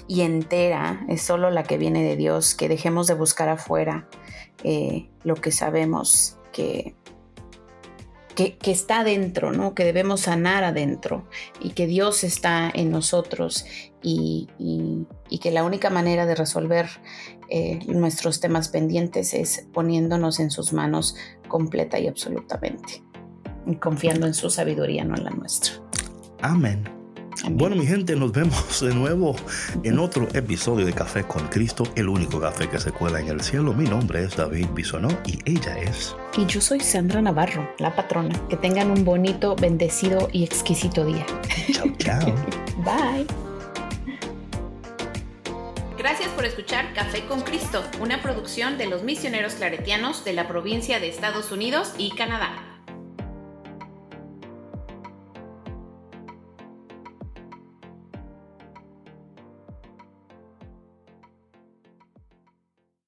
y 0.08 0.20
entera 0.22 1.04
es 1.08 1.22
solo 1.22 1.50
la 1.50 1.62
que 1.64 1.78
viene 1.78 2.02
de 2.02 2.16
Dios, 2.16 2.54
que 2.54 2.68
dejemos 2.68 3.06
de 3.06 3.14
buscar 3.14 3.48
afuera 3.48 4.08
eh, 4.64 5.08
lo 5.24 5.34
que 5.36 5.52
sabemos 5.52 6.36
que, 6.52 6.94
que, 8.34 8.56
que 8.56 8.70
está 8.72 9.00
adentro, 9.00 9.52
¿no? 9.52 9.74
que 9.74 9.84
debemos 9.84 10.22
sanar 10.22 10.64
adentro 10.64 11.28
y 11.60 11.70
que 11.70 11.86
Dios 11.86 12.24
está 12.24 12.70
en 12.74 12.90
nosotros 12.90 13.64
y, 14.02 14.48
y- 14.58 15.06
y 15.28 15.38
que 15.38 15.50
la 15.52 15.62
única 15.62 15.90
manera 15.90 16.26
de 16.26 16.34
resolver 16.34 16.88
eh, 17.48 17.78
nuestros 17.86 18.40
temas 18.40 18.68
pendientes 18.68 19.32
es 19.34 19.66
poniéndonos 19.72 20.40
en 20.40 20.50
sus 20.50 20.72
manos 20.72 21.14
completa 21.48 21.98
y 22.00 22.08
absolutamente. 22.08 23.02
Confiando 23.74 24.26
en 24.26 24.34
su 24.34 24.50
sabiduría, 24.50 25.04
no 25.04 25.16
en 25.16 25.24
la 25.24 25.30
nuestra. 25.30 25.74
Amén. 26.42 26.88
Amén. 27.42 27.56
Bueno, 27.56 27.76
mi 27.76 27.86
gente, 27.86 28.16
nos 28.16 28.32
vemos 28.32 28.80
de 28.80 28.94
nuevo 28.94 29.34
en 29.82 29.98
otro 29.98 30.28
episodio 30.34 30.84
de 30.84 30.92
Café 30.92 31.24
con 31.24 31.48
Cristo, 31.48 31.84
el 31.94 32.08
único 32.08 32.40
café 32.40 32.68
que 32.68 32.78
se 32.78 32.92
cuela 32.92 33.20
en 33.20 33.28
el 33.28 33.40
cielo. 33.40 33.72
Mi 33.72 33.84
nombre 33.84 34.24
es 34.24 34.36
David 34.36 34.66
Bisonó 34.74 35.08
y 35.24 35.38
ella 35.50 35.78
es. 35.78 36.14
Y 36.36 36.44
yo 36.46 36.60
soy 36.60 36.80
Sandra 36.80 37.22
Navarro, 37.22 37.68
la 37.78 37.94
patrona. 37.94 38.38
Que 38.48 38.56
tengan 38.56 38.90
un 38.90 39.04
bonito, 39.04 39.56
bendecido 39.56 40.28
y 40.32 40.44
exquisito 40.44 41.04
día. 41.04 41.24
Chao, 41.72 41.86
chao. 41.98 42.34
Bye. 42.84 43.26
Gracias 45.96 46.30
por 46.30 46.44
escuchar 46.44 46.92
Café 46.94 47.26
con 47.26 47.42
Cristo, 47.42 47.84
una 48.00 48.22
producción 48.22 48.78
de 48.78 48.86
los 48.86 49.02
misioneros 49.02 49.54
claretianos 49.54 50.24
de 50.24 50.32
la 50.32 50.48
provincia 50.48 50.98
de 50.98 51.08
Estados 51.08 51.52
Unidos 51.52 51.92
y 51.98 52.10
Canadá. 52.14 52.69